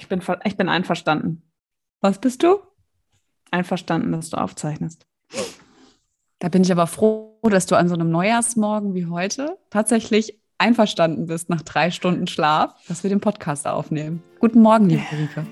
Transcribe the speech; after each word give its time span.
Ich 0.00 0.08
bin, 0.08 0.22
ich 0.44 0.56
bin 0.56 0.70
einverstanden. 0.70 1.42
Was 2.00 2.18
bist 2.18 2.42
du? 2.42 2.58
Einverstanden, 3.50 4.12
dass 4.12 4.30
du 4.30 4.38
aufzeichnest. 4.38 5.06
Da 6.38 6.48
bin 6.48 6.62
ich 6.62 6.72
aber 6.72 6.86
froh, 6.86 7.38
dass 7.42 7.66
du 7.66 7.76
an 7.76 7.86
so 7.86 7.94
einem 7.94 8.10
Neujahrsmorgen 8.10 8.94
wie 8.94 9.06
heute 9.06 9.58
tatsächlich 9.68 10.40
einverstanden 10.56 11.26
bist, 11.26 11.50
nach 11.50 11.60
drei 11.60 11.90
Stunden 11.90 12.26
Schlaf, 12.26 12.74
dass 12.88 13.02
wir 13.02 13.10
den 13.10 13.20
Podcast 13.20 13.66
aufnehmen. 13.66 14.22
Guten 14.38 14.62
Morgen, 14.62 14.88
liebe 14.88 15.02
Rike. 15.12 15.46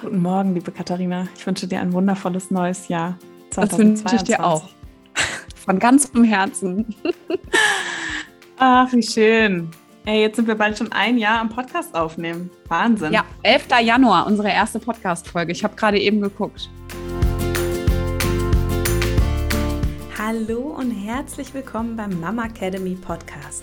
Guten 0.00 0.20
Morgen, 0.20 0.54
liebe 0.54 0.72
Katharina. 0.72 1.28
Ich 1.36 1.46
wünsche 1.46 1.68
dir 1.68 1.80
ein 1.80 1.92
wundervolles 1.92 2.50
neues 2.50 2.88
Jahr. 2.88 3.18
2022. 3.50 4.02
Das 4.02 4.12
wünsche 4.12 4.16
ich 4.16 4.36
dir 4.36 4.44
auch. 4.44 4.68
Von 5.54 5.78
ganzem 5.78 6.24
Herzen. 6.24 6.92
Ach, 8.58 8.92
wie 8.92 9.02
schön. 9.02 9.70
Ey, 10.10 10.22
jetzt 10.22 10.34
sind 10.34 10.48
wir 10.48 10.56
bald 10.56 10.76
schon 10.76 10.90
ein 10.90 11.18
Jahr 11.18 11.40
am 11.40 11.50
Podcast 11.50 11.94
aufnehmen. 11.94 12.50
Wahnsinn. 12.66 13.12
Ja, 13.12 13.24
11. 13.44 13.66
Januar, 13.80 14.26
unsere 14.26 14.48
erste 14.48 14.80
Podcast-Folge. 14.80 15.52
Ich 15.52 15.62
habe 15.62 15.76
gerade 15.76 16.00
eben 16.00 16.20
geguckt. 16.20 16.68
Hallo 20.18 20.74
und 20.76 20.90
herzlich 20.90 21.54
willkommen 21.54 21.94
beim 21.94 22.18
Mama 22.18 22.46
Academy 22.46 22.96
Podcast 22.96 23.62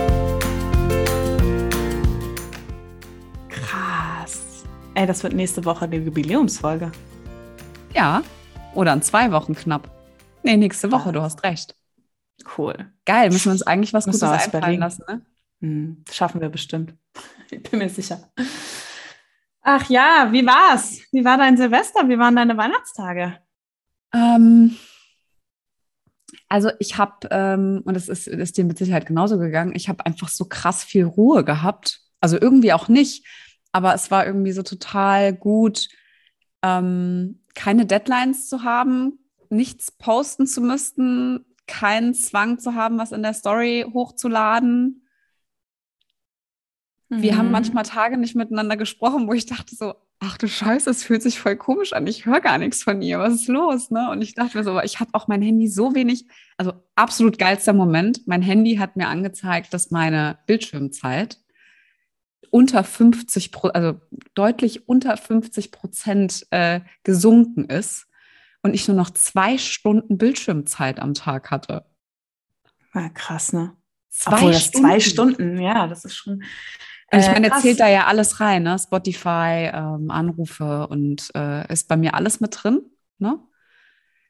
Ey, 4.93 5.07
das 5.07 5.23
wird 5.23 5.33
nächste 5.33 5.63
Woche 5.63 5.87
die 5.87 5.97
Jubiläumsfolge. 5.97 6.91
Ja, 7.95 8.23
oder 8.75 8.91
in 8.91 9.01
zwei 9.01 9.31
Wochen 9.31 9.55
knapp. 9.55 9.89
Nee, 10.43 10.57
nächste 10.57 10.91
Woche, 10.91 11.13
du 11.13 11.21
hast 11.21 11.43
recht. 11.43 11.75
Cool. 12.57 12.91
Geil, 13.05 13.29
müssen 13.29 13.45
wir 13.45 13.51
uns 13.53 13.63
eigentlich 13.63 13.93
was 13.93 14.05
Gutes 14.05 14.23
einfallen 14.23 14.79
lassen, 14.79 15.03
ne? 15.07 15.21
Hm, 15.61 16.03
schaffen 16.11 16.41
wir 16.41 16.49
bestimmt. 16.49 16.93
Ich 17.53 17.63
bin 17.63 17.79
mir 17.79 17.89
sicher. 17.89 18.31
Ach 19.61 19.89
ja, 19.89 20.29
wie 20.31 20.45
war's? 20.45 21.01
Wie 21.11 21.25
war 21.25 21.37
dein 21.37 21.57
Silvester? 21.57 22.07
Wie 22.07 22.17
waren 22.17 22.37
deine 22.37 22.55
Weihnachtstage? 22.55 23.39
Ähm, 24.13 24.77
also 26.47 26.71
ich 26.79 26.97
habe, 26.97 27.27
ähm, 27.29 27.81
und 27.83 27.93
das 27.93 28.07
ist, 28.07 28.29
ist 28.29 28.57
dir 28.57 28.63
mit 28.63 28.77
Sicherheit 28.77 29.05
genauso 29.05 29.37
gegangen, 29.37 29.73
ich 29.75 29.89
habe 29.89 30.05
einfach 30.05 30.29
so 30.29 30.45
krass 30.45 30.85
viel 30.85 31.03
Ruhe 31.03 31.43
gehabt. 31.43 31.99
Also 32.21 32.39
irgendwie 32.39 32.71
auch 32.71 32.87
nicht 32.87 33.25
aber 33.71 33.93
es 33.93 34.11
war 34.11 34.25
irgendwie 34.25 34.51
so 34.51 34.63
total 34.63 35.33
gut, 35.33 35.89
ähm, 36.61 37.39
keine 37.55 37.85
Deadlines 37.85 38.47
zu 38.47 38.63
haben, 38.63 39.19
nichts 39.49 39.91
posten 39.91 40.47
zu 40.47 40.61
müssen, 40.61 41.45
keinen 41.67 42.13
Zwang 42.13 42.59
zu 42.59 42.75
haben, 42.75 42.97
was 42.97 43.11
in 43.11 43.23
der 43.23 43.33
Story 43.33 43.85
hochzuladen. 43.93 45.07
Mhm. 47.09 47.21
Wir 47.21 47.37
haben 47.37 47.47
mhm. 47.47 47.51
manchmal 47.51 47.83
Tage 47.83 48.17
nicht 48.17 48.35
miteinander 48.35 48.77
gesprochen, 48.77 49.27
wo 49.27 49.33
ich 49.33 49.45
dachte 49.45 49.75
so, 49.75 49.93
ach 50.19 50.37
du 50.37 50.47
Scheiße, 50.47 50.89
es 50.89 51.03
fühlt 51.03 51.23
sich 51.23 51.39
voll 51.39 51.55
komisch 51.55 51.93
an. 51.93 52.05
Ich 52.07 52.25
höre 52.25 52.41
gar 52.41 52.57
nichts 52.57 52.83
von 52.83 53.01
ihr. 53.01 53.19
Was 53.19 53.33
ist 53.33 53.47
los? 53.47 53.89
Ne? 53.89 54.09
Und 54.11 54.21
ich 54.21 54.35
dachte 54.35 54.57
mir 54.57 54.63
so, 54.63 54.79
ich 54.81 54.99
habe 54.99 55.11
auch 55.13 55.27
mein 55.27 55.41
Handy 55.41 55.67
so 55.67 55.95
wenig, 55.95 56.27
also 56.57 56.73
absolut 56.95 57.39
geilster 57.39 57.73
Moment. 57.73 58.27
Mein 58.27 58.43
Handy 58.43 58.75
hat 58.75 58.95
mir 58.95 59.07
angezeigt, 59.07 59.73
dass 59.73 59.91
meine 59.91 60.37
Bildschirmzeit 60.45 61.39
unter 62.51 62.83
50, 62.83 63.51
also 63.73 63.99
deutlich 64.35 64.87
unter 64.87 65.17
50 65.17 65.71
Prozent 65.71 66.45
äh, 66.51 66.81
gesunken 67.03 67.65
ist 67.65 68.07
und 68.61 68.73
ich 68.73 68.87
nur 68.87 68.97
noch 68.97 69.09
zwei 69.09 69.57
Stunden 69.57 70.17
Bildschirmzeit 70.17 70.99
am 70.99 71.13
Tag 71.13 71.49
hatte. 71.49 71.85
Ja, 72.93 73.09
krass, 73.09 73.53
ne? 73.53 73.75
Zwei 74.09 74.33
Obwohl, 74.33 74.53
Stunden. 74.53 74.87
zwei 74.87 74.99
Stunden, 74.99 75.59
ja, 75.59 75.87
das 75.87 76.05
ist 76.05 76.15
schon. 76.15 76.43
Und 77.13 77.19
ich 77.19 77.27
meine, 77.27 77.49
er 77.49 77.59
zählt 77.59 77.79
da 77.79 77.87
ja 77.87 78.05
alles 78.07 78.39
rein, 78.39 78.63
ne? 78.63 78.77
Spotify, 78.77 79.69
ähm, 79.73 80.11
Anrufe 80.11 80.87
und 80.87 81.29
äh, 81.35 81.71
ist 81.71 81.87
bei 81.87 81.97
mir 81.97 82.13
alles 82.13 82.39
mit 82.39 82.63
drin, 82.63 82.81
ne? 83.17 83.39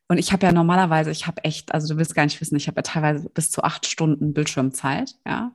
Und 0.07 0.17
ich 0.17 0.33
habe 0.33 0.45
ja 0.45 0.51
normalerweise, 0.51 1.09
ich 1.09 1.25
habe 1.25 1.43
echt, 1.43 1.73
also 1.73 1.93
du 1.93 1.97
willst 1.97 2.15
gar 2.15 2.25
nicht 2.25 2.41
wissen, 2.41 2.55
ich 2.55 2.67
habe 2.67 2.79
ja 2.79 2.81
teilweise 2.81 3.29
bis 3.29 3.49
zu 3.49 3.63
acht 3.63 3.85
Stunden 3.85 4.33
Bildschirmzeit, 4.33 5.15
ja. 5.25 5.53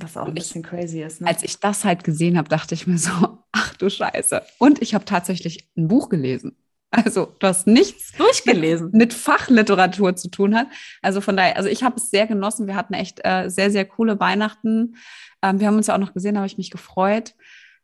Was 0.00 0.16
auch 0.16 0.26
ein 0.26 0.34
bisschen 0.34 0.62
ich, 0.62 0.66
crazy 0.68 1.02
ist. 1.02 1.20
Ne? 1.20 1.28
Als 1.28 1.42
ich 1.42 1.58
das 1.60 1.84
halt 1.84 2.04
gesehen 2.04 2.38
habe, 2.38 2.48
dachte 2.48 2.74
ich 2.74 2.86
mir 2.86 2.98
so, 2.98 3.10
ach 3.52 3.74
du 3.74 3.90
Scheiße. 3.90 4.42
Und 4.58 4.82
ich 4.82 4.94
habe 4.94 5.04
tatsächlich 5.04 5.68
ein 5.76 5.88
Buch 5.88 6.08
gelesen. 6.08 6.56
Also, 6.90 7.34
was 7.40 7.66
nichts 7.66 8.12
durchgelesen 8.12 8.86
mit, 8.86 8.94
mit, 8.94 9.14
Fachliteratur 9.14 10.16
zu 10.16 10.30
tun 10.30 10.56
hat. 10.56 10.68
Also 11.02 11.20
von 11.20 11.36
daher, 11.36 11.58
also 11.58 11.68
ich 11.68 11.82
habe 11.82 11.96
es 11.96 12.10
sehr 12.10 12.26
genossen. 12.26 12.66
Wir 12.66 12.76
hatten 12.76 12.94
echt 12.94 13.20
äh, 13.24 13.50
sehr, 13.50 13.70
sehr 13.70 13.84
coole 13.84 14.18
Weihnachten. 14.18 14.96
Ähm, 15.42 15.60
wir 15.60 15.66
haben 15.66 15.76
uns 15.76 15.88
ja 15.88 15.94
auch 15.94 15.98
noch 15.98 16.14
gesehen, 16.14 16.34
da 16.34 16.40
habe 16.40 16.46
ich 16.46 16.56
mich 16.56 16.70
gefreut. 16.70 17.34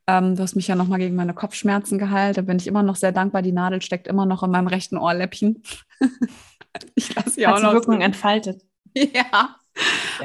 Ähm, 0.06 0.36
du 0.36 0.42
hast 0.42 0.56
mich 0.56 0.69
ja 0.69 0.75
nochmal 0.75 0.98
gegen 0.98 1.16
meine 1.16 1.34
Kopfschmerzen 1.34 1.98
geheilt. 1.98 2.38
Da 2.38 2.42
bin 2.42 2.56
ich 2.56 2.66
immer 2.66 2.82
noch 2.82 2.96
sehr 2.96 3.12
dankbar. 3.12 3.42
Die 3.42 3.52
Nadel 3.52 3.82
steckt 3.82 4.06
immer 4.06 4.25
noch 4.25 4.42
in 4.42 4.50
meinem 4.50 4.69
rechten 4.69 4.96
Ohrläppchen. 4.96 5.62
ich 6.94 7.14
lasse 7.14 7.31
sie 7.31 7.46
auch 7.46 7.60
noch. 7.60 7.72
Wirkung 7.72 8.00
entfaltet. 8.00 8.62
Ja. 8.96 9.56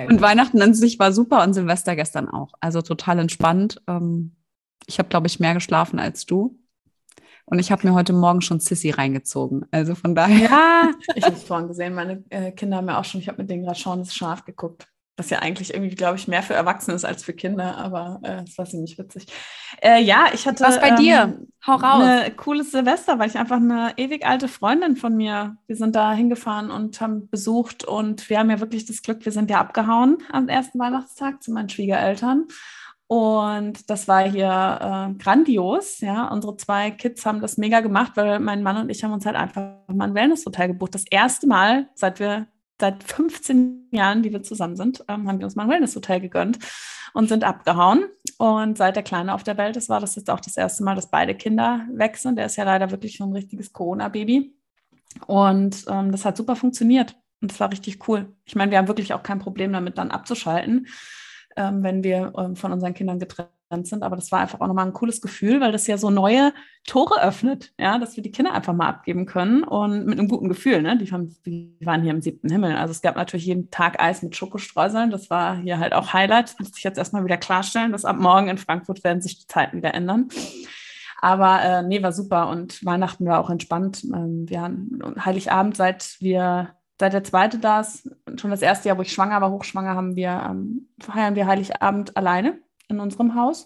Und 0.07 0.21
Weihnachten 0.21 0.61
an 0.61 0.73
sich 0.73 0.99
war 0.99 1.11
super 1.11 1.43
und 1.43 1.53
Silvester 1.53 1.95
gestern 1.95 2.29
auch. 2.29 2.53
Also 2.59 2.81
total 2.81 3.19
entspannt. 3.19 3.81
Ähm, 3.87 4.35
ich 4.85 4.99
habe, 4.99 5.09
glaube 5.09 5.27
ich, 5.27 5.39
mehr 5.39 5.53
geschlafen 5.53 5.99
als 5.99 6.25
du. 6.25 6.59
Und 7.45 7.59
ich 7.59 7.71
habe 7.71 7.87
mir 7.87 7.95
heute 7.95 8.13
Morgen 8.13 8.41
schon 8.41 8.59
Sissy 8.59 8.91
reingezogen. 8.91 9.65
Also 9.71 9.95
von 9.95 10.13
daher. 10.13 10.49
Ja, 10.49 10.91
ich 11.15 11.23
habe 11.23 11.35
es 11.35 11.43
vorhin 11.43 11.67
gesehen. 11.67 11.95
Meine 11.95 12.23
äh, 12.29 12.51
Kinder 12.51 12.77
haben 12.77 12.87
ja 12.87 12.99
auch 12.99 13.05
schon, 13.05 13.21
ich 13.21 13.27
habe 13.27 13.41
mit 13.41 13.49
denen 13.49 13.63
gerade 13.63 13.79
schon 13.79 13.99
das 13.99 14.13
Schaf 14.13 14.45
geguckt 14.45 14.87
was 15.19 15.29
ja 15.29 15.39
eigentlich 15.39 15.73
irgendwie, 15.73 15.95
glaube 15.95 16.17
ich, 16.17 16.27
mehr 16.27 16.41
für 16.41 16.53
Erwachsene 16.53 16.95
ist 16.95 17.05
als 17.05 17.23
für 17.23 17.33
Kinder, 17.33 17.77
aber 17.77 18.19
äh, 18.23 18.43
das 18.43 18.57
war 18.57 18.65
ziemlich 18.65 18.97
witzig. 18.97 19.27
Äh, 19.81 20.01
ja, 20.01 20.27
ich 20.33 20.47
hatte. 20.47 20.63
Was 20.63 20.79
bei 20.79 20.89
ähm, 20.89 20.95
dir? 20.95 21.39
Hau 21.67 21.75
raus. 21.75 22.03
Ein 22.03 22.37
cooles 22.37 22.71
Silvester, 22.71 23.19
weil 23.19 23.29
ich 23.29 23.37
einfach 23.37 23.57
eine 23.57 23.93
ewig 23.97 24.25
alte 24.25 24.47
Freundin 24.47 24.95
von 24.95 25.15
mir, 25.15 25.57
wir 25.67 25.75
sind 25.75 25.95
da 25.95 26.13
hingefahren 26.13 26.71
und 26.71 26.99
haben 27.01 27.29
besucht 27.29 27.83
und 27.83 28.29
wir 28.29 28.39
haben 28.39 28.49
ja 28.49 28.59
wirklich 28.59 28.85
das 28.85 29.01
Glück, 29.01 29.25
wir 29.25 29.31
sind 29.31 29.49
ja 29.51 29.59
abgehauen 29.59 30.19
am 30.31 30.47
ersten 30.47 30.79
Weihnachtstag 30.79 31.43
zu 31.43 31.51
meinen 31.51 31.69
Schwiegereltern. 31.69 32.47
Und 33.07 33.89
das 33.89 34.07
war 34.07 34.29
hier 34.29 34.45
äh, 35.09 35.13
grandios. 35.21 35.99
Ja, 35.99 36.27
unsere 36.27 36.55
zwei 36.57 36.91
Kids 36.91 37.25
haben 37.25 37.41
das 37.41 37.57
mega 37.57 37.79
gemacht, 37.81 38.11
weil 38.15 38.39
mein 38.39 38.61
Mann 38.61 38.77
und 38.77 38.89
ich 38.89 39.03
haben 39.03 39.13
uns 39.13 39.25
halt 39.25 39.35
einfach 39.35 39.73
mal 39.87 40.05
ein 40.05 40.13
Wellness-Hotel 40.13 40.67
gebucht. 40.67 40.93
Das 40.93 41.05
erste 41.09 41.47
Mal, 41.47 41.89
seit 41.95 42.19
wir 42.19 42.47
seit 42.79 43.03
15 43.03 43.89
Jahren, 43.91 44.23
die 44.23 44.31
wir 44.31 44.43
zusammen 44.43 44.75
sind, 44.75 45.03
ähm, 45.07 45.27
haben 45.27 45.39
wir 45.39 45.45
uns 45.45 45.55
mal 45.55 45.63
ein 45.63 45.69
Wellness-Hotel 45.69 46.19
gegönnt 46.19 46.59
und 47.13 47.27
sind 47.27 47.43
abgehauen. 47.43 48.05
Und 48.37 48.77
seit 48.77 48.95
der 48.95 49.03
Kleine 49.03 49.33
auf 49.33 49.43
der 49.43 49.57
Welt 49.57 49.75
ist, 49.77 49.89
war 49.89 49.99
das 49.99 50.15
jetzt 50.15 50.29
auch 50.29 50.39
das 50.39 50.57
erste 50.57 50.83
Mal, 50.83 50.95
dass 50.95 51.11
beide 51.11 51.35
Kinder 51.35 51.85
weg 51.91 52.17
sind. 52.17 52.37
Der 52.37 52.45
ist 52.45 52.55
ja 52.55 52.63
leider 52.63 52.91
wirklich 52.91 53.17
so 53.17 53.25
ein 53.25 53.33
richtiges 53.33 53.73
Corona-Baby. 53.73 54.55
Und 55.27 55.85
ähm, 55.87 56.11
das 56.11 56.25
hat 56.25 56.37
super 56.37 56.55
funktioniert. 56.55 57.15
Und 57.41 57.51
das 57.51 57.59
war 57.59 57.71
richtig 57.71 58.07
cool. 58.07 58.33
Ich 58.45 58.55
meine, 58.55 58.71
wir 58.71 58.77
haben 58.77 58.87
wirklich 58.87 59.13
auch 59.13 59.23
kein 59.23 59.39
Problem 59.39 59.73
damit, 59.73 59.97
dann 59.97 60.11
abzuschalten, 60.11 60.87
ähm, 61.55 61.83
wenn 61.83 62.03
wir 62.03 62.33
ähm, 62.37 62.55
von 62.55 62.71
unseren 62.71 62.93
Kindern 62.93 63.19
getrennt 63.19 63.49
sind. 63.71 64.03
Aber 64.03 64.15
das 64.15 64.31
war 64.31 64.39
einfach 64.39 64.59
auch 64.59 64.67
nochmal 64.67 64.85
ein 64.85 64.93
cooles 64.93 65.21
Gefühl, 65.21 65.61
weil 65.61 65.71
das 65.71 65.87
ja 65.87 65.97
so 65.97 66.09
neue 66.09 66.53
Tore 66.87 67.21
öffnet, 67.21 67.71
ja, 67.79 67.99
dass 67.99 68.15
wir 68.15 68.23
die 68.23 68.31
Kinder 68.31 68.53
einfach 68.53 68.73
mal 68.73 68.87
abgeben 68.87 69.25
können 69.25 69.63
und 69.63 70.05
mit 70.05 70.17
einem 70.17 70.27
guten 70.27 70.49
Gefühl, 70.49 70.81
ne? 70.81 70.97
Die, 70.97 71.11
die 71.45 71.85
waren 71.85 72.01
hier 72.01 72.11
im 72.11 72.21
siebten 72.21 72.49
Himmel. 72.49 72.75
Also 72.75 72.91
es 72.91 73.01
gab 73.01 73.15
natürlich 73.15 73.45
jeden 73.45 73.69
Tag 73.69 74.01
Eis 74.01 74.23
mit 74.23 74.35
Schokostreuseln. 74.35 75.11
Das 75.11 75.29
war 75.29 75.57
hier 75.57 75.79
halt 75.79 75.93
auch 75.93 76.13
Highlight. 76.13 76.55
Muss 76.59 76.71
ich 76.75 76.83
jetzt 76.83 76.97
erstmal 76.97 77.23
wieder 77.23 77.37
klarstellen, 77.37 77.91
dass 77.91 78.05
ab 78.05 78.17
morgen 78.17 78.47
in 78.47 78.57
Frankfurt 78.57 79.03
werden 79.03 79.21
sich 79.21 79.39
die 79.39 79.47
Zeiten 79.47 79.77
wieder 79.77 79.93
ändern. 79.93 80.29
Aber 81.21 81.61
äh, 81.61 81.83
nee, 81.83 82.01
war 82.01 82.13
super 82.13 82.49
und 82.49 82.83
Weihnachten 82.85 83.25
war 83.25 83.39
auch 83.39 83.49
entspannt. 83.49 84.03
Ähm, 84.05 84.49
wir 84.49 84.61
haben 84.61 84.99
Heiligabend, 85.23 85.75
seit 85.75 86.15
wir 86.19 86.69
seit 86.99 87.13
der 87.13 87.23
zweite 87.23 87.59
da 87.59 87.79
ist, 87.79 88.09
schon 88.35 88.51
das 88.51 88.61
erste 88.61 88.89
Jahr, 88.89 88.97
wo 88.97 89.01
ich 89.01 89.13
schwanger 89.13 89.39
war, 89.39 89.51
hochschwanger, 89.51 89.95
haben 89.95 90.15
wir, 90.15 90.47
ähm, 90.49 90.89
feiern 90.99 91.35
wir 91.35 91.47
Heiligabend 91.47 92.17
alleine 92.17 92.59
in 92.89 92.99
unserem 92.99 93.35
Haus. 93.35 93.65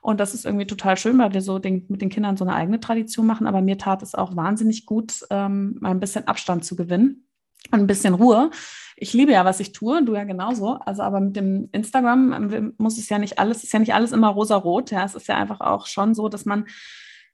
Und 0.00 0.20
das 0.20 0.34
ist 0.34 0.44
irgendwie 0.44 0.66
total 0.66 0.96
schön, 0.96 1.18
weil 1.18 1.32
wir 1.32 1.42
so 1.42 1.58
den, 1.58 1.84
mit 1.88 2.00
den 2.00 2.08
Kindern 2.08 2.36
so 2.36 2.44
eine 2.44 2.54
eigene 2.54 2.80
Tradition 2.80 3.26
machen. 3.26 3.46
Aber 3.46 3.60
mir 3.60 3.78
tat 3.78 4.02
es 4.02 4.14
auch 4.14 4.36
wahnsinnig 4.36 4.86
gut, 4.86 5.26
ähm, 5.30 5.76
mal 5.80 5.90
ein 5.90 6.00
bisschen 6.00 6.28
Abstand 6.28 6.64
zu 6.64 6.76
gewinnen 6.76 7.26
und 7.72 7.80
ein 7.80 7.86
bisschen 7.86 8.14
Ruhe. 8.14 8.50
Ich 8.96 9.12
liebe 9.12 9.32
ja, 9.32 9.44
was 9.44 9.60
ich 9.60 9.72
tue, 9.72 10.04
du 10.04 10.14
ja 10.14 10.24
genauso. 10.24 10.78
Also, 10.84 11.02
aber 11.02 11.20
mit 11.20 11.36
dem 11.36 11.68
Instagram 11.72 12.52
ähm, 12.52 12.74
muss 12.78 12.98
es 12.98 13.08
ja 13.08 13.18
nicht 13.18 13.38
alles, 13.38 13.64
ist 13.64 13.72
ja 13.72 13.78
nicht 13.78 13.94
alles 13.94 14.12
immer 14.12 14.28
rosa-rot. 14.28 14.90
Ja, 14.90 15.04
es 15.04 15.14
ist 15.14 15.28
ja 15.28 15.36
einfach 15.36 15.60
auch 15.60 15.86
schon 15.86 16.14
so, 16.14 16.28
dass 16.28 16.44
man 16.44 16.66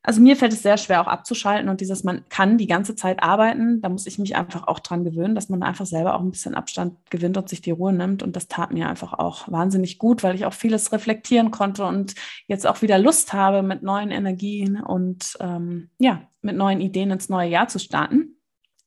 also 0.06 0.20
mir 0.20 0.36
fällt 0.36 0.52
es 0.52 0.62
sehr 0.62 0.76
schwer 0.76 1.00
auch 1.00 1.06
abzuschalten 1.06 1.70
und 1.70 1.80
dieses, 1.80 2.04
man 2.04 2.28
kann 2.28 2.58
die 2.58 2.66
ganze 2.66 2.94
Zeit 2.94 3.22
arbeiten, 3.22 3.80
da 3.80 3.88
muss 3.88 4.06
ich 4.06 4.18
mich 4.18 4.36
einfach 4.36 4.68
auch 4.68 4.78
dran 4.78 5.02
gewöhnen, 5.02 5.34
dass 5.34 5.48
man 5.48 5.62
einfach 5.62 5.86
selber 5.86 6.14
auch 6.14 6.20
ein 6.20 6.30
bisschen 6.30 6.54
Abstand 6.54 6.94
gewinnt 7.10 7.38
und 7.38 7.48
sich 7.48 7.62
die 7.62 7.70
Ruhe 7.70 7.92
nimmt 7.92 8.22
und 8.22 8.36
das 8.36 8.46
tat 8.46 8.70
mir 8.70 8.86
einfach 8.86 9.14
auch 9.14 9.50
wahnsinnig 9.50 9.98
gut, 9.98 10.22
weil 10.22 10.34
ich 10.34 10.44
auch 10.44 10.52
vieles 10.52 10.92
reflektieren 10.92 11.50
konnte 11.50 11.86
und 11.86 12.14
jetzt 12.46 12.66
auch 12.66 12.82
wieder 12.82 12.98
Lust 12.98 13.32
habe, 13.32 13.62
mit 13.62 13.82
neuen 13.82 14.10
Energien 14.10 14.78
und 14.78 15.38
ähm, 15.40 15.88
ja, 15.98 16.22
mit 16.42 16.54
neuen 16.54 16.82
Ideen 16.82 17.10
ins 17.10 17.30
neue 17.30 17.48
Jahr 17.48 17.68
zu 17.68 17.78
starten. 17.78 18.36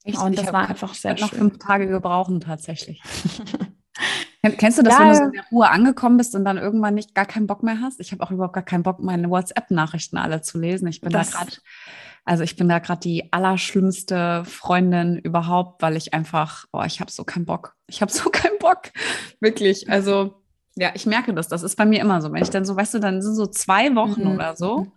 Echt? 0.03 0.19
Und 0.19 0.37
das 0.37 0.45
ich 0.45 0.53
war 0.53 0.69
einfach 0.69 0.93
sehr 0.93 1.17
schön. 1.17 1.25
noch 1.25 1.33
fünf 1.33 1.57
Tage 1.57 1.87
gebrauchen 1.87 2.41
tatsächlich. 2.41 3.01
Kennst 4.51 4.77
du 4.77 4.83
das, 4.83 4.93
ja. 4.93 4.99
wenn 4.99 5.09
du 5.09 5.15
so 5.15 5.23
in 5.23 5.31
der 5.31 5.45
Ruhe 5.51 5.69
angekommen 5.69 6.17
bist 6.17 6.35
und 6.35 6.45
dann 6.45 6.57
irgendwann 6.57 6.93
nicht 6.93 7.15
gar 7.15 7.25
keinen 7.25 7.47
Bock 7.47 7.63
mehr 7.63 7.81
hast? 7.81 7.99
Ich 7.99 8.11
habe 8.11 8.23
auch 8.23 8.31
überhaupt 8.31 8.53
gar 8.53 8.63
keinen 8.63 8.83
Bock, 8.83 8.99
meine 9.01 9.29
WhatsApp-Nachrichten 9.29 10.17
alle 10.17 10.41
zu 10.41 10.59
lesen. 10.59 10.87
Ich 10.87 11.01
bin 11.01 11.11
das 11.11 11.31
da 11.31 11.39
gerade, 11.39 11.51
also 12.25 12.43
ich 12.43 12.55
bin 12.55 12.69
da 12.69 12.79
gerade 12.79 12.99
die 12.99 13.31
allerschlimmste 13.31 14.43
Freundin 14.45 15.17
überhaupt, 15.17 15.81
weil 15.81 15.95
ich 15.95 16.13
einfach, 16.13 16.65
oh, 16.73 16.83
ich 16.85 16.99
habe 16.99 17.11
so 17.11 17.23
keinen 17.23 17.45
Bock. 17.45 17.75
Ich 17.87 18.01
habe 18.01 18.11
so 18.13 18.29
keinen 18.29 18.59
Bock. 18.59 18.91
Wirklich. 19.39 19.89
Also 19.89 20.43
ja, 20.75 20.91
ich 20.93 21.05
merke 21.07 21.33
das. 21.33 21.47
Das 21.47 21.63
ist 21.63 21.75
bei 21.75 21.85
mir 21.85 21.99
immer 21.99 22.21
so. 22.21 22.31
Wenn 22.31 22.43
ich 22.43 22.51
dann 22.51 22.63
so, 22.63 22.75
weißt 22.75 22.93
du, 22.93 22.99
dann 22.99 23.21
sind 23.21 23.35
so 23.35 23.47
zwei 23.47 23.95
Wochen 23.95 24.25
mhm. 24.25 24.35
oder 24.35 24.55
so. 24.55 24.87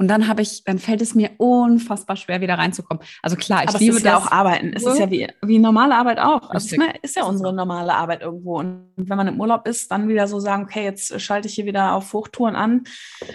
Und 0.00 0.06
dann 0.06 0.28
habe 0.28 0.42
ich, 0.42 0.62
dann 0.62 0.78
fällt 0.78 1.02
es 1.02 1.16
mir 1.16 1.32
unfassbar 1.38 2.14
schwer, 2.14 2.40
wieder 2.40 2.56
reinzukommen. 2.56 3.02
Also 3.20 3.34
klar, 3.34 3.64
ich 3.64 3.70
Aber 3.70 3.78
liebe 3.80 3.90
es 3.90 3.96
ist 3.98 4.06
das. 4.06 4.12
ja 4.12 4.18
auch 4.18 4.30
Arbeiten. 4.30 4.72
Es 4.72 4.86
ist 4.86 4.98
ja 4.98 5.10
wie, 5.10 5.26
wie 5.42 5.58
normale 5.58 5.96
Arbeit 5.96 6.20
auch. 6.20 6.50
Also 6.50 6.76
es 6.76 6.98
ist 7.02 7.16
ja 7.16 7.24
unsere 7.24 7.52
normale 7.52 7.92
Arbeit 7.92 8.22
irgendwo. 8.22 8.60
Und 8.60 8.92
wenn 8.96 9.16
man 9.16 9.26
im 9.26 9.40
Urlaub 9.40 9.66
ist, 9.66 9.90
dann 9.90 10.08
wieder 10.08 10.28
so 10.28 10.38
sagen, 10.38 10.62
okay, 10.64 10.84
jetzt 10.84 11.20
schalte 11.20 11.48
ich 11.48 11.54
hier 11.54 11.66
wieder 11.66 11.94
auf 11.94 12.12
Hochtouren 12.12 12.54
an. 12.54 12.84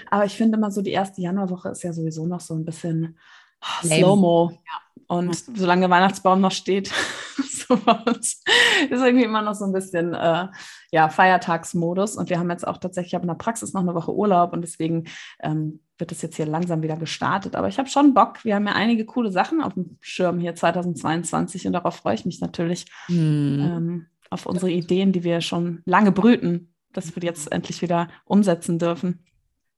Aber 0.09 0.23
ich 0.23 0.37
finde 0.37 0.57
immer 0.57 0.71
so, 0.71 0.81
die 0.81 0.91
erste 0.91 1.21
Januarwoche 1.21 1.69
ist 1.69 1.83
ja 1.83 1.91
sowieso 1.91 2.25
noch 2.27 2.39
so 2.39 2.53
ein 2.55 2.63
bisschen 2.63 3.17
oh, 3.61 3.85
Slow-Mo. 3.85 4.51
Ja. 4.51 4.83
Und 5.07 5.35
solange 5.55 5.81
der 5.81 5.89
Weihnachtsbaum 5.89 6.39
noch 6.39 6.51
steht, 6.51 6.87
so 7.67 7.75
ist 7.75 8.45
irgendwie 8.89 9.25
immer 9.25 9.41
noch 9.41 9.53
so 9.53 9.65
ein 9.65 9.73
bisschen 9.73 10.13
äh, 10.13 10.47
ja, 10.91 11.09
Feiertagsmodus. 11.09 12.15
Und 12.15 12.29
wir 12.29 12.39
haben 12.39 12.49
jetzt 12.49 12.65
auch 12.65 12.77
tatsächlich, 12.77 13.11
ich 13.11 13.15
habe 13.15 13.23
in 13.23 13.27
der 13.27 13.35
Praxis 13.35 13.73
noch 13.73 13.81
eine 13.81 13.95
Woche 13.95 14.13
Urlaub 14.13 14.53
und 14.53 14.61
deswegen 14.61 15.05
ähm, 15.41 15.81
wird 15.97 16.11
es 16.11 16.21
jetzt 16.21 16.35
hier 16.35 16.45
langsam 16.45 16.81
wieder 16.81 16.97
gestartet. 16.97 17.55
Aber 17.55 17.67
ich 17.67 17.77
habe 17.77 17.89
schon 17.89 18.13
Bock. 18.13 18.43
Wir 18.43 18.55
haben 18.55 18.67
ja 18.67 18.73
einige 18.73 19.05
coole 19.05 19.31
Sachen 19.31 19.61
auf 19.61 19.73
dem 19.73 19.97
Schirm 20.01 20.39
hier 20.39 20.55
2022 20.55 21.67
und 21.67 21.73
darauf 21.73 21.95
freue 21.95 22.15
ich 22.15 22.25
mich 22.25 22.41
natürlich 22.41 22.85
hm. 23.07 23.59
ähm, 23.59 24.05
auf 24.29 24.45
unsere 24.45 24.71
Ideen, 24.71 25.11
die 25.11 25.23
wir 25.23 25.41
schon 25.41 25.81
lange 25.85 26.11
brüten, 26.11 26.73
dass 26.91 27.15
wir 27.15 27.23
jetzt 27.23 27.51
endlich 27.51 27.81
wieder 27.81 28.07
umsetzen 28.25 28.79
dürfen. 28.79 29.19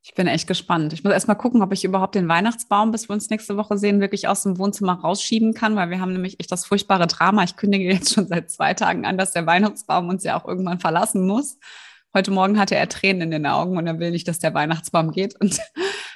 Ich 0.07 0.13
bin 0.13 0.27
echt 0.27 0.45
gespannt. 0.45 0.93
Ich 0.93 1.03
muss 1.03 1.13
erst 1.13 1.27
mal 1.27 1.33
gucken, 1.33 1.63
ob 1.63 1.73
ich 1.73 1.83
überhaupt 1.83 2.13
den 2.13 2.27
Weihnachtsbaum, 2.27 2.91
bis 2.91 3.09
wir 3.09 3.13
uns 3.15 3.31
nächste 3.31 3.57
Woche 3.57 3.75
sehen, 3.75 4.01
wirklich 4.01 4.27
aus 4.27 4.43
dem 4.43 4.59
Wohnzimmer 4.59 4.93
rausschieben 4.93 5.55
kann, 5.55 5.75
weil 5.75 5.89
wir 5.89 5.99
haben 5.99 6.13
nämlich 6.13 6.39
echt 6.39 6.51
das 6.51 6.63
furchtbare 6.63 7.07
Drama. 7.07 7.43
Ich 7.43 7.55
kündige 7.55 7.91
jetzt 7.91 8.13
schon 8.13 8.27
seit 8.27 8.51
zwei 8.51 8.75
Tagen 8.75 9.05
an, 9.05 9.17
dass 9.17 9.31
der 9.31 9.47
Weihnachtsbaum 9.47 10.07
uns 10.09 10.23
ja 10.23 10.39
auch 10.39 10.47
irgendwann 10.47 10.79
verlassen 10.79 11.25
muss. 11.25 11.57
Heute 12.13 12.29
Morgen 12.29 12.59
hatte 12.59 12.75
er 12.75 12.87
Tränen 12.87 13.23
in 13.23 13.31
den 13.31 13.45
Augen 13.47 13.77
und 13.77 13.87
er 13.87 13.99
will 13.99 14.11
nicht, 14.11 14.27
dass 14.27 14.37
der 14.37 14.53
Weihnachtsbaum 14.53 15.11
geht. 15.11 15.41
Und 15.41 15.59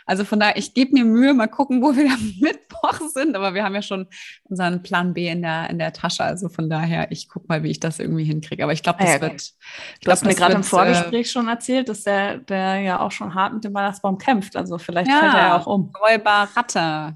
also 0.10 0.26
von 0.26 0.40
daher, 0.40 0.58
ich 0.58 0.74
gebe 0.74 0.94
mir 0.94 1.06
Mühe, 1.06 1.36
mal 1.36 1.46
gucken, 1.46 1.84
wo 1.84 1.96
wir 1.96 2.12
am 2.12 2.34
Mittwoch 2.42 3.00
sind. 3.14 3.36
Aber 3.36 3.54
wir 3.54 3.64
haben 3.64 3.76
ja 3.76 3.84
schon 3.84 4.08
unseren 4.46 4.82
Plan 4.82 5.14
B 5.14 5.28
in 5.28 5.44
der, 5.44 5.70
in 5.70 5.78
der 5.78 5.94
Tasche. 5.94 6.24
Also 6.24 6.50
von 6.50 6.68
daher, 6.68 7.12
ich 7.12 7.30
gucke 7.30 7.46
mal, 7.48 7.62
wie 7.62 7.70
ich 7.70 7.80
das 7.80 8.00
irgendwie 8.00 8.24
hinkriege. 8.24 8.64
Aber 8.64 8.74
ich 8.74 8.82
glaube, 8.82 8.98
das 9.04 9.14
ja, 9.14 9.22
wird. 9.22 9.34
Ich 9.40 10.00
glaube, 10.00 10.26
mir 10.26 10.34
gerade 10.34 10.56
im 10.56 10.64
Vorgespräch 10.64 11.28
äh, 11.28 11.30
schon 11.30 11.48
erzählt, 11.48 11.90
dass 11.90 12.06
der, 12.06 12.40
der 12.40 12.80
ja 12.80 13.00
auch 13.02 13.12
schon 13.12 13.36
hart 13.36 13.54
mit 13.54 13.64
dem 13.64 13.76
Weihnachtsbaum 13.76 14.18
kämpft. 14.18 14.56
Also 14.56 14.80
vielleicht 14.80 15.12
ja, 15.12 15.20
fällt 15.20 15.34
er 15.36 15.40
ja 15.40 15.58
auch 15.58 15.68
um. 15.68 15.94
Räuber 16.02 16.50
Ratte. 16.56 17.16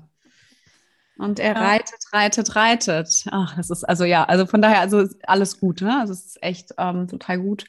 Und 1.18 1.40
er 1.40 1.54
ja. 1.54 1.62
reitet, 1.62 2.00
reitet, 2.12 2.56
reitet. 2.56 3.25
Ach, 3.31 3.56
das 3.56 3.72
ist 3.72 3.84
also 3.84 4.04
ja, 4.04 4.24
also 4.24 4.45
von 4.45 4.62
daher, 4.62 4.81
also 4.81 5.07
alles 5.25 5.60
gut, 5.60 5.81
ne? 5.81 6.00
Also 6.00 6.13
es 6.13 6.25
ist 6.25 6.44
echt 6.44 6.75
ähm, 6.78 7.07
total 7.07 7.40
gut. 7.40 7.66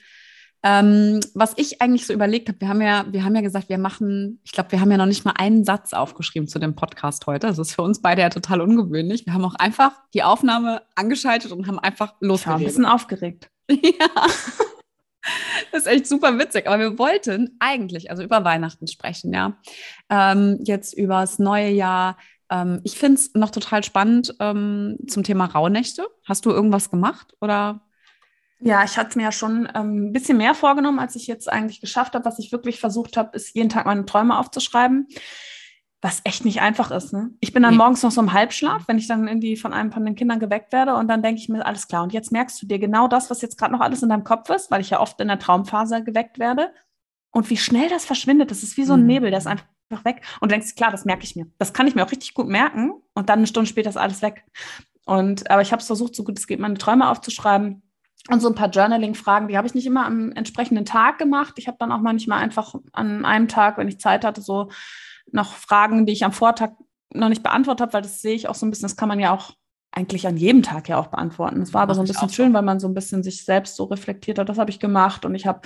Ähm, 0.67 1.21
was 1.35 1.53
ich 1.57 1.83
eigentlich 1.83 2.07
so 2.07 2.15
überlegt 2.15 2.49
habe, 2.49 2.59
wir 2.59 2.69
haben 2.69 2.81
ja, 2.81 3.05
wir 3.11 3.23
haben 3.23 3.37
ja 3.37 3.43
gesagt, 3.43 3.69
wir 3.69 3.77
machen, 3.77 4.41
ich 4.45 4.53
glaube, 4.53 4.73
wir 4.73 4.81
haben 4.81 4.91
ja 4.91 4.97
noch 4.97 5.05
nicht 5.05 5.27
mal 5.27 5.35
einen 5.37 5.63
Satz 5.63 5.93
aufgeschrieben 5.93 6.49
zu 6.49 6.59
dem 6.59 6.75
Podcast 6.75 7.27
heute. 7.27 7.49
Das 7.49 7.59
ist 7.59 7.75
für 7.75 7.83
uns 7.83 8.01
beide 8.01 8.23
ja 8.23 8.31
total 8.31 8.63
ungewöhnlich. 8.63 9.27
Wir 9.27 9.35
haben 9.35 9.45
auch 9.45 9.57
einfach 9.57 9.93
die 10.15 10.23
Aufnahme 10.23 10.81
angeschaltet 10.95 11.53
und 11.53 11.67
haben 11.67 11.79
einfach 11.79 12.15
losgeredet. 12.21 12.61
Ich 12.61 12.65
ein 12.65 12.69
bisschen 12.69 12.87
aufgeregt. 12.87 13.51
ja. 13.71 14.09
Das 15.71 15.83
ist 15.83 15.87
echt 15.87 16.07
super 16.07 16.39
witzig. 16.39 16.67
Aber 16.67 16.79
wir 16.79 16.99
wollten 16.99 17.57
eigentlich, 17.59 18.11
also 18.11 18.23
über 18.23 18.43
Weihnachten 18.45 18.87
sprechen, 18.87 19.35
ja. 19.35 19.59
Ähm, 20.09 20.61
jetzt 20.65 20.95
über 20.95 21.21
das 21.21 21.39
neue 21.39 21.71
Jahr. 21.71 22.17
Ähm, 22.51 22.81
ich 22.85 22.99
finde 22.99 23.21
es 23.21 23.35
noch 23.35 23.51
total 23.51 23.85
spannend 23.85 24.35
ähm, 24.41 24.97
zum 25.09 25.25
Thema 25.25 25.45
Rauhnächte. 25.45 26.07
Hast 26.25 26.47
du 26.47 26.51
irgendwas 26.51 26.91
gemacht 26.91 27.35
oder? 27.43 27.83
Ja, 28.61 28.85
ich 28.85 28.97
hatte 28.97 29.19
mir 29.19 29.25
ja 29.25 29.33
schon 29.33 29.69
ähm, 29.75 30.07
ein 30.07 30.13
bisschen 30.13 30.39
mehr 30.39 30.55
vorgenommen, 30.55 30.99
als 30.99 31.17
ich 31.17 31.27
jetzt 31.27 31.51
eigentlich 31.51 31.81
geschafft 31.81 32.15
habe. 32.15 32.25
Was 32.25 32.39
ich 32.39 32.53
wirklich 32.53 32.81
versucht 32.81 33.17
habe, 33.17 33.37
ist 33.37 33.55
jeden 33.55 33.69
Tag 33.69 33.87
meine 33.87 34.07
Träume 34.07 34.39
aufzuschreiben, 34.39 35.09
was 36.01 36.21
echt 36.25 36.45
nicht 36.45 36.61
einfach 36.61 36.91
ist. 36.91 37.13
Ne? 37.13 37.31
Ich 37.41 37.53
bin 37.53 37.63
dann 37.63 37.77
morgens 37.77 38.03
noch 38.03 38.11
so 38.11 38.21
im 38.21 38.33
Halbschlaf, 38.33 38.85
wenn 38.87 38.99
ich 38.99 39.09
dann 39.09 39.27
in 39.27 39.41
die 39.41 39.57
von 39.57 39.73
einem 39.73 39.93
von 39.93 40.05
den 40.05 40.15
Kindern 40.15 40.39
geweckt 40.39 40.73
werde 40.73 40.95
und 40.95 41.09
dann 41.09 41.23
denke 41.23 41.41
ich 41.41 41.49
mir, 41.49 41.67
alles 41.67 41.89
klar. 41.89 42.03
Und 42.05 42.13
jetzt 42.13 42.31
merkst 42.31 42.61
du 42.63 42.67
dir 42.67 42.79
genau 42.79 43.09
das, 43.09 43.29
was 43.29 43.43
jetzt 43.43 43.59
gerade 43.59 43.73
noch 43.73 43.81
alles 43.81 44.03
in 44.03 44.09
deinem 44.09 44.25
Kopf 44.25 44.49
ist, 44.51 44.71
weil 44.71 44.81
ich 44.81 44.91
ja 44.91 45.01
oft 45.01 45.21
in 45.21 45.29
der 45.29 45.39
Traumphase 45.39 46.03
geweckt 46.05 46.39
werde. 46.39 46.73
Und 47.33 47.51
wie 47.51 47.57
schnell 47.57 47.89
das 47.89 48.05
verschwindet, 48.05 48.51
das 48.51 48.63
ist 48.63 48.77
wie 48.77 48.85
so 48.85 48.93
ein 48.95 49.01
mhm. 49.01 49.07
Nebel, 49.07 49.31
der 49.31 49.39
ist 49.39 49.47
einfach 49.47 49.67
weg. 50.05 50.23
Und 50.41 50.51
du 50.51 50.55
denkst, 50.55 50.75
klar, 50.75 50.91
das 50.91 51.05
merke 51.05 51.25
ich 51.25 51.37
mir. 51.37 51.47
Das 51.59 51.73
kann 51.73 51.87
ich 51.87 51.95
mir 51.95 52.05
auch 52.05 52.11
richtig 52.11 52.35
gut 52.35 52.49
merken. 52.49 52.93
Und 53.15 53.29
dann 53.29 53.41
eine 53.41 53.47
Stunde 53.47 53.69
später 53.69 53.91
ist 53.91 53.97
alles 53.97 54.23
weg. 54.23 54.45
Und 55.05 55.51
aber 55.51 55.61
ich 55.61 55.73
habe 55.73 55.81
es 55.81 55.87
versucht, 55.87 56.15
so 56.15 56.25
gut 56.25 56.39
es 56.39 56.47
geht, 56.47 56.61
meine 56.61 56.79
Träume 56.79 57.09
aufzuschreiben 57.11 57.83
und 58.31 58.41
so 58.41 58.49
ein 58.49 58.55
paar 58.55 58.71
Journaling-Fragen, 58.71 59.49
die 59.49 59.57
habe 59.57 59.67
ich 59.67 59.75
nicht 59.75 59.87
immer 59.87 60.07
am 60.07 60.33
entsprechenden 60.33 60.85
Tag 60.85 61.19
gemacht. 61.19 61.55
Ich 61.57 61.69
habe 61.69 61.77
dann 61.79 61.93
auch 61.93 62.01
manchmal 62.01 62.41
einfach 62.41 62.75
an 62.93 63.25
einem 63.25 63.49
Tag, 63.49 63.77
wenn 63.77 63.89
ich 63.89 64.01
Zeit 64.01 64.25
hatte, 64.25 64.41
so 64.41 64.71
noch 65.31 65.53
Fragen, 65.53 66.07
die 66.07 66.13
ich 66.13 66.25
am 66.25 66.33
Vortag 66.33 66.71
noch 67.13 67.29
nicht 67.29 67.43
beantwortet 67.43 67.83
habe, 67.83 67.93
weil 67.93 68.03
das 68.03 68.23
sehe 68.23 68.35
ich 68.35 68.49
auch 68.49 68.55
so 68.55 68.67
ein 68.67 68.71
bisschen, 68.71 68.89
das 68.89 68.97
kann 68.97 69.09
man 69.09 69.21
ja 69.21 69.33
auch 69.33 69.53
eigentlich 69.93 70.27
an 70.27 70.37
jedem 70.37 70.63
Tag 70.63 70.89
ja 70.89 70.99
auch 70.99 71.07
beantworten. 71.09 71.63
Es 71.63 71.73
war 71.73 71.83
aber 71.83 71.95
so 71.95 72.01
ein 72.01 72.09
bisschen 72.09 72.31
schön, 72.31 72.53
weil 72.53 72.63
man 72.63 72.81
so 72.81 72.89
ein 72.89 72.95
bisschen 72.95 73.23
sich 73.23 73.45
selbst 73.45 73.77
so 73.77 73.85
reflektiert 73.85 74.39
hat. 74.39 74.49
Das 74.49 74.59
habe 74.59 74.71
ich 74.71 74.81
gemacht 74.81 75.25
und 75.25 75.35
ich 75.35 75.47
habe 75.47 75.61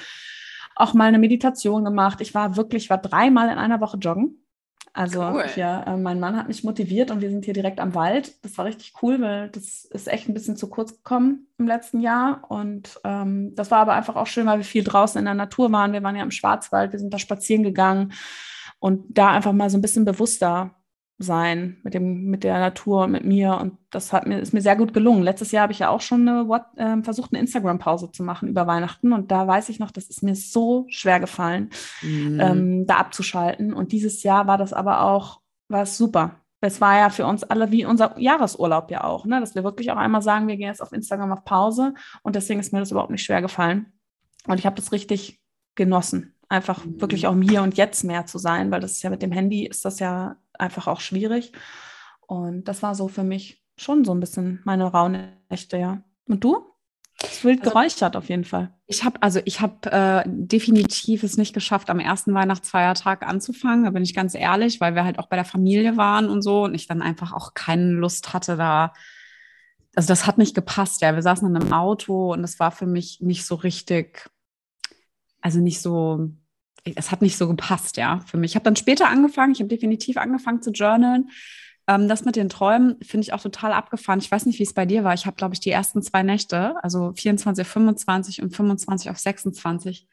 auch 0.76 0.94
mal 0.94 1.06
eine 1.06 1.19
Meditation 1.19 1.84
gemacht. 1.84 2.20
Ich 2.20 2.34
war 2.34 2.56
wirklich, 2.56 2.90
war 2.90 2.99
dreimal 2.99 3.49
in 3.49 3.58
einer 3.58 3.81
Woche 3.81 3.96
joggen. 3.96 4.44
Also 4.93 5.23
cool. 5.23 5.44
ja, 5.56 5.82
äh, 5.82 5.96
mein 5.96 6.20
Mann 6.20 6.37
hat 6.37 6.49
mich 6.49 6.64
motiviert 6.64 7.11
und 7.11 7.20
wir 7.20 7.31
sind 7.31 7.44
hier 7.44 7.55
direkt 7.55 7.81
am 7.81 7.94
Wald. 7.94 8.43
Das 8.44 8.56
war 8.58 8.64
richtig 8.64 8.94
cool, 9.02 9.20
weil 9.20 9.49
das 9.50 9.85
ist 9.85 10.08
echt 10.08 10.29
ein 10.29 10.35
bisschen 10.35 10.56
zu 10.56 10.69
kurz 10.69 10.93
gekommen 10.93 11.46
im 11.58 11.67
letzten 11.67 12.00
Jahr. 12.00 12.43
Und 12.49 13.00
ähm, 13.05 13.55
das 13.55 13.70
war 13.70 13.79
aber 13.79 13.94
einfach 13.94 14.17
auch 14.17 14.27
schön, 14.27 14.46
weil 14.46 14.58
wir 14.58 14.65
viel 14.65 14.84
draußen 14.84 15.19
in 15.19 15.24
der 15.24 15.34
Natur 15.34 15.70
waren. 15.72 15.93
Wir 15.93 16.03
waren 16.03 16.17
ja 16.17 16.22
im 16.22 16.31
Schwarzwald, 16.31 16.93
wir 16.93 16.98
sind 16.98 17.12
da 17.12 17.19
spazieren 17.19 17.62
gegangen 17.62 18.12
und 18.79 19.05
da 19.10 19.31
einfach 19.31 19.53
mal 19.53 19.70
so 19.70 19.79
ein 19.79 19.82
bisschen 19.82 20.05
bewusster 20.05 20.78
sein 21.19 21.79
mit 21.82 21.94
dem 21.94 22.27
mit 22.27 22.44
der 22.44 22.60
Natur 22.60 23.05
und 23.05 23.10
mit 23.10 23.25
mir 23.25 23.58
und 23.60 23.77
das 23.91 24.13
hat 24.13 24.27
mir 24.27 24.39
ist 24.39 24.55
mir 24.55 24.60
sehr 24.60 24.77
gut 24.77 24.94
gelungen. 24.94 25.25
Letztes 25.25 25.51
Jahr 25.51 25.63
habe 25.63 25.72
ich 25.72 25.81
ja 25.81 25.89
auch 25.89 26.01
schon 26.01 26.29
eine, 26.29 26.48
What, 26.48 26.63
äh, 26.77 27.03
versucht 27.03 27.32
eine 27.32 27.41
Instagram 27.41 27.81
Pause 27.81 28.13
zu 28.13 28.22
machen 28.22 28.48
über 28.48 28.69
Weihnachten 28.69 29.13
und 29.13 29.31
da 29.32 29.46
weiß 29.46 29.69
ich 29.69 29.81
noch, 29.81 29.91
das 29.91 30.05
ist 30.05 30.22
mir 30.22 30.37
so 30.37 30.87
schwer 30.89 31.19
gefallen, 31.19 31.70
mhm. 32.03 32.41
ähm, 32.41 32.87
da 32.87 32.98
abzuschalten 32.98 33.72
und 33.72 33.91
dieses 33.91 34.22
Jahr 34.22 34.46
war 34.46 34.58
das 34.58 34.72
aber 34.72 35.03
auch 35.03 35.41
war 35.69 35.82
es 35.82 35.98
super. 35.98 36.37
Es 36.60 36.81
war 36.81 36.98
ja 36.98 37.10
für 37.10 37.27
uns 37.27 37.44
alle 37.44 37.70
wie 37.70 37.84
unser 37.84 38.19
Jahresurlaub 38.19 38.91
ja 38.91 39.05
auch, 39.05 39.27
ne? 39.27 39.39
dass 39.41 39.55
wir 39.55 39.65
wirklich 39.65 39.91
auch 39.91 39.96
einmal 39.96 40.22
sagen, 40.22 40.48
wir 40.48 40.56
gehen 40.56 40.69
jetzt 40.69 40.82
auf 40.82 40.93
Instagram 40.93 41.32
auf 41.32 41.44
Pause 41.44 41.94
und 42.22 42.37
deswegen 42.37 42.60
ist 42.60 42.72
mir 42.72 42.81
das 42.81 42.91
überhaupt 42.91 43.10
nicht 43.10 43.25
schwer 43.25 43.43
gefallen 43.43 43.93
und 44.46 44.58
ich 44.58 44.67
habe 44.67 44.77
das 44.77 44.93
richtig 44.93 45.41
genossen, 45.75 46.34
einfach 46.48 46.84
mhm. 46.84 47.00
wirklich 47.00 47.26
auch 47.26 47.32
im 47.32 47.43
Hier 47.43 47.62
und 47.62 47.76
Jetzt 47.76 48.05
mehr 48.05 48.26
zu 48.26 48.38
sein, 48.38 48.70
weil 48.70 48.81
das 48.81 48.93
ist 48.93 49.02
ja 49.02 49.10
mit 49.10 49.22
dem 49.22 49.32
Handy 49.32 49.67
ist 49.67 49.84
das 49.84 49.98
ja 49.98 50.36
einfach 50.55 50.86
auch 50.86 51.00
schwierig. 51.00 51.52
Und 52.26 52.64
das 52.64 52.82
war 52.82 52.94
so 52.94 53.08
für 53.08 53.24
mich 53.24 53.64
schon 53.76 54.05
so 54.05 54.12
ein 54.12 54.20
bisschen 54.20 54.60
meine 54.64 54.84
Raunächte, 54.84 55.78
ja. 55.78 56.02
Und 56.26 56.44
du? 56.44 56.64
Es 57.20 57.43
wild 57.43 57.60
also, 57.60 57.70
geräuchert 57.70 58.17
auf 58.17 58.28
jeden 58.28 58.44
Fall. 58.44 58.72
Ich 58.86 59.02
habe 59.02 59.20
also 59.22 59.40
ich 59.44 59.60
habe 59.60 59.90
äh, 59.90 60.22
definitiv 60.26 61.24
es 61.24 61.36
nicht 61.36 61.52
geschafft, 61.52 61.90
am 61.90 61.98
ersten 61.98 62.32
Weihnachtsfeiertag 62.32 63.26
anzufangen. 63.26 63.84
Da 63.84 63.90
bin 63.90 64.05
ich 64.05 64.14
ganz 64.14 64.34
ehrlich, 64.34 64.81
weil 64.81 64.94
wir 64.94 65.05
halt 65.05 65.19
auch 65.19 65.26
bei 65.26 65.36
der 65.36 65.44
Familie 65.44 65.96
waren 65.96 66.28
und 66.28 66.43
so 66.43 66.64
und 66.64 66.74
ich 66.74 66.86
dann 66.86 67.02
einfach 67.02 67.32
auch 67.32 67.55
keine 67.55 67.90
Lust 67.90 68.32
hatte 68.32 68.56
da. 68.56 68.93
Also 69.96 70.08
das 70.08 70.26
hat 70.26 70.38
nicht 70.38 70.55
gepasst. 70.55 71.00
Ja, 71.02 71.14
wir 71.14 71.22
saßen 71.22 71.48
in 71.48 71.56
einem 71.56 71.72
Auto 71.72 72.32
und 72.32 72.44
es 72.44 72.60
war 72.60 72.70
für 72.70 72.86
mich 72.86 73.20
nicht 73.20 73.44
so 73.44 73.56
richtig, 73.56 74.31
also 75.40 75.60
nicht 75.60 75.80
so 75.80 76.30
es 76.96 77.10
hat 77.10 77.22
nicht 77.22 77.36
so 77.36 77.48
gepasst, 77.48 77.96
ja, 77.96 78.20
für 78.26 78.36
mich. 78.36 78.52
Ich 78.52 78.54
habe 78.54 78.64
dann 78.64 78.76
später 78.76 79.08
angefangen, 79.08 79.52
ich 79.52 79.60
habe 79.60 79.68
definitiv 79.68 80.16
angefangen 80.16 80.62
zu 80.62 80.70
journalen. 80.70 81.30
Ähm, 81.86 82.08
das 82.08 82.24
mit 82.24 82.36
den 82.36 82.48
Träumen 82.48 82.96
finde 83.02 83.24
ich 83.24 83.32
auch 83.32 83.40
total 83.40 83.72
abgefahren. 83.72 84.20
Ich 84.20 84.30
weiß 84.30 84.46
nicht, 84.46 84.58
wie 84.58 84.64
es 84.64 84.74
bei 84.74 84.86
dir 84.86 85.04
war. 85.04 85.14
Ich 85.14 85.26
habe, 85.26 85.36
glaube 85.36 85.54
ich, 85.54 85.60
die 85.60 85.70
ersten 85.70 86.02
zwei 86.02 86.22
Nächte, 86.22 86.74
also 86.82 87.12
24 87.14 87.66
auf 87.66 87.72
25 87.72 88.42
und 88.42 88.54
25 88.54 89.10
auf 89.10 89.18
26. 89.18 90.06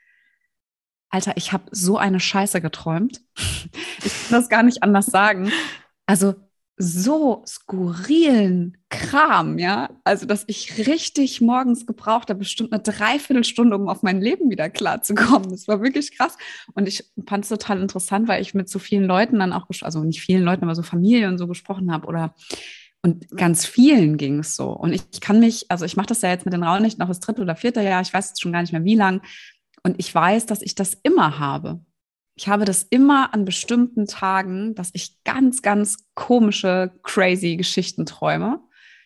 Alter, 1.10 1.34
ich 1.38 1.54
habe 1.54 1.66
so 1.72 1.98
eine 1.98 2.20
Scheiße 2.20 2.62
geträumt. 2.62 3.22
ich 4.04 4.30
kann 4.30 4.42
das 4.42 4.50
gar 4.50 4.64
nicht 4.64 4.84
anders 4.84 5.06
sagen. 5.06 5.52
Also 6.06 6.36
so 6.78 7.44
skurrilen 7.48 8.78
Kram, 8.90 9.58
ja. 9.58 9.90
Also, 10.04 10.26
dass 10.26 10.44
ich 10.48 10.88
richtig 10.88 11.40
morgens 11.40 11.86
gebraucht 11.86 12.30
habe, 12.30 12.40
bestimmt 12.40 12.74
eine 12.74 12.82
Dreiviertelstunde, 12.84 13.76
um 13.76 13.88
auf 13.88 14.04
mein 14.04 14.22
Leben 14.22 14.50
wieder 14.50 14.70
klarzukommen. 14.70 15.50
Das 15.50 15.68
war 15.68 15.82
wirklich 15.82 16.18
krass. 16.18 16.38
Und 16.74 16.88
ich 16.88 17.10
fand 17.28 17.46
es 17.46 17.50
total 17.50 17.82
interessant, 17.82 18.28
weil 18.28 18.42
ich 18.42 18.54
mit 18.54 18.70
so 18.70 18.80
vielen 18.80 19.06
Leuten 19.06 19.40
dann 19.40 19.54
auch, 19.54 19.68
also 19.82 20.04
nicht 20.04 20.22
vielen 20.22 20.44
Leuten, 20.44 20.64
aber 20.64 20.76
so 20.76 20.84
Familie 20.84 21.28
und 21.30 21.38
so 21.38 21.48
gesprochen 21.48 21.92
habe 21.92 22.08
oder 22.08 22.36
und 23.02 23.30
ganz 23.38 23.68
vielen 23.68 24.18
ging 24.18 24.40
es 24.40 24.56
so. 24.56 24.72
Und 24.72 24.92
ich, 24.92 25.22
kann 25.22 25.40
mich, 25.40 25.70
also 25.70 25.86
ich 25.86 25.96
mache 25.96 26.08
das 26.08 26.24
ja 26.24 26.30
jetzt 26.30 26.46
mit 26.46 26.56
den 26.56 26.64
Raunichten 26.64 27.00
noch 27.00 27.08
das 27.08 27.20
dritte 27.20 27.44
oder 27.44 27.56
vierte 27.56 27.82
Jahr, 27.82 28.02
ich 28.02 28.12
weiß 28.12 28.30
jetzt 28.30 28.42
schon 28.42 28.52
gar 28.52 28.62
nicht 28.62 28.74
mehr 28.74 28.84
wie 28.84 28.96
lang. 28.96 29.22
Und 29.84 30.00
ich 30.00 30.14
weiß, 30.14 30.48
dass 30.48 30.64
ich 30.64 30.74
das 30.74 30.98
immer 31.04 31.38
habe 31.38 31.82
ich 32.36 32.48
habe 32.50 32.66
das 32.66 32.84
immer 32.84 33.34
an 33.34 33.46
bestimmten 33.46 34.08
Tagen, 34.08 34.76
dass 34.76 34.90
ich 34.94 35.24
ganz, 35.24 35.62
ganz 35.62 35.98
komische, 36.16 36.92
crazy 37.04 37.56
Geschichten 37.56 38.06
träume. 38.06 38.60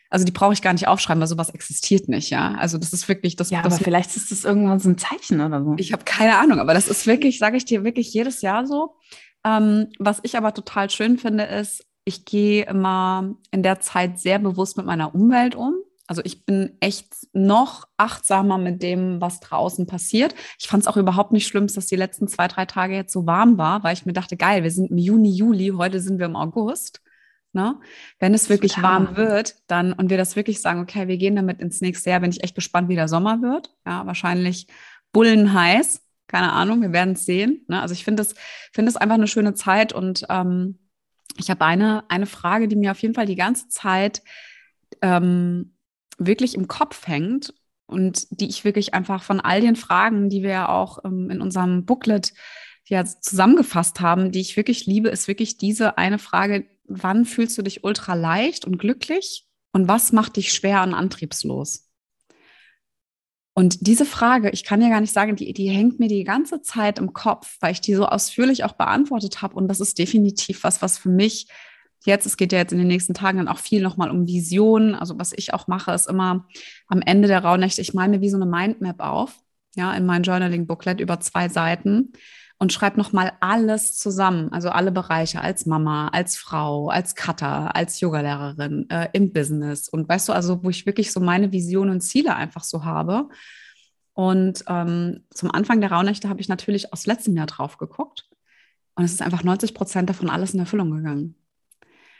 Also 0.10 0.26
die 0.26 0.32
brauche 0.32 0.54
ich 0.54 0.64
gar 0.64 0.74
nicht 0.74 0.88
aufschreiben, 0.88 1.22
weil 1.22 1.28
sowas 1.28 1.52
existiert 1.52 2.10
nicht, 2.10 2.32
ja. 2.32 2.56
Also 2.56 2.80
das 2.80 2.94
ist 2.94 3.08
wirklich 3.08 3.36
das. 3.36 3.52
Ja, 3.52 3.62
das, 3.62 3.76
aber 3.76 3.84
vielleicht 3.84 4.16
ist 4.16 4.32
das 4.32 4.44
irgendwann 4.44 4.80
so 4.80 4.90
ein 4.90 4.98
Zeichen 4.98 5.40
oder 5.40 5.64
so. 5.64 5.76
Ich 5.78 5.94
habe 5.94 6.04
keine 6.04 6.40
Ahnung, 6.40 6.60
aber 6.60 6.74
das 6.74 6.88
ist 6.88 7.06
wirklich, 7.06 7.38
sage 7.38 7.58
ich 7.58 7.66
dir, 7.66 7.84
wirklich 7.84 8.12
jedes 8.12 8.42
Jahr 8.42 8.66
so. 8.66 8.96
Ähm, 9.46 9.90
was 10.00 10.20
ich 10.24 10.36
aber 10.36 10.54
total 10.56 10.90
schön 10.90 11.20
finde, 11.20 11.44
ist, 11.44 11.86
ich 12.06 12.26
gehe 12.26 12.66
immer 12.66 13.36
in 13.52 13.62
der 13.62 13.80
Zeit 13.82 14.20
sehr 14.20 14.40
bewusst 14.40 14.78
mit 14.78 14.88
meiner 14.88 15.14
Umwelt 15.14 15.54
um. 15.54 15.76
Also 16.10 16.24
ich 16.26 16.44
bin 16.44 16.76
echt 16.80 17.14
noch 17.34 17.88
achtsamer 17.96 18.58
mit 18.58 18.82
dem, 18.82 19.22
was 19.22 19.42
draußen 19.42 19.86
passiert. 19.86 20.34
Ich 20.58 20.68
fand 20.68 20.82
es 20.82 20.88
auch 20.88 20.98
überhaupt 20.98 21.32
nicht 21.32 21.46
schlimm, 21.46 21.68
dass 21.68 21.86
die 21.86 21.96
letzten 21.96 22.28
zwei, 22.28 22.48
drei 22.48 22.66
Tage 22.66 22.96
jetzt 22.96 23.14
so 23.14 23.28
warm 23.28 23.60
war, 23.60 23.84
weil 23.84 23.94
ich 23.94 24.08
mir 24.08 24.14
dachte, 24.14 24.36
geil, 24.36 24.64
wir 24.64 24.72
sind 24.72 24.90
im 24.90 24.98
Juni, 24.98 25.30
Juli, 25.30 25.72
heute 25.78 26.02
sind 26.02 26.18
wir 26.18 26.26
im 26.26 26.36
August. 26.36 27.04
Ne? 27.54 27.80
Wenn 28.18 28.34
es 28.34 28.50
wirklich 28.50 28.76
wird 28.78 28.84
warm 28.84 29.18
wird, 29.18 29.58
dann 29.68 29.94
und 29.94 30.10
wir 30.10 30.18
das 30.18 30.36
wirklich 30.36 30.62
sagen, 30.62 30.82
okay, 30.82 31.08
wir 31.08 31.18
gehen 31.18 31.36
damit 31.36 31.62
ins 31.62 31.80
nächste 31.80 32.10
Jahr, 32.10 32.22
bin 32.22 32.32
ich 32.32 32.44
echt 32.44 32.56
gespannt, 32.56 32.90
wie 32.90 32.96
der 32.96 33.08
Sommer 33.08 33.44
wird. 33.44 33.76
Ja, 33.86 34.08
wahrscheinlich 34.08 34.66
bullenheiß. 35.12 36.04
Keine 36.26 36.54
Ahnung, 36.54 36.82
wir 36.82 36.92
werden 36.92 37.14
es 37.14 37.26
sehen. 37.28 37.66
Ne? 37.68 37.80
Also 37.84 37.94
ich 37.94 38.04
finde 38.04 38.24
es 38.24 38.34
finde 38.74 38.90
es 38.90 38.98
einfach 38.98 39.16
eine 39.16 39.28
schöne 39.28 39.54
Zeit 39.54 39.94
und 39.94 40.26
ähm, 40.28 40.80
ich 41.38 41.52
habe 41.52 41.64
eine, 41.66 42.04
eine 42.10 42.26
Frage, 42.26 42.68
die 42.68 42.76
mir 42.76 42.90
auf 42.90 43.02
jeden 43.04 43.14
Fall 43.14 43.28
die 43.28 43.36
ganze 43.36 43.68
Zeit 43.68 44.24
ähm, 45.04 45.76
wirklich 46.20 46.56
im 46.56 46.68
Kopf 46.68 47.08
hängt 47.08 47.54
und 47.88 48.28
die 48.30 48.48
ich 48.48 48.64
wirklich 48.64 48.94
einfach 48.94 49.24
von 49.24 49.40
all 49.40 49.62
den 49.62 49.76
Fragen, 49.76 50.30
die 50.30 50.44
wir 50.44 50.52
ja 50.52 50.70
auch 50.70 51.00
ähm, 51.04 51.30
in 51.30 51.42
unserem 51.42 51.86
Booklet 51.86 52.34
ja 52.86 53.06
zusammengefasst 53.06 54.00
haben, 54.00 54.32
die 54.32 54.42
ich 54.42 54.58
wirklich 54.58 54.86
liebe, 54.86 55.10
ist 55.10 55.28
wirklich 55.28 55.58
diese 55.58 55.98
eine 55.98 56.20
Frage, 56.20 56.66
wann 56.86 57.26
fühlst 57.26 57.58
du 57.58 57.62
dich 57.62 57.84
ultra 57.84 58.14
leicht 58.14 58.66
und 58.66 58.78
glücklich 58.78 59.48
und 59.72 59.88
was 59.88 60.12
macht 60.12 60.36
dich 60.36 60.54
schwer 60.54 60.84
und 60.84 60.94
antriebslos? 60.94 61.90
Und 63.54 63.88
diese 63.88 64.06
Frage, 64.06 64.52
ich 64.52 64.64
kann 64.64 64.82
ja 64.82 64.90
gar 64.90 65.02
nicht 65.02 65.12
sagen, 65.12 65.36
die, 65.36 65.52
die 65.54 65.70
hängt 65.70 66.00
mir 66.00 66.08
die 66.08 66.24
ganze 66.24 66.62
Zeit 66.62 66.98
im 66.98 67.12
Kopf, 67.14 67.58
weil 67.60 67.74
ich 67.74 67.82
die 67.82 67.94
so 67.94 68.06
ausführlich 68.06 68.64
auch 68.64 68.72
beantwortet 68.74 69.42
habe. 69.42 69.56
Und 69.56 69.68
das 69.68 69.82
ist 69.82 70.00
definitiv 70.00 70.64
was, 70.64 70.82
was 70.82 70.98
für 70.98 71.10
mich 71.10 71.48
jetzt, 72.06 72.26
es 72.26 72.38
geht 72.38 72.52
ja 72.52 72.60
jetzt 72.60 72.72
in 72.72 72.78
den 72.78 72.88
nächsten 72.88 73.14
Tagen 73.14 73.38
dann 73.38 73.48
auch 73.48 73.60
viel 73.60 73.82
nochmal 73.82 74.10
um 74.10 74.28
Visionen. 74.28 74.96
Also 74.96 75.20
was 75.20 75.34
ich 75.36 75.54
auch 75.54 75.68
mache, 75.68 75.92
ist 75.92 76.08
immer 76.08 76.46
am 76.88 77.02
Ende 77.02 77.28
der 77.28 77.44
Rauhnächte, 77.44 77.82
ich 77.82 77.94
male 77.94 78.10
mir 78.10 78.22
wie 78.22 78.30
so 78.30 78.38
eine 78.38 78.46
Mindmap 78.46 79.00
auf, 79.00 79.36
ja, 79.76 79.94
in 79.94 80.06
mein 80.06 80.24
Journaling-Booklet 80.24 81.00
über 81.00 81.20
zwei 81.20 81.50
Seiten 81.50 82.14
und 82.60 82.74
schreibe 82.74 82.98
nochmal 82.98 83.32
alles 83.40 83.98
zusammen, 83.98 84.52
also 84.52 84.70
alle 84.70 84.92
Bereiche 84.92 85.42
als 85.42 85.66
Mama, 85.66 86.10
als 86.10 86.36
Frau, 86.36 86.90
als 86.90 87.16
Cutter, 87.16 87.76
als 87.76 88.00
Yogalehrerin, 88.02 88.90
äh, 88.90 89.08
im 89.14 89.32
Business 89.32 89.88
und 89.88 90.08
weißt 90.10 90.30
du, 90.30 90.34
also 90.34 90.64
wo 90.64 90.70
ich 90.70 90.86
wirklich 90.86 91.12
so 91.12 91.22
meine 91.22 91.52
Visionen 91.52 91.92
und 91.92 92.02
Ziele 92.02 92.36
einfach 92.36 92.64
so 92.64 92.84
habe. 92.84 93.30
Und 94.14 94.66
ähm, 94.68 95.24
zum 95.34 95.50
Anfang 95.52 95.80
der 95.80 95.94
Rauhnächte 95.94 96.28
habe 96.28 96.42
ich 96.42 96.50
natürlich 96.50 96.92
aus 96.92 97.06
letztem 97.06 97.38
Jahr 97.38 97.46
drauf 97.46 97.78
geguckt 97.78 98.28
und 98.96 99.06
es 99.06 99.14
ist 99.14 99.22
einfach 99.22 99.46
90 99.46 99.74
Prozent 99.74 100.10
davon 100.10 100.30
alles 100.30 100.54
in 100.54 100.60
Erfüllung 100.60 100.92
gegangen. 100.92 101.39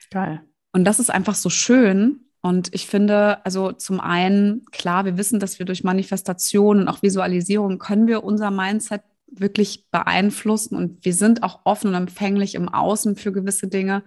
Geil. 0.10 0.42
Und 0.72 0.86
das 0.86 1.00
ist 1.00 1.10
einfach 1.10 1.36
so 1.36 1.50
schön. 1.50 2.22
Und 2.42 2.74
ich 2.74 2.88
finde, 2.88 3.44
also 3.46 3.72
zum 3.72 4.00
einen, 4.00 4.66
klar, 4.72 5.06
wir 5.06 5.18
wissen, 5.18 5.40
dass 5.40 5.60
wir 5.60 5.66
durch 5.66 5.84
Manifestation 5.84 6.80
und 6.80 6.88
auch 6.88 7.02
Visualisierung 7.02 7.80
können 7.80 8.08
wir 8.08 8.24
unser 8.24 8.50
Mindset 8.50 9.02
wirklich 9.32 9.90
beeinflussen 9.92 10.76
und 10.76 11.06
wir 11.06 11.14
sind 11.14 11.44
auch 11.44 11.60
offen 11.66 11.90
und 11.90 11.96
empfänglich 11.96 12.56
im 12.56 12.70
Außen 12.70 13.16
für 13.16 13.32
gewisse 13.32 13.68
Dinge. 13.68 14.04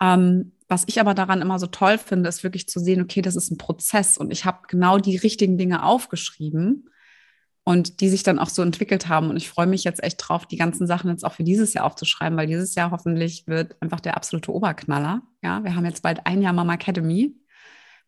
Ähm, 0.00 0.52
was 0.68 0.84
ich 0.86 1.00
aber 1.00 1.14
daran 1.14 1.42
immer 1.42 1.58
so 1.58 1.66
toll 1.66 1.98
finde, 1.98 2.28
ist 2.28 2.44
wirklich 2.44 2.68
zu 2.68 2.80
sehen, 2.80 3.02
okay, 3.02 3.22
das 3.22 3.36
ist 3.36 3.50
ein 3.50 3.58
Prozess 3.58 4.16
und 4.16 4.30
ich 4.30 4.44
habe 4.44 4.60
genau 4.68 4.98
die 4.98 5.16
richtigen 5.16 5.58
Dinge 5.58 5.82
aufgeschrieben 5.82 6.88
und 7.68 8.00
die 8.00 8.08
sich 8.08 8.22
dann 8.22 8.38
auch 8.38 8.48
so 8.48 8.62
entwickelt 8.62 9.10
haben. 9.10 9.28
Und 9.28 9.36
ich 9.36 9.50
freue 9.50 9.66
mich 9.66 9.84
jetzt 9.84 10.02
echt 10.02 10.26
drauf, 10.26 10.46
die 10.46 10.56
ganzen 10.56 10.86
Sachen 10.86 11.10
jetzt 11.10 11.22
auch 11.22 11.34
für 11.34 11.44
dieses 11.44 11.74
Jahr 11.74 11.84
aufzuschreiben, 11.84 12.38
weil 12.38 12.46
dieses 12.46 12.74
Jahr 12.74 12.90
hoffentlich 12.92 13.46
wird 13.46 13.76
einfach 13.82 14.00
der 14.00 14.16
absolute 14.16 14.54
Oberknaller. 14.54 15.20
Ja, 15.42 15.62
wir 15.62 15.74
haben 15.74 15.84
jetzt 15.84 16.02
bald 16.02 16.24
ein 16.24 16.40
Jahr 16.40 16.54
Mama 16.54 16.72
Academy. 16.72 17.36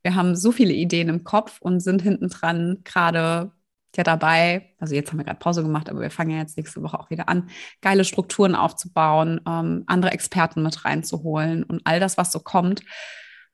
Wir 0.03 0.15
haben 0.15 0.35
so 0.35 0.51
viele 0.51 0.73
Ideen 0.73 1.11
im 1.11 1.25
Kopf 1.25 1.59
und 1.61 1.81
sind 1.81 2.01
hinten 2.01 2.31
dran 2.31 2.79
gerade 2.85 3.53
ja 3.95 4.03
dabei, 4.03 4.71
also 4.79 4.95
jetzt 4.95 5.11
haben 5.11 5.19
wir 5.19 5.25
gerade 5.27 5.39
Pause 5.39 5.63
gemacht, 5.63 5.91
aber 5.91 6.01
wir 6.01 6.11
fangen 6.11 6.31
ja 6.31 6.39
jetzt 6.39 6.57
nächste 6.57 6.83
Woche 6.83 6.99
auch 6.99 7.11
wieder 7.11 7.29
an, 7.29 7.51
geile 7.83 8.07
Strukturen 8.07 8.55
aufzubauen, 8.55 9.43
ähm, 9.47 9.85
andere 9.89 10.13
Experten 10.13 10.63
mit 10.63 10.87
reinzuholen 10.87 11.65
und 11.65 11.83
all 11.85 12.01
das, 12.01 12.17
was 12.17 12.33
so 12.33 12.41
kommt. 12.41 12.83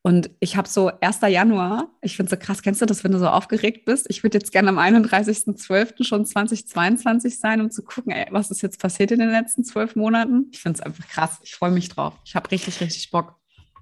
Und 0.07 0.31
ich 0.39 0.57
habe 0.57 0.69
so 0.69 0.93
1. 1.01 1.23
Januar, 1.23 1.89
ich 2.01 2.17
finde 2.17 2.33
es 2.33 2.39
so 2.39 2.47
krass, 2.47 2.63
kennst 2.63 2.81
du 2.81 2.87
das, 2.87 3.03
wenn 3.03 3.11
du 3.11 3.19
so 3.19 3.27
aufgeregt 3.27 3.87
bist? 3.87 4.07
Ich 4.09 4.23
würde 4.23 4.39
jetzt 4.39 4.53
gerne 4.53 4.69
am 4.69 4.79
31.12. 4.79 6.05
schon 6.05 6.25
2022 6.25 7.41
sein, 7.41 7.61
um 7.61 7.73
zu 7.73 7.83
gucken, 7.83 8.13
ey, 8.13 8.29
was 8.31 8.53
ist 8.53 8.63
jetzt 8.63 8.81
passiert 8.81 9.11
in 9.11 9.19
den 9.19 9.31
letzten 9.31 9.65
zwölf 9.65 9.97
Monaten. 9.97 10.47
Ich 10.53 10.61
finde 10.61 10.79
es 10.79 10.87
einfach 10.87 11.09
krass. 11.09 11.41
Ich 11.43 11.57
freue 11.57 11.73
mich 11.73 11.89
drauf. 11.89 12.15
Ich 12.25 12.37
habe 12.37 12.49
richtig, 12.53 12.81
richtig 12.81 13.11
Bock. 13.11 13.35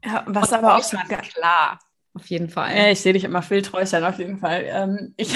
Ja, 0.03 0.25
was 0.27 0.51
aber 0.55 0.77
auch 0.77 0.83
so 0.83 0.97
klar. 0.97 1.79
Auf 2.15 2.27
jeden 2.27 2.49
Fall. 2.49 2.77
Ja, 2.77 2.91
ich 2.91 3.01
sehe 3.01 3.13
dich 3.13 3.25
immer 3.25 3.43
viel 3.43 3.61
Träuchern, 3.61 4.05
auf 4.05 4.19
jeden 4.19 4.39
Fall. 4.39 4.65
Ähm, 4.69 5.15
ich, 5.17 5.35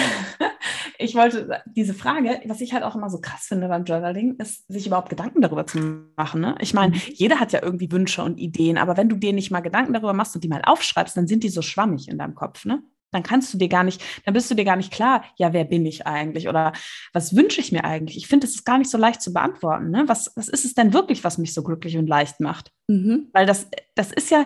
ich 0.98 1.16
wollte 1.16 1.60
diese 1.66 1.92
Frage, 1.92 2.40
was 2.46 2.60
ich 2.60 2.72
halt 2.72 2.84
auch 2.84 2.94
immer 2.94 3.10
so 3.10 3.20
krass 3.20 3.46
finde 3.46 3.66
beim 3.66 3.84
Journaling, 3.84 4.36
ist, 4.36 4.64
sich 4.68 4.86
überhaupt 4.86 5.10
Gedanken 5.10 5.40
darüber 5.40 5.66
zu 5.66 6.06
machen. 6.16 6.40
Ne? 6.40 6.54
Ich 6.60 6.74
meine, 6.74 6.94
mhm. 6.94 7.02
jeder 7.14 7.40
hat 7.40 7.52
ja 7.52 7.62
irgendwie 7.62 7.90
Wünsche 7.90 8.22
und 8.22 8.38
Ideen, 8.38 8.78
aber 8.78 8.96
wenn 8.96 9.08
du 9.08 9.16
dir 9.16 9.32
nicht 9.32 9.50
mal 9.50 9.60
Gedanken 9.60 9.92
darüber 9.92 10.12
machst 10.12 10.36
und 10.36 10.44
die 10.44 10.48
mal 10.48 10.62
aufschreibst, 10.64 11.16
dann 11.16 11.26
sind 11.26 11.42
die 11.42 11.48
so 11.48 11.62
schwammig 11.62 12.06
in 12.06 12.16
deinem 12.16 12.36
Kopf. 12.36 12.64
Ne? 12.64 12.80
Dann 13.10 13.24
kannst 13.24 13.52
du 13.52 13.58
dir 13.58 13.68
gar 13.68 13.82
nicht, 13.82 14.00
dann 14.24 14.34
bist 14.34 14.48
du 14.48 14.54
dir 14.54 14.64
gar 14.64 14.76
nicht 14.76 14.92
klar, 14.92 15.24
ja, 15.36 15.52
wer 15.52 15.64
bin 15.64 15.84
ich 15.84 16.06
eigentlich 16.06 16.48
oder 16.48 16.72
was 17.12 17.34
wünsche 17.34 17.60
ich 17.60 17.72
mir 17.72 17.84
eigentlich? 17.84 18.18
Ich 18.18 18.28
finde, 18.28 18.46
es 18.46 18.54
ist 18.54 18.64
gar 18.64 18.78
nicht 18.78 18.90
so 18.90 18.98
leicht 18.98 19.20
zu 19.20 19.32
beantworten. 19.32 19.90
Ne? 19.90 20.04
Was, 20.06 20.30
was 20.36 20.48
ist 20.48 20.64
es 20.64 20.74
denn 20.74 20.92
wirklich, 20.92 21.24
was 21.24 21.38
mich 21.38 21.54
so 21.54 21.64
glücklich 21.64 21.96
und 21.96 22.06
leicht 22.06 22.38
macht? 22.38 22.70
Mhm. 22.86 23.30
Weil 23.32 23.46
das, 23.46 23.68
das 23.96 24.12
ist 24.12 24.30
ja, 24.30 24.44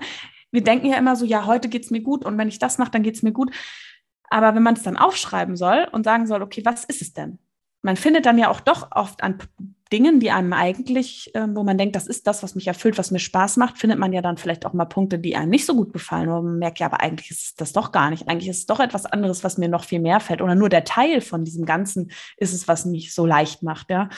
wir 0.53 0.63
denken 0.63 0.87
ja 0.87 0.97
immer 0.97 1.17
so, 1.17 1.25
ja, 1.25 1.47
heute 1.47 1.69
geht 1.69 1.85
es 1.85 1.91
mir 1.91 2.03
gut 2.03 2.25
und 2.25 2.39
wenn 2.39 2.49
ich 2.49 2.59
das 2.59 2.79
mache, 2.79 2.91
dann 2.93 3.03
geht 3.03 3.17
es 3.17 3.23
mir 3.23 3.33
gut. 3.33 3.51
Aber 4.31 4.55
wenn 4.55 4.63
man 4.63 4.75
es 4.75 4.83
dann 4.83 4.97
aufschreiben 4.97 5.57
soll 5.57 5.89
und 5.93 6.05
sagen 6.05 6.27
soll, 6.27 6.43
okay, 6.43 6.63
was 6.65 6.85
ist 6.85 7.03
es 7.03 7.13
denn? 7.13 7.39
Man 7.83 7.97
findet 7.97 8.27
dann 8.27 8.39
ja 8.39 8.49
auch 8.49 8.61
doch 8.61 8.89
oft 8.93 9.23
an 9.23 9.39
Dingen, 9.93 10.21
die 10.21 10.31
einem 10.31 10.55
eigentlich, 10.55 11.35
äh, 11.35 11.47
wo 11.55 11.65
man 11.65 11.77
denkt, 11.77 11.97
das 11.97 12.07
ist 12.07 12.27
das, 12.27 12.43
was 12.43 12.55
mich 12.55 12.67
erfüllt, 12.67 12.97
was 12.97 13.11
mir 13.11 13.19
Spaß 13.19 13.59
macht, 13.59 13.79
findet 13.79 13.99
man 13.99 14.13
ja 14.13 14.23
dann 14.23 14.39
vielleicht 14.39 14.65
auch 14.65 14.73
mal 14.73 14.87
Punkte, 14.87 15.19
die 15.19 15.37
einem 15.37 15.51
nicht 15.51 15.67
so 15.67 15.75
gut 15.75 15.93
gefallen. 15.93 16.29
Oder 16.29 16.43
man 16.43 16.59
merkt 16.59 16.79
ja, 16.79 16.87
aber 16.87 17.03
eigentlich 17.03 17.31
ist 17.31 17.61
das 17.61 17.73
doch 17.73 17.93
gar 17.93 18.09
nicht. 18.09 18.29
Eigentlich 18.29 18.49
ist 18.49 18.59
es 18.59 18.67
doch 18.67 18.81
etwas 18.81 19.05
anderes, 19.05 19.45
was 19.45 19.59
mir 19.59 19.69
noch 19.69 19.85
viel 19.85 20.01
mehr 20.01 20.21
fällt. 20.21 20.41
Oder 20.41 20.55
nur 20.55 20.71
der 20.71 20.85
Teil 20.85 21.21
von 21.21 21.45
diesem 21.45 21.67
Ganzen 21.67 22.11
ist 22.39 22.55
es, 22.55 22.67
was 22.69 22.87
mich 22.87 23.15
so 23.15 23.27
leicht 23.27 23.63
macht. 23.63 23.91
Ja. 23.91 24.09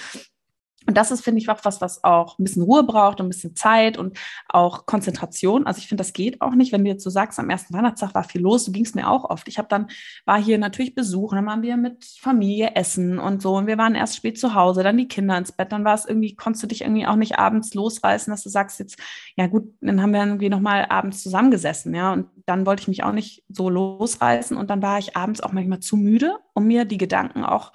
Und 0.86 0.96
das 0.96 1.10
ist, 1.10 1.22
finde 1.22 1.40
ich, 1.40 1.48
auch 1.48 1.60
was, 1.64 1.80
was 1.80 2.02
auch 2.04 2.38
ein 2.38 2.44
bisschen 2.44 2.62
Ruhe 2.62 2.82
braucht 2.82 3.20
und 3.20 3.26
ein 3.26 3.30
bisschen 3.30 3.56
Zeit 3.56 3.96
und 3.96 4.18
auch 4.48 4.86
Konzentration. 4.86 5.66
Also 5.66 5.78
ich 5.78 5.88
finde, 5.88 6.02
das 6.02 6.12
geht 6.12 6.40
auch 6.40 6.54
nicht, 6.54 6.72
wenn 6.72 6.84
du 6.84 6.90
jetzt 6.90 7.04
so 7.04 7.10
sagst, 7.10 7.38
am 7.38 7.50
ersten 7.50 7.74
Weihnachtstag 7.74 8.14
war 8.14 8.24
viel 8.24 8.40
los, 8.40 8.64
so 8.64 8.72
ging 8.72 8.84
es 8.84 8.94
mir 8.94 9.08
auch 9.08 9.24
oft. 9.24 9.48
Ich 9.48 9.58
habe 9.58 9.68
dann, 9.68 9.88
war 10.24 10.42
hier 10.42 10.58
natürlich 10.58 10.94
Besuch 10.94 11.34
dann 11.34 11.46
waren 11.46 11.62
wir 11.62 11.76
mit 11.76 12.04
Familie 12.04 12.74
essen 12.74 13.18
und 13.18 13.42
so 13.42 13.56
und 13.56 13.66
wir 13.66 13.78
waren 13.78 13.94
erst 13.94 14.16
spät 14.16 14.38
zu 14.38 14.54
Hause, 14.54 14.82
dann 14.82 14.96
die 14.96 15.08
Kinder 15.08 15.36
ins 15.36 15.52
Bett, 15.52 15.72
dann 15.72 15.84
war 15.84 15.94
es 15.94 16.06
irgendwie, 16.06 16.34
konntest 16.34 16.62
du 16.62 16.66
dich 16.66 16.82
irgendwie 16.82 17.06
auch 17.06 17.16
nicht 17.16 17.38
abends 17.38 17.74
losreißen, 17.74 18.30
dass 18.30 18.42
du 18.42 18.48
sagst 18.48 18.78
jetzt, 18.78 18.98
ja 19.36 19.46
gut, 19.46 19.74
dann 19.80 20.00
haben 20.00 20.12
wir 20.12 20.24
irgendwie 20.24 20.48
nochmal 20.48 20.86
abends 20.88 21.22
zusammengesessen, 21.22 21.94
ja, 21.94 22.12
und 22.12 22.28
dann 22.46 22.66
wollte 22.66 22.82
ich 22.82 22.88
mich 22.88 23.04
auch 23.04 23.12
nicht 23.12 23.44
so 23.48 23.68
losreißen 23.68 24.56
und 24.56 24.70
dann 24.70 24.82
war 24.82 24.98
ich 24.98 25.16
abends 25.16 25.40
auch 25.40 25.52
manchmal 25.52 25.80
zu 25.80 25.96
müde, 25.96 26.36
um 26.54 26.66
mir 26.66 26.84
die 26.84 26.98
Gedanken 26.98 27.44
auch, 27.44 27.72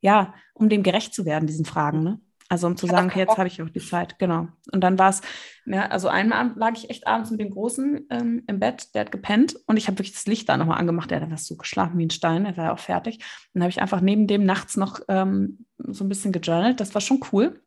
ja, 0.00 0.34
um 0.54 0.68
dem 0.68 0.82
gerecht 0.82 1.14
zu 1.14 1.24
werden, 1.24 1.46
diesen 1.46 1.64
Fragen, 1.64 2.02
ne? 2.02 2.20
Also 2.50 2.66
um 2.66 2.76
zu 2.76 2.88
sagen, 2.88 3.06
okay, 3.08 3.20
jetzt 3.20 3.38
habe 3.38 3.46
ich 3.46 3.62
auch 3.62 3.68
die 3.68 3.78
Zeit, 3.78 4.18
genau. 4.18 4.48
Und 4.72 4.80
dann 4.82 4.98
war 4.98 5.10
es, 5.10 5.20
ja, 5.66 5.86
also 5.86 6.08
einmal 6.08 6.52
lag 6.56 6.72
ich 6.74 6.90
echt 6.90 7.06
abends 7.06 7.30
mit 7.30 7.38
dem 7.38 7.50
Großen 7.50 8.08
ähm, 8.10 8.42
im 8.48 8.58
Bett, 8.58 8.92
der 8.92 9.02
hat 9.02 9.12
gepennt 9.12 9.54
und 9.66 9.76
ich 9.76 9.86
habe 9.86 9.98
wirklich 9.98 10.14
das 10.14 10.26
Licht 10.26 10.48
da 10.48 10.56
nochmal 10.56 10.78
angemacht, 10.78 11.12
der 11.12 11.20
hat 11.20 11.38
so 11.38 11.56
geschlafen 11.56 11.96
wie 11.96 12.06
ein 12.06 12.10
Stein, 12.10 12.42
der 12.42 12.56
war 12.56 12.64
ja 12.64 12.72
auch 12.72 12.80
fertig. 12.80 13.18
Und 13.18 13.24
dann 13.54 13.62
habe 13.62 13.70
ich 13.70 13.80
einfach 13.80 14.00
neben 14.00 14.26
dem 14.26 14.44
nachts 14.44 14.76
noch 14.76 14.98
ähm, 15.06 15.64
so 15.78 16.02
ein 16.02 16.08
bisschen 16.08 16.32
gejournalt, 16.32 16.80
das 16.80 16.92
war 16.92 17.00
schon 17.00 17.20
cool. 17.32 17.62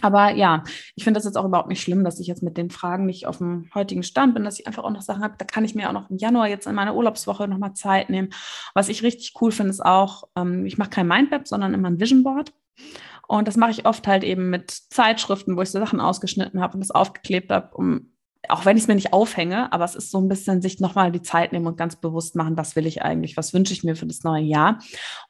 Aber 0.00 0.30
ja, 0.30 0.64
ich 0.96 1.04
finde 1.04 1.18
das 1.18 1.26
jetzt 1.26 1.36
auch 1.36 1.44
überhaupt 1.44 1.68
nicht 1.68 1.82
schlimm, 1.82 2.02
dass 2.02 2.18
ich 2.18 2.26
jetzt 2.26 2.42
mit 2.42 2.56
den 2.56 2.70
Fragen 2.70 3.04
nicht 3.04 3.26
auf 3.26 3.38
dem 3.38 3.68
heutigen 3.74 4.02
Stand 4.02 4.34
bin, 4.34 4.44
dass 4.44 4.58
ich 4.58 4.66
einfach 4.66 4.84
auch 4.84 4.90
noch 4.90 5.02
Sachen 5.02 5.22
habe. 5.22 5.34
Da 5.36 5.44
kann 5.44 5.66
ich 5.66 5.74
mir 5.74 5.88
auch 5.88 5.92
noch 5.92 6.08
im 6.08 6.16
Januar 6.16 6.48
jetzt 6.48 6.66
in 6.66 6.74
meiner 6.74 6.94
Urlaubswoche 6.94 7.46
nochmal 7.46 7.74
Zeit 7.74 8.08
nehmen. 8.08 8.30
Was 8.72 8.88
ich 8.88 9.02
richtig 9.02 9.34
cool 9.42 9.52
finde, 9.52 9.70
ist 9.70 9.84
auch, 9.84 10.24
ähm, 10.34 10.64
ich 10.64 10.78
mache 10.78 10.90
kein 10.90 11.06
Mindmap, 11.06 11.46
sondern 11.46 11.74
immer 11.74 11.88
ein 11.90 12.00
Vision 12.00 12.22
Board. 12.22 12.54
Und 13.28 13.48
das 13.48 13.56
mache 13.56 13.70
ich 13.70 13.86
oft 13.86 14.06
halt 14.06 14.24
eben 14.24 14.50
mit 14.50 14.70
Zeitschriften, 14.70 15.56
wo 15.56 15.62
ich 15.62 15.70
so 15.70 15.78
Sachen 15.78 16.00
ausgeschnitten 16.00 16.60
habe 16.60 16.74
und 16.74 16.80
das 16.80 16.90
aufgeklebt 16.90 17.50
habe, 17.50 17.74
um 17.74 18.10
auch 18.48 18.66
wenn 18.66 18.76
ich 18.76 18.82
es 18.82 18.88
mir 18.88 18.94
nicht 18.94 19.14
aufhänge, 19.14 19.72
aber 19.72 19.86
es 19.86 19.94
ist 19.94 20.10
so 20.10 20.20
ein 20.20 20.28
bisschen 20.28 20.60
sich 20.60 20.78
nochmal 20.78 21.10
die 21.10 21.22
Zeit 21.22 21.52
nehmen 21.52 21.66
und 21.66 21.78
ganz 21.78 21.96
bewusst 21.96 22.36
machen, 22.36 22.58
was 22.58 22.76
will 22.76 22.86
ich 22.86 23.00
eigentlich, 23.00 23.38
was 23.38 23.54
wünsche 23.54 23.72
ich 23.72 23.84
mir 23.84 23.96
für 23.96 24.04
das 24.04 24.22
neue 24.22 24.42
Jahr. 24.42 24.80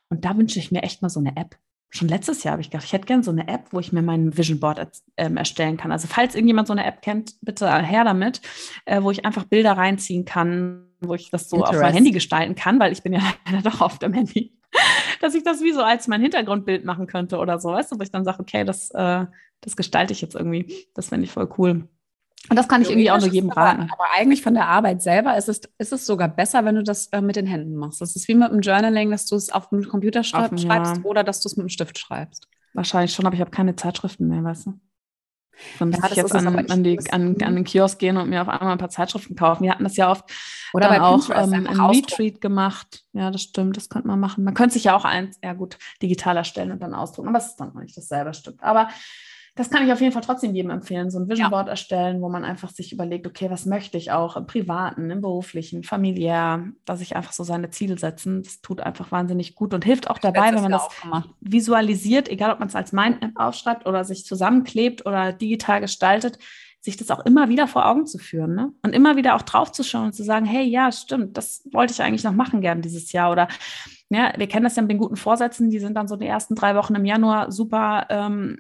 Und 0.09 0.25
da 0.25 0.37
wünsche 0.37 0.59
ich 0.59 0.73
mir 0.73 0.83
echt 0.83 1.01
mal 1.01 1.09
so 1.09 1.21
eine 1.21 1.37
App 1.37 1.57
schon 1.97 2.09
letztes 2.09 2.43
Jahr 2.43 2.53
habe 2.53 2.63
ich 2.63 2.71
gedacht, 2.71 2.85
ich 2.85 2.93
hätte 2.93 3.07
gerne 3.07 3.23
so 3.23 3.31
eine 3.31 3.47
App, 3.47 3.67
wo 3.71 3.79
ich 3.79 3.93
mir 3.93 4.03
mein 4.03 4.37
Vision 4.37 4.59
Board 4.59 4.89
ähm, 5.17 5.37
erstellen 5.37 5.77
kann. 5.77 5.93
Also 5.93 6.09
falls 6.09 6.35
irgendjemand 6.35 6.67
so 6.67 6.73
eine 6.73 6.85
App 6.85 7.03
kennt, 7.03 7.35
bitte 7.41 7.73
her 7.73 8.05
damit, 8.05 8.41
äh, 8.85 9.01
wo 9.01 9.11
ich 9.11 9.25
einfach 9.25 9.45
Bilder 9.45 9.73
reinziehen 9.73 10.25
kann, 10.25 10.89
wo 11.01 11.15
ich 11.15 11.31
das 11.31 11.49
so 11.49 11.63
auf 11.63 11.73
mein 11.73 11.93
Handy 11.93 12.11
gestalten 12.11 12.57
kann, 12.57 12.81
weil 12.81 12.93
ich 12.93 13.03
bin 13.03 13.13
ja 13.13 13.21
leider 13.47 13.71
doch 13.71 13.81
auf 13.81 13.99
dem 13.99 14.13
Handy, 14.13 14.59
dass 15.25 15.35
ich 15.35 15.43
das 15.43 15.63
wie 15.63 15.73
so 15.73 15.83
als 15.83 16.07
mein 16.07 16.21
Hintergrundbild 16.21 16.85
machen 16.85 17.07
könnte 17.07 17.39
oder 17.39 17.59
so, 17.59 17.71
weißt 17.71 17.93
du, 17.93 17.99
wo 17.99 18.03
ich 18.03 18.11
dann 18.11 18.25
sage, 18.25 18.41
okay, 18.41 18.65
das, 18.65 18.91
äh, 18.91 19.25
das 19.63 19.77
gestalte 19.77 20.13
ich 20.13 20.21
jetzt 20.21 20.35
irgendwie. 20.35 20.87
Das 20.95 21.09
finde 21.09 21.25
ich 21.25 21.33
voll 21.33 21.49
cool. 21.59 21.89
Und 22.51 22.57
das 22.57 22.69
kann 22.69 22.83
ich 22.83 22.91
irgendwie 22.91 23.11
auch 23.11 23.19
nur 23.19 23.29
jedem 23.29 23.49
raten. 23.49 23.89
Aber, 23.91 24.05
eigentlich 24.15 24.43
von 24.43 24.53
der 24.53 24.69
Arbeit 24.69 25.01
selber 25.01 25.35
ist 25.39 25.49
es, 25.49 25.63
ist 25.79 25.95
es 25.95 26.05
sogar 26.05 26.29
besser, 26.29 26.67
wenn 26.67 26.75
du 26.75 26.83
das 26.83 27.07
äh, 27.07 27.23
mit 27.23 27.37
den 27.37 27.47
Händen 27.47 27.75
machst. 27.75 28.03
Das 28.03 28.15
ist 28.17 28.29
wie 28.29 28.35
mit 28.35 28.53
dem 28.53 28.61
Journaling, 28.61 29.11
dass 29.11 29.25
du 29.25 29.37
es 29.37 29.51
auf 29.51 29.71
dem 29.71 29.89
Computer 29.89 30.23
schreib, 30.23 30.53
auf, 30.53 30.61
schreibst 30.61 30.99
ja. 30.99 31.03
oder 31.05 31.25
dass 31.25 31.41
du 31.41 31.49
es 31.49 31.57
mit 31.57 31.65
dem 31.65 31.71
Stift 31.71 31.99
schreibst. 31.99 32.47
Wahrscheinlich 32.75 33.15
schon, 33.15 33.25
aber 33.25 33.35
ich 33.35 33.41
habe 33.41 33.51
keine 33.51 33.77
Zeitschriften 33.77 34.29
mehr, 34.29 34.45
weißt 34.45 34.67
du? 34.67 34.75
Dann 35.79 35.91
muss 35.91 35.99
ja, 36.01 36.11
ich 36.11 36.17
jetzt 36.17 36.35
an, 36.35 36.47
an, 36.47 36.85
die, 36.85 36.99
an, 37.11 37.37
an, 37.43 37.55
den 37.55 37.65
Kiosk 37.65 37.99
gehen 37.99 38.17
und 38.17 38.29
mir 38.29 38.43
auf 38.43 38.49
einmal 38.49 38.73
ein 38.73 38.79
paar 38.79 38.91
Zeitschriften 38.91 39.37
kaufen. 39.37 39.65
Wir 39.65 39.71
hatten 39.71 39.85
das 39.85 39.97
ja 39.97 40.11
oft 40.11 40.25
oder 40.73 40.89
bei 40.89 41.01
auch 41.01 41.31
ähm, 41.31 41.67
ein 41.67 41.81
Retreat 41.81 42.41
gemacht. 42.41 43.05
Ja, 43.13 43.31
das 43.31 43.43
stimmt, 43.43 43.77
das 43.77 43.89
könnte 43.89 44.09
man 44.09 44.21
machen. 44.21 44.45
Man 44.45 44.55
könnte 44.55 44.75
sich 44.75 44.85
ja 44.85 44.97
auch 44.97 45.05
eins, 45.05 45.39
ja 45.43 45.53
gut, 45.53 45.79
digital 46.03 46.37
erstellen 46.37 46.73
und 46.73 46.83
dann 46.83 46.95
ausdrucken, 46.95 47.29
aber 47.29 47.39
es 47.39 47.47
ist 47.47 47.57
dann 47.57 47.73
noch 47.73 47.81
nicht 47.81 47.97
dasselbe 47.97 48.35
Stück. 48.35 48.63
Aber 48.63 48.89
das 49.57 49.71
kann 49.71 49.87
ich 49.87 49.93
auf 49.93 50.01
jeden 50.01 50.13
Fall 50.13 50.23
trotzdem 50.23 50.53
jedem 50.53 50.71
empfehlen, 50.71 51.11
so 51.11 51.21
ein 51.21 51.29
Vision 51.29 51.51
Board 51.51 51.67
ja. 51.67 51.73
erstellen, 51.73 52.21
wo 52.21 52.29
man 52.29 52.45
einfach 52.45 52.71
sich 52.71 52.93
überlegt, 52.93 53.25
okay, 53.27 53.51
was 53.51 53.67
möchte 53.67 53.97
ich 53.97 54.11
auch 54.11 54.37
im 54.37 54.47
privaten, 54.47 55.11
im 55.11 55.21
beruflichen, 55.21 55.85
familiär, 55.85 56.65
dass 56.85 57.01
ich 57.01 57.15
einfach 57.15 57.33
so 57.33 57.45
seine 57.45 57.71
Ziele 57.71 57.97
setzen. 57.97 58.43
Das 58.43 58.63
tut 58.63 58.81
einfach 58.81 59.13
wahnsinnig 59.13 59.55
gut 59.55 59.73
und 59.73 59.85
hilft 59.85 60.11
auch 60.11 60.19
dabei, 60.19 60.53
wenn 60.53 60.63
man 60.63 60.73
das 60.73 60.89
visualisiert, 61.41 62.29
egal 62.29 62.53
ob 62.53 62.59
man 62.59 62.69
es 62.69 62.75
als 62.75 62.93
Mindmap 62.93 63.31
aufschreibt 63.37 63.87
oder 63.87 64.05
sich 64.05 64.27
zusammenklebt 64.27 65.07
oder 65.07 65.33
digital 65.33 65.81
gestaltet, 65.81 66.41
sich 66.81 66.97
das 66.97 67.13
auch 67.13 67.25
immer 67.25 67.49
wieder 67.49 67.69
vor 67.69 67.87
Augen 67.87 68.07
zu 68.07 68.19
führen 68.19 68.57
ne? 68.57 68.73
und 68.83 68.93
immer 68.93 69.17
wieder 69.17 69.37
auch 69.37 69.43
drauf 69.43 69.71
zu 69.71 69.85
schauen 69.85 70.07
und 70.07 70.15
zu 70.15 70.25
sagen, 70.25 70.47
hey, 70.47 70.65
ja, 70.65 70.91
stimmt, 70.91 71.37
das 71.39 71.67
wollte 71.73 71.93
ich 71.93 72.03
eigentlich 72.03 72.25
noch 72.25 72.33
machen 72.33 72.61
gern 72.61 72.83
dieses 72.83 73.13
Jahr 73.13 73.31
oder 73.31 73.49
ja, 74.11 74.33
wir 74.37 74.49
kennen 74.49 74.65
das 74.65 74.77
ja 74.77 74.83
mit 74.83 74.91
den 74.91 74.99
guten 74.99 75.17
Vorsätzen, 75.17 75.71
die 75.71 75.79
sind 75.79 75.95
dann 75.95 76.09
so 76.09 76.17
die 76.17 76.27
ersten 76.27 76.57
drei 76.57 76.75
Wochen 76.75 76.95
im 76.95 77.05
Januar 77.05 77.51
super 77.51 78.07
ähm, 78.11 78.59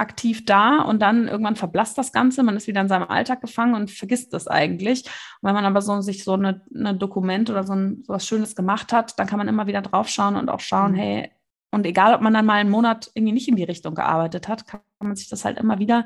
aktiv 0.00 0.44
da 0.44 0.82
und 0.82 1.00
dann 1.00 1.28
irgendwann 1.28 1.56
verblasst 1.56 1.96
das 1.98 2.12
Ganze, 2.12 2.42
man 2.42 2.56
ist 2.56 2.66
wieder 2.66 2.80
in 2.80 2.88
seinem 2.88 3.08
Alltag 3.08 3.40
gefangen 3.40 3.74
und 3.74 3.90
vergisst 3.90 4.32
das 4.32 4.48
eigentlich. 4.48 5.04
Und 5.04 5.48
wenn 5.48 5.54
man 5.54 5.64
aber 5.64 5.82
so 5.82 6.00
sich 6.00 6.24
so 6.24 6.32
eine, 6.32 6.62
eine 6.74 6.94
Dokument 6.94 7.50
oder 7.50 7.64
so, 7.64 7.74
ein, 7.74 8.02
so 8.06 8.14
was 8.14 8.26
Schönes 8.26 8.56
gemacht 8.56 8.92
hat, 8.92 9.18
dann 9.18 9.26
kann 9.26 9.38
man 9.38 9.48
immer 9.48 9.66
wieder 9.66 9.82
drauf 9.82 10.08
schauen 10.08 10.36
und 10.36 10.48
auch 10.48 10.60
schauen, 10.60 10.92
mhm. 10.92 10.96
hey, 10.96 11.30
und 11.72 11.86
egal, 11.86 12.14
ob 12.14 12.20
man 12.20 12.34
dann 12.34 12.46
mal 12.46 12.54
einen 12.54 12.70
Monat 12.70 13.10
irgendwie 13.14 13.32
nicht 13.32 13.48
in 13.48 13.54
die 13.54 13.64
Richtung 13.64 13.94
gearbeitet 13.94 14.48
hat, 14.48 14.66
kann 14.66 14.80
man 15.00 15.14
sich 15.14 15.28
das 15.28 15.44
halt 15.44 15.58
immer 15.58 15.78
wieder 15.78 16.04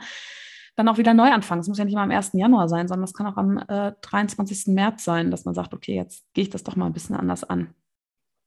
dann 0.77 0.89
auch 0.89 0.99
wieder 0.99 1.15
neu 1.15 1.31
anfangen. 1.31 1.61
Es 1.61 1.69
muss 1.69 1.79
ja 1.79 1.85
nicht 1.85 1.95
mal 1.95 2.03
am 2.03 2.11
1. 2.11 2.33
Januar 2.33 2.69
sein, 2.69 2.89
sondern 2.89 3.05
es 3.05 3.15
kann 3.15 3.27
auch 3.27 3.37
am 3.37 3.59
äh, 3.69 3.93
23. 4.01 4.75
März 4.75 5.05
sein, 5.05 5.31
dass 5.31 5.45
man 5.45 5.55
sagt, 5.55 5.73
okay, 5.73 5.95
jetzt 5.95 6.25
gehe 6.35 6.43
ich 6.43 6.51
das 6.51 6.65
doch 6.65 6.77
mal 6.77 6.87
ein 6.87 6.93
bisschen 6.93 7.17
anders 7.17 7.45
an. 7.45 7.75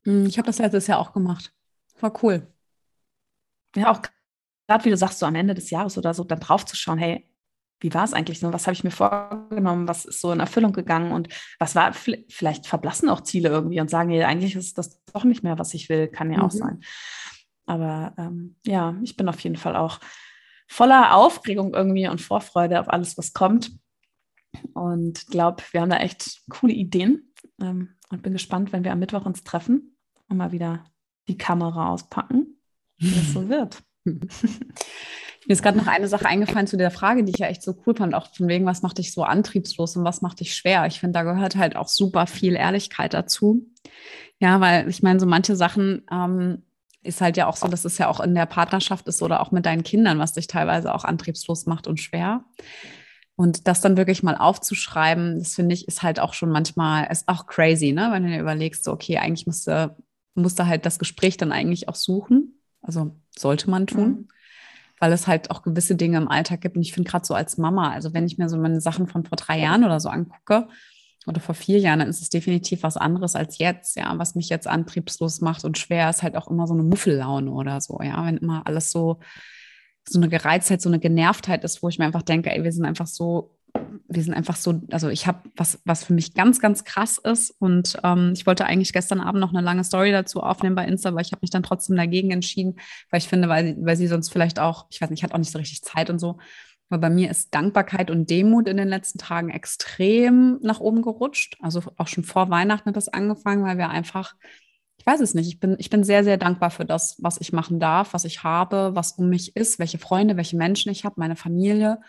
Hm, 0.03 0.25
ich 0.25 0.37
habe 0.37 0.45
das 0.45 0.59
letztes 0.59 0.87
Jahr 0.87 0.99
auch 0.99 1.13
gemacht. 1.13 1.53
War 1.99 2.13
cool. 2.23 2.45
Ja, 3.75 3.91
auch 3.91 4.01
gerade 4.67 4.85
wie 4.85 4.89
du 4.89 4.97
sagst, 4.97 5.19
so 5.19 5.25
am 5.25 5.35
Ende 5.35 5.53
des 5.53 5.69
Jahres 5.69 5.97
oder 5.97 6.13
so, 6.13 6.23
dann 6.23 6.39
drauf 6.39 6.65
zu 6.65 6.75
schauen, 6.75 6.97
hey, 6.97 7.29
wie 7.79 7.93
war 7.93 8.03
es 8.03 8.13
eigentlich 8.13 8.39
so? 8.39 8.51
Was 8.51 8.65
habe 8.65 8.73
ich 8.73 8.83
mir 8.83 8.91
vorgenommen? 8.91 9.87
Was 9.87 10.05
ist 10.05 10.19
so 10.19 10.31
in 10.31 10.39
Erfüllung 10.39 10.73
gegangen? 10.73 11.11
Und 11.11 11.29
was 11.59 11.75
war, 11.75 11.93
vielleicht 11.93 12.65
verblassen 12.65 13.09
auch 13.09 13.21
Ziele 13.21 13.49
irgendwie 13.49 13.79
und 13.79 13.89
sagen, 13.89 14.09
hey, 14.09 14.23
eigentlich 14.23 14.55
ist 14.55 14.77
das 14.77 15.03
doch 15.05 15.23
nicht 15.23 15.43
mehr, 15.43 15.59
was 15.59 15.73
ich 15.73 15.87
will, 15.89 16.07
kann 16.07 16.31
ja 16.31 16.39
mhm. 16.39 16.43
auch 16.43 16.51
sein. 16.51 16.81
Aber 17.65 18.13
ähm, 18.17 18.55
ja, 18.65 18.95
ich 19.03 19.15
bin 19.15 19.29
auf 19.29 19.39
jeden 19.41 19.57
Fall 19.57 19.75
auch 19.75 19.99
voller 20.67 21.15
Aufregung 21.15 21.73
irgendwie 21.73 22.07
und 22.07 22.21
Vorfreude 22.21 22.79
auf 22.79 22.89
alles, 22.89 23.17
was 23.17 23.33
kommt. 23.33 23.71
Und 24.73 25.27
glaube, 25.27 25.63
wir 25.71 25.81
haben 25.81 25.89
da 25.89 25.97
echt 25.97 26.41
coole 26.49 26.73
Ideen 26.73 27.33
ähm, 27.61 27.95
und 28.09 28.23
bin 28.23 28.33
gespannt, 28.33 28.71
wenn 28.71 28.83
wir 28.83 28.91
am 28.91 28.99
Mittwoch 28.99 29.25
uns 29.25 29.43
treffen 29.43 29.97
und 30.29 30.37
mal 30.37 30.51
wieder 30.51 30.85
die 31.27 31.37
Kamera 31.37 31.91
auspacken, 31.91 32.59
wie 32.97 33.11
das 33.11 33.33
so 33.33 33.49
wird. 33.49 33.83
Mir 35.47 35.53
ist 35.53 35.63
gerade 35.63 35.77
noch 35.77 35.87
eine 35.87 36.09
Sache 36.09 36.25
eingefallen 36.25 36.67
zu 36.67 36.75
der 36.75 36.91
Frage, 36.91 37.23
die 37.23 37.31
ich 37.31 37.39
ja 37.39 37.47
echt 37.47 37.63
so 37.63 37.73
cool 37.85 37.95
fand, 37.95 38.13
auch 38.13 38.27
von 38.33 38.49
wegen, 38.49 38.65
was 38.65 38.81
macht 38.81 38.97
dich 38.97 39.13
so 39.13 39.23
antriebslos 39.23 39.95
und 39.95 40.03
was 40.03 40.21
macht 40.21 40.41
dich 40.41 40.53
schwer? 40.53 40.85
Ich 40.87 40.99
finde, 40.99 41.13
da 41.13 41.23
gehört 41.23 41.55
halt 41.55 41.77
auch 41.77 41.87
super 41.87 42.27
viel 42.27 42.55
Ehrlichkeit 42.55 43.13
dazu. 43.13 43.65
Ja, 44.39 44.59
weil 44.59 44.89
ich 44.89 45.03
meine, 45.03 45.21
so 45.21 45.25
manche 45.25 45.55
Sachen 45.55 46.03
ähm, 46.11 46.63
ist 47.01 47.21
halt 47.21 47.37
ja 47.37 47.47
auch 47.47 47.55
so, 47.55 47.69
dass 47.69 47.85
es 47.85 47.97
ja 47.97 48.09
auch 48.09 48.19
in 48.19 48.35
der 48.35 48.45
Partnerschaft 48.45 49.07
ist 49.07 49.21
oder 49.21 49.39
auch 49.39 49.51
mit 49.51 49.65
deinen 49.65 49.83
Kindern, 49.83 50.19
was 50.19 50.33
dich 50.33 50.47
teilweise 50.47 50.93
auch 50.93 51.05
antriebslos 51.05 51.65
macht 51.65 51.87
und 51.87 52.01
schwer. 52.01 52.43
Und 53.37 53.69
das 53.69 53.79
dann 53.79 53.95
wirklich 53.95 54.23
mal 54.23 54.35
aufzuschreiben, 54.35 55.39
das 55.39 55.55
finde 55.55 55.75
ich, 55.75 55.87
ist 55.87 56.03
halt 56.03 56.19
auch 56.19 56.33
schon 56.33 56.49
manchmal, 56.49 57.07
ist 57.09 57.29
auch 57.29 57.47
crazy, 57.47 57.93
ne? 57.93 58.09
Wenn 58.11 58.23
du 58.23 58.29
dir 58.29 58.39
überlegst, 58.39 58.83
so, 58.83 58.91
okay, 58.91 59.17
eigentlich 59.19 59.47
musste, 59.47 59.95
musste 60.33 60.65
halt 60.65 60.85
das 60.85 60.99
Gespräch 60.99 61.37
dann 61.37 61.53
eigentlich 61.53 61.87
auch 61.87 61.95
suchen 61.95 62.56
also 62.81 63.15
sollte 63.37 63.69
man 63.69 63.87
tun, 63.87 64.09
mhm. 64.09 64.27
weil 64.99 65.11
es 65.11 65.27
halt 65.27 65.51
auch 65.51 65.61
gewisse 65.61 65.95
Dinge 65.95 66.17
im 66.17 66.27
Alltag 66.27 66.61
gibt. 66.61 66.75
Und 66.75 66.81
ich 66.81 66.93
finde 66.93 67.09
gerade 67.09 67.25
so 67.25 67.33
als 67.33 67.57
Mama, 67.57 67.91
also 67.91 68.13
wenn 68.13 68.25
ich 68.25 68.37
mir 68.37 68.49
so 68.49 68.57
meine 68.57 68.81
Sachen 68.81 69.07
von 69.07 69.25
vor 69.25 69.35
drei 69.35 69.59
Jahren 69.59 69.83
oder 69.83 69.99
so 69.99 70.09
angucke, 70.09 70.67
oder 71.27 71.41
vor 71.41 71.55
vier 71.55 71.79
Jahren, 71.79 71.99
dann 71.99 72.07
ist 72.07 72.21
es 72.21 72.29
definitiv 72.29 72.83
was 72.83 72.95
anderes 72.95 73.35
als 73.35 73.57
jetzt, 73.57 73.97
ja. 73.97 74.17
Was 74.17 74.35
mich 74.35 74.47
jetzt 74.47 74.67
antriebslos 74.67 75.41
macht 75.41 75.65
und 75.65 75.77
schwer, 75.77 76.09
ist 76.09 76.23
halt 76.23 76.37
auch 76.37 76.47
immer 76.47 76.67
so 76.67 76.73
eine 76.73 76.83
Muffellaune 76.83 77.51
oder 77.51 77.81
so, 77.81 77.99
ja. 78.01 78.25
Wenn 78.25 78.37
immer 78.37 78.65
alles 78.65 78.91
so, 78.91 79.19
so 80.07 80.19
eine 80.19 80.29
Gereiztheit, 80.29 80.81
so 80.81 80.89
eine 80.89 80.99
Genervtheit 80.99 81.65
ist, 81.65 81.83
wo 81.83 81.89
ich 81.89 81.99
mir 81.99 82.05
einfach 82.05 82.21
denke, 82.21 82.49
ey, 82.49 82.63
wir 82.63 82.71
sind 82.71 82.85
einfach 82.85 83.07
so 83.07 83.56
wir 84.09 84.23
sind 84.23 84.33
einfach 84.33 84.55
so, 84.55 84.81
also 84.91 85.09
ich 85.09 85.27
habe 85.27 85.39
was, 85.55 85.79
was 85.85 86.03
für 86.03 86.13
mich 86.13 86.33
ganz, 86.33 86.59
ganz 86.59 86.83
krass 86.83 87.17
ist. 87.17 87.51
Und 87.59 87.97
ähm, 88.03 88.31
ich 88.33 88.45
wollte 88.45 88.65
eigentlich 88.65 88.93
gestern 88.93 89.19
Abend 89.19 89.41
noch 89.41 89.53
eine 89.53 89.61
lange 89.61 89.83
Story 89.83 90.11
dazu 90.11 90.41
aufnehmen 90.41 90.75
bei 90.75 90.85
Insta, 90.85 91.09
aber 91.09 91.21
ich 91.21 91.31
habe 91.31 91.41
mich 91.41 91.51
dann 91.51 91.63
trotzdem 91.63 91.95
dagegen 91.95 92.31
entschieden, 92.31 92.79
weil 93.09 93.19
ich 93.19 93.27
finde, 93.27 93.49
weil, 93.49 93.75
weil 93.79 93.97
sie 93.97 94.07
sonst 94.07 94.29
vielleicht 94.29 94.59
auch, 94.59 94.87
ich 94.89 95.01
weiß 95.01 95.09
nicht, 95.09 95.23
hat 95.23 95.33
auch 95.33 95.37
nicht 95.37 95.51
so 95.51 95.59
richtig 95.59 95.81
Zeit 95.83 96.09
und 96.09 96.19
so. 96.19 96.37
Aber 96.89 97.01
bei 97.01 97.09
mir 97.09 97.29
ist 97.29 97.53
Dankbarkeit 97.53 98.09
und 98.09 98.29
Demut 98.29 98.67
in 98.67 98.77
den 98.77 98.87
letzten 98.87 99.19
Tagen 99.19 99.49
extrem 99.49 100.59
nach 100.61 100.79
oben 100.79 101.01
gerutscht. 101.01 101.57
Also 101.59 101.81
auch 101.97 102.07
schon 102.07 102.23
vor 102.23 102.49
Weihnachten 102.49 102.87
hat 102.87 102.95
das 102.95 103.09
angefangen, 103.09 103.65
weil 103.65 103.77
wir 103.77 103.89
einfach, 103.89 104.35
ich 104.97 105.05
weiß 105.05 105.19
es 105.19 105.33
nicht, 105.33 105.47
ich 105.47 105.59
bin, 105.59 105.75
ich 105.79 105.89
bin 105.89 106.05
sehr, 106.05 106.23
sehr 106.23 106.37
dankbar 106.37 106.71
für 106.71 106.85
das, 106.85 107.17
was 107.19 107.41
ich 107.41 107.51
machen 107.51 107.81
darf, 107.81 108.13
was 108.13 108.23
ich 108.23 108.43
habe, 108.43 108.91
was 108.93 109.13
um 109.13 109.27
mich 109.27 109.57
ist, 109.57 109.79
welche 109.79 109.97
Freunde, 109.97 110.37
welche 110.37 110.55
Menschen 110.55 110.89
ich 110.89 111.03
habe, 111.03 111.15
meine 111.17 111.35
Familie 111.35 111.99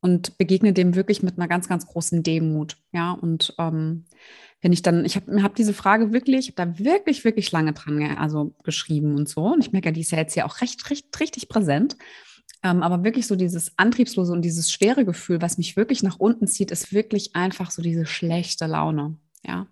und 0.00 0.38
begegne 0.38 0.72
dem 0.72 0.94
wirklich 0.94 1.22
mit 1.22 1.38
einer 1.38 1.48
ganz, 1.48 1.68
ganz 1.68 1.86
großen 1.86 2.22
Demut. 2.22 2.76
Ja, 2.92 3.12
und 3.12 3.54
ähm, 3.58 4.04
wenn 4.60 4.72
ich 4.72 4.82
dann, 4.82 5.04
ich 5.04 5.16
habe 5.16 5.42
hab 5.42 5.54
diese 5.54 5.74
Frage 5.74 6.12
wirklich, 6.12 6.54
da 6.56 6.78
wirklich, 6.78 7.24
wirklich 7.24 7.52
lange 7.52 7.72
dran 7.72 8.02
also 8.16 8.54
geschrieben 8.64 9.14
und 9.14 9.28
so. 9.28 9.52
Und 9.52 9.64
ich 9.64 9.72
merke, 9.72 9.92
die 9.92 10.00
ist 10.00 10.10
ja 10.10 10.18
jetzt 10.18 10.34
ja 10.34 10.46
auch 10.46 10.60
recht, 10.60 10.90
recht 10.90 11.20
richtig 11.20 11.48
präsent. 11.48 11.96
Ähm, 12.64 12.82
aber 12.82 13.04
wirklich 13.04 13.26
so 13.26 13.36
dieses 13.36 13.72
Antriebslose 13.78 14.32
und 14.32 14.42
dieses 14.42 14.70
schwere 14.72 15.04
Gefühl, 15.04 15.40
was 15.40 15.58
mich 15.58 15.76
wirklich 15.76 16.02
nach 16.02 16.18
unten 16.18 16.48
zieht, 16.48 16.72
ist 16.72 16.92
wirklich 16.92 17.36
einfach 17.36 17.70
so 17.70 17.82
diese 17.82 18.04
schlechte 18.04 18.66
Laune. 18.66 19.16
Ja. 19.44 19.68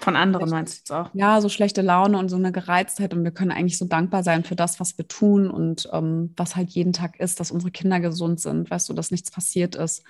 Von 0.00 0.16
anderen 0.16 0.48
meinst 0.48 0.74
du 0.74 0.78
jetzt 0.78 0.92
auch? 0.92 1.10
Ja, 1.14 1.40
so 1.40 1.48
schlechte 1.48 1.82
Laune 1.82 2.18
und 2.18 2.28
so 2.28 2.36
eine 2.36 2.52
Gereiztheit. 2.52 3.12
Und 3.12 3.22
wir 3.22 3.32
können 3.32 3.50
eigentlich 3.50 3.78
so 3.78 3.84
dankbar 3.84 4.22
sein 4.22 4.44
für 4.44 4.56
das, 4.56 4.80
was 4.80 4.96
wir 4.96 5.06
tun 5.06 5.50
und 5.50 5.88
ähm, 5.92 6.32
was 6.36 6.56
halt 6.56 6.70
jeden 6.70 6.92
Tag 6.92 7.20
ist, 7.20 7.38
dass 7.38 7.50
unsere 7.50 7.70
Kinder 7.70 8.00
gesund 8.00 8.40
sind, 8.40 8.70
weißt 8.70 8.88
du, 8.88 8.94
dass 8.94 9.10
nichts 9.10 9.30
passiert 9.30 9.74
ist. 9.74 10.02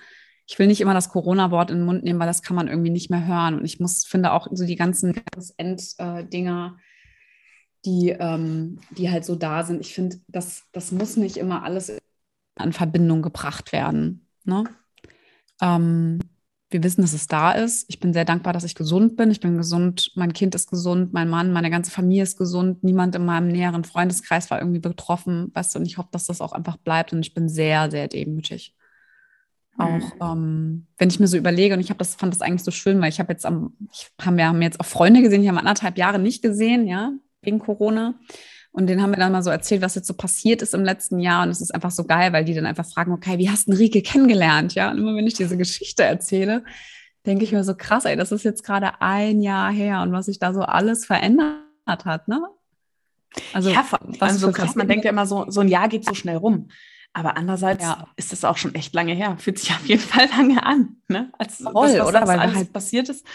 Ich 0.47 0.57
will 0.57 0.67
nicht 0.67 0.81
immer 0.81 0.93
das 0.93 1.09
Corona-Wort 1.09 1.71
in 1.71 1.77
den 1.77 1.85
Mund 1.85 2.03
nehmen, 2.03 2.19
weil 2.19 2.27
das 2.27 2.41
kann 2.41 2.55
man 2.55 2.67
irgendwie 2.67 2.89
nicht 2.89 3.09
mehr 3.09 3.25
hören. 3.25 3.59
Und 3.59 3.65
ich 3.65 3.79
muss, 3.79 4.05
finde 4.05 4.31
auch 4.31 4.47
so 4.51 4.65
die 4.65 4.75
ganzen 4.75 5.21
End-Dinger, 5.57 6.77
die, 7.85 8.09
ähm, 8.09 8.79
die 8.91 9.11
halt 9.11 9.25
so 9.25 9.35
da 9.35 9.63
sind. 9.63 9.81
Ich 9.81 9.93
finde, 9.93 10.19
das, 10.27 10.63
das 10.71 10.91
muss 10.91 11.17
nicht 11.17 11.37
immer 11.37 11.63
alles 11.63 11.97
an 12.55 12.73
Verbindung 12.73 13.21
gebracht 13.21 13.71
werden. 13.71 14.27
Ne? 14.43 14.63
Ähm, 15.61 16.19
wir 16.71 16.83
wissen, 16.83 17.01
dass 17.01 17.13
es 17.13 17.27
da 17.27 17.51
ist. 17.51 17.85
Ich 17.89 17.99
bin 17.99 18.13
sehr 18.13 18.25
dankbar, 18.25 18.53
dass 18.53 18.63
ich 18.63 18.75
gesund 18.75 19.17
bin. 19.17 19.29
Ich 19.29 19.39
bin 19.39 19.57
gesund, 19.57 20.11
mein 20.15 20.33
Kind 20.33 20.55
ist 20.55 20.69
gesund, 20.69 21.13
mein 21.13 21.29
Mann, 21.29 21.51
meine 21.51 21.69
ganze 21.69 21.91
Familie 21.91 22.23
ist 22.23 22.37
gesund. 22.37 22.83
Niemand 22.83 23.15
in 23.15 23.25
meinem 23.25 23.49
näheren 23.49 23.83
Freundeskreis 23.83 24.49
war 24.49 24.59
irgendwie 24.59 24.79
betroffen, 24.79 25.51
weißt 25.53 25.75
du, 25.75 25.79
und 25.79 25.85
ich 25.85 25.97
hoffe, 25.97 26.09
dass 26.11 26.25
das 26.25 26.41
auch 26.41 26.53
einfach 26.53 26.77
bleibt. 26.77 27.13
Und 27.13 27.19
ich 27.19 27.33
bin 27.33 27.49
sehr, 27.49 27.91
sehr 27.91 28.07
demütig. 28.07 28.73
Auch 29.77 29.87
mhm. 29.87 30.21
ähm, 30.21 30.87
wenn 30.97 31.09
ich 31.09 31.19
mir 31.19 31.27
so 31.27 31.37
überlege, 31.37 31.73
und 31.73 31.81
ich 31.81 31.89
habe 31.89 31.99
das, 31.99 32.15
fand 32.15 32.33
das 32.33 32.41
eigentlich 32.41 32.63
so 32.63 32.71
schön, 32.71 33.01
weil 33.01 33.09
ich 33.09 33.19
habe 33.19 33.31
jetzt 33.31 33.45
am, 33.45 33.73
ich 33.91 34.09
haben 34.21 34.37
wir 34.37 34.47
haben 34.47 34.61
jetzt 34.61 34.79
auch 34.79 34.85
Freunde 34.85 35.21
gesehen, 35.21 35.41
die 35.41 35.49
haben 35.49 35.57
anderthalb 35.57 35.97
Jahre 35.97 36.19
nicht 36.19 36.41
gesehen, 36.41 36.87
ja, 36.87 37.11
wegen 37.41 37.59
Corona. 37.59 38.15
Und 38.73 38.87
den 38.87 39.01
haben 39.01 39.11
wir 39.11 39.17
dann 39.17 39.33
mal 39.33 39.43
so 39.43 39.49
erzählt, 39.49 39.81
was 39.81 39.95
jetzt 39.95 40.07
so 40.07 40.13
passiert 40.13 40.61
ist 40.61 40.73
im 40.73 40.83
letzten 40.83 41.19
Jahr. 41.19 41.43
Und 41.43 41.49
es 41.49 41.59
ist 41.59 41.75
einfach 41.75 41.91
so 41.91 42.05
geil, 42.05 42.31
weil 42.31 42.45
die 42.45 42.53
dann 42.53 42.65
einfach 42.65 42.85
fragen, 42.85 43.11
okay, 43.11 43.37
wie 43.37 43.49
hast 43.49 43.67
du 43.67 43.73
Rike 43.73 44.01
kennengelernt? 44.01 44.75
Ja, 44.75 44.91
und 44.91 44.99
immer 44.99 45.15
wenn 45.15 45.27
ich 45.27 45.33
diese 45.33 45.57
Geschichte 45.57 46.03
erzähle, 46.03 46.63
denke 47.25 47.43
ich 47.43 47.51
mir 47.51 47.63
so 47.63 47.75
krass, 47.75 48.05
ey, 48.05 48.15
das 48.15 48.31
ist 48.31 48.43
jetzt 48.43 48.63
gerade 48.63 49.01
ein 49.01 49.41
Jahr 49.41 49.71
her 49.71 50.01
und 50.01 50.11
was 50.13 50.25
sich 50.25 50.39
da 50.39 50.53
so 50.53 50.61
alles 50.61 51.05
verändert 51.05 51.57
hat, 51.87 52.27
ne? 52.27 52.41
Also, 53.53 53.69
ja, 53.69 53.85
was 54.19 54.39
so 54.39 54.51
krass, 54.51 54.75
man 54.75 54.87
denkt 54.87 55.05
ja 55.05 55.11
immer 55.11 55.25
so, 55.25 55.45
so 55.49 55.61
ein 55.61 55.69
Jahr 55.69 55.87
geht 55.87 56.05
so 56.05 56.13
schnell 56.13 56.37
rum. 56.37 56.69
Aber 57.13 57.37
andererseits 57.37 57.83
ja. 57.83 58.07
ist 58.15 58.31
es 58.31 58.45
auch 58.45 58.57
schon 58.57 58.73
echt 58.73 58.93
lange 58.93 59.13
her. 59.13 59.37
Fühlt 59.37 59.59
sich 59.59 59.71
auf 59.71 59.85
jeden 59.85 60.01
Fall 60.01 60.29
lange 60.29 60.65
an, 60.65 60.97
ne? 61.07 61.31
Als 61.37 61.57
Voll, 61.57 61.93
das, 61.93 61.99
was 61.99 62.07
oder? 62.07 62.27
Weil 62.27 62.39
alles 62.39 62.55
halt 62.55 62.73
passiert 62.73 63.09
ist 63.09 63.25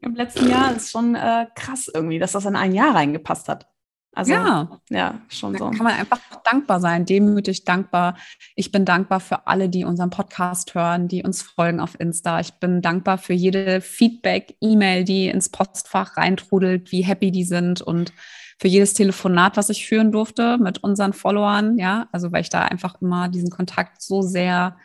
im 0.00 0.14
letzten 0.14 0.48
Jahr, 0.48 0.74
ist 0.74 0.90
schon 0.90 1.14
äh, 1.14 1.46
krass 1.54 1.90
irgendwie, 1.92 2.18
dass 2.18 2.32
das 2.32 2.46
in 2.46 2.56
ein 2.56 2.72
Jahr 2.72 2.94
reingepasst 2.94 3.48
hat. 3.48 3.66
Also 4.14 4.32
ja, 4.32 4.80
ja 4.88 5.20
schon 5.28 5.52
da 5.52 5.58
so. 5.58 5.70
Kann 5.70 5.84
man 5.84 5.94
einfach 5.94 6.18
dankbar 6.44 6.80
sein, 6.80 7.04
demütig 7.04 7.64
dankbar. 7.64 8.16
Ich 8.56 8.72
bin 8.72 8.84
dankbar 8.84 9.20
für 9.20 9.46
alle, 9.46 9.68
die 9.68 9.84
unseren 9.84 10.10
Podcast 10.10 10.74
hören, 10.74 11.08
die 11.08 11.22
uns 11.22 11.42
folgen 11.42 11.78
auf 11.78 11.98
Insta. 12.00 12.40
Ich 12.40 12.54
bin 12.54 12.82
dankbar 12.82 13.18
für 13.18 13.34
jede 13.34 13.80
Feedback, 13.80 14.56
E-Mail, 14.60 15.04
die 15.04 15.28
ins 15.28 15.50
Postfach 15.50 16.16
reintrudelt, 16.16 16.90
wie 16.90 17.02
happy 17.02 17.30
die 17.30 17.44
sind 17.44 17.80
und 17.80 18.12
für 18.58 18.68
jedes 18.68 18.94
Telefonat, 18.94 19.56
was 19.56 19.68
ich 19.68 19.86
führen 19.86 20.10
durfte 20.10 20.58
mit 20.58 20.82
unseren 20.82 21.12
Followern. 21.12 21.78
Ja, 21.78 22.08
also 22.10 22.32
weil 22.32 22.42
ich 22.42 22.50
da 22.50 22.62
einfach 22.62 23.00
immer 23.00 23.28
diesen 23.28 23.50
Kontakt 23.50 24.02
so 24.02 24.22
sehr, 24.22 24.78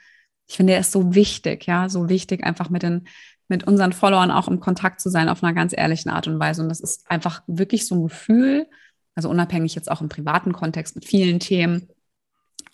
ich 0.47 0.57
finde, 0.57 0.73
er 0.73 0.81
ist 0.81 0.91
so 0.91 1.15
wichtig, 1.15 1.65
ja, 1.65 1.89
so 1.89 2.07
wichtig, 2.07 2.43
einfach 2.43 2.69
mit 2.69 2.83
den 2.83 3.07
mit 3.49 3.65
unseren 3.65 3.93
Followern 3.93 4.31
auch 4.31 4.47
im 4.47 4.59
Kontakt 4.59 5.01
zu 5.01 5.09
sein 5.09 5.27
auf 5.29 5.43
einer 5.43 5.53
ganz 5.53 5.73
ehrlichen 5.75 6.09
Art 6.09 6.27
und 6.27 6.39
Weise. 6.39 6.61
Und 6.63 6.69
das 6.69 6.79
ist 6.79 7.09
einfach 7.11 7.41
wirklich 7.45 7.85
so 7.85 7.95
ein 7.95 8.03
Gefühl, 8.03 8.67
also 9.15 9.29
unabhängig 9.29 9.75
jetzt 9.75 9.89
auch 9.89 10.01
im 10.01 10.09
privaten 10.09 10.53
Kontext 10.53 10.95
mit 10.95 11.05
vielen 11.05 11.39
Themen, 11.39 11.87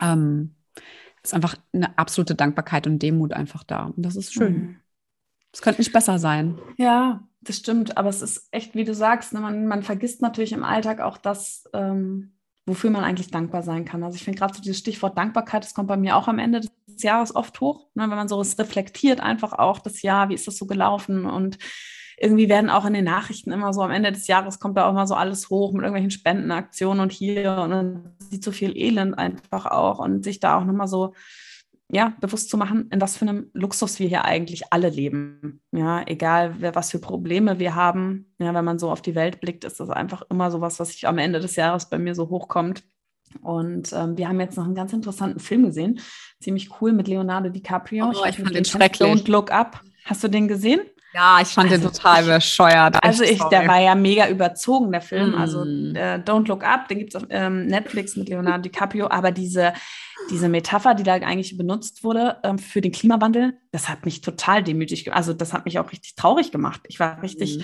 ähm, 0.02 0.56
ist 1.24 1.34
einfach 1.34 1.56
eine 1.74 1.98
absolute 1.98 2.36
Dankbarkeit 2.36 2.88
und 2.88 3.00
Demut 3.00 3.34
einfach 3.34 3.64
da. 3.64 3.86
Und 3.86 4.04
das 4.04 4.16
ist 4.16 4.34
schön. 4.34 4.54
Mhm. 4.54 4.76
Es 5.52 5.60
mhm. 5.60 5.64
könnte 5.64 5.82
nicht 5.82 5.94
besser 5.94 6.20
sein. 6.20 6.58
Ja, 6.78 7.28
das 7.42 7.58
stimmt. 7.58 7.98
Aber 7.98 8.10
es 8.10 8.22
ist 8.22 8.48
echt, 8.52 8.76
wie 8.76 8.86
du 8.86 8.94
sagst, 8.94 9.34
ne, 9.34 9.42
man, 9.42 9.68
man 9.68 9.84
vergisst 9.84 10.22
natürlich 10.22 10.54
im 10.54 10.64
Alltag 10.64 11.02
auch 11.02 11.18
das, 11.18 11.66
ähm, 11.74 12.34
wofür 12.66 12.90
man 12.90 13.04
eigentlich 13.04 13.32
dankbar 13.32 13.64
sein 13.64 13.84
kann. 13.84 14.04
Also 14.04 14.16
ich 14.16 14.24
finde 14.24 14.40
gerade 14.40 14.54
so 14.54 14.62
dieses 14.62 14.80
Stichwort 14.80 15.18
Dankbarkeit, 15.18 15.64
das 15.64 15.74
kommt 15.74 15.88
bei 15.88 15.98
mir 15.98 16.16
auch 16.16 16.28
am 16.28 16.40
Ende 16.40 16.62
des 16.62 17.04
Jahres 17.04 17.36
oft 17.36 17.60
hoch, 17.62 17.88
ne, 17.96 18.04
wenn 18.04 18.10
man 18.10 18.28
so 18.28 18.40
reflektiert 18.40 19.20
einfach 19.20 19.54
auch 19.54 19.80
das 19.80 20.02
Jahr, 20.02 20.30
wie 20.30 20.36
ist 20.36 20.48
das 20.48 20.58
so 20.58 20.68
gelaufen 20.68 21.26
und 21.26 21.58
irgendwie 22.20 22.50
werden 22.50 22.70
auch 22.70 22.86
in 22.86 22.94
den 22.94 23.06
Nachrichten 23.06 23.52
immer 23.52 23.74
so 23.74 23.82
am 23.82 23.92
Ende 23.92 24.12
des 24.12 24.28
Jahres 24.28 24.60
kommt 24.60 24.78
da 24.78 24.88
auch 24.88 24.94
mal 24.94 25.08
so 25.08 25.16
alles 25.16 25.50
hoch 25.50 25.72
mit 25.72 25.84
irgendwelchen 25.84 26.12
Spendenaktionen 26.12 27.02
und 27.02 27.12
hier 27.12 27.60
und 27.64 27.70
dann 27.70 28.16
sieht 28.18 28.44
so 28.44 28.52
viel 28.52 28.76
Elend 28.78 29.18
einfach 29.18 29.66
auch 29.66 30.00
und 30.00 30.24
sich 30.24 30.40
da 30.40 30.58
auch 30.58 30.66
nochmal 30.66 30.88
so 30.88 31.14
ja, 31.92 32.14
bewusst 32.22 32.52
zu 32.52 32.58
machen, 32.58 32.88
in 32.92 33.02
was 33.02 33.18
für 33.18 33.28
einem 33.28 33.50
Luxus 33.54 33.98
wir 33.98 34.08
hier 34.08 34.24
eigentlich 34.24 34.72
alle 34.72 34.90
leben. 34.90 35.62
Ja, 35.72 36.04
egal 36.06 36.56
was 36.76 36.92
für 36.92 37.00
Probleme 37.00 37.58
wir 37.58 37.74
haben. 37.74 38.32
Ja, 38.38 38.54
wenn 38.54 38.66
man 38.66 38.78
so 38.78 38.92
auf 38.92 39.02
die 39.02 39.16
Welt 39.16 39.42
blickt, 39.42 39.64
ist 39.64 39.80
das 39.80 39.90
einfach 39.90 40.22
immer 40.30 40.52
so 40.52 40.62
was, 40.62 40.80
was 40.80 40.90
sich 40.90 41.08
am 41.08 41.18
Ende 41.18 41.40
des 41.40 41.56
Jahres 41.56 41.90
bei 41.90 41.98
mir 41.98 42.14
so 42.14 42.30
hochkommt. 42.30 42.84
Und 43.42 43.92
ähm, 43.94 44.18
wir 44.18 44.28
haben 44.28 44.40
jetzt 44.40 44.58
noch 44.58 44.66
einen 44.66 44.76
ganz 44.76 44.94
interessanten 44.94 45.40
Film 45.40 45.66
gesehen, 45.66 46.00
ziemlich 46.40 46.70
cool 46.80 46.94
mit 46.94 47.08
Leonardo 47.08 47.50
DiCaprio. 47.50 48.08
Oh, 48.08 48.26
ich, 48.26 48.38
ich 48.38 48.44
fand 48.44 48.56
den 48.56 48.66
schrecklich. 48.66 49.10
Don't 49.10 49.30
Look 49.30 49.52
Up. 49.52 49.82
Hast 50.06 50.24
du 50.24 50.28
den 50.28 50.48
gesehen? 50.48 50.82
Ja, 51.14 51.40
ich 51.42 51.48
fand 51.48 51.72
also, 51.72 51.88
den 51.88 51.94
total 51.94 52.24
bescheuert. 52.24 53.04
Also 53.04 53.24
ich, 53.24 53.42
der 53.46 53.68
war 53.68 53.80
ja 53.80 53.96
mega 53.96 54.30
überzogen, 54.30 54.92
der 54.92 55.02
Film. 55.02 55.34
Also, 55.36 55.60
mm. 55.60 55.96
Also 55.96 56.00
äh, 56.00 56.22
Don't 56.24 56.48
Look 56.48 56.64
Up, 56.64 56.88
den 56.88 57.00
gibt 57.00 57.16
es 57.16 57.22
auf 57.22 57.28
ähm, 57.30 57.66
Netflix 57.66 58.16
mit 58.16 58.30
Leonardo 58.30 58.62
DiCaprio. 58.62 59.08
Aber 59.10 59.32
diese, 59.32 59.74
diese 60.30 60.50
Metapher, 60.50 60.94
die 60.94 61.04
da 61.04 61.14
eigentlich 61.14 61.58
benutzt 61.58 62.04
wurde 62.04 62.38
ähm, 62.44 62.60
für 62.60 62.82
den 62.82 62.92
Klimawandel, 62.92 63.58
das 63.72 63.90
hat 63.90 64.06
mich 64.06 64.22
total 64.22 64.64
demütig 64.64 65.06
gemacht. 65.06 65.18
Also 65.18 65.34
das 65.34 65.52
hat 65.52 65.66
mich 65.66 65.80
auch 65.80 65.92
richtig 65.92 66.16
traurig 66.16 66.52
gemacht. 66.52 66.82
Ich 66.88 67.00
war 67.00 67.22
richtig, 67.24 67.58
mm. 67.58 67.62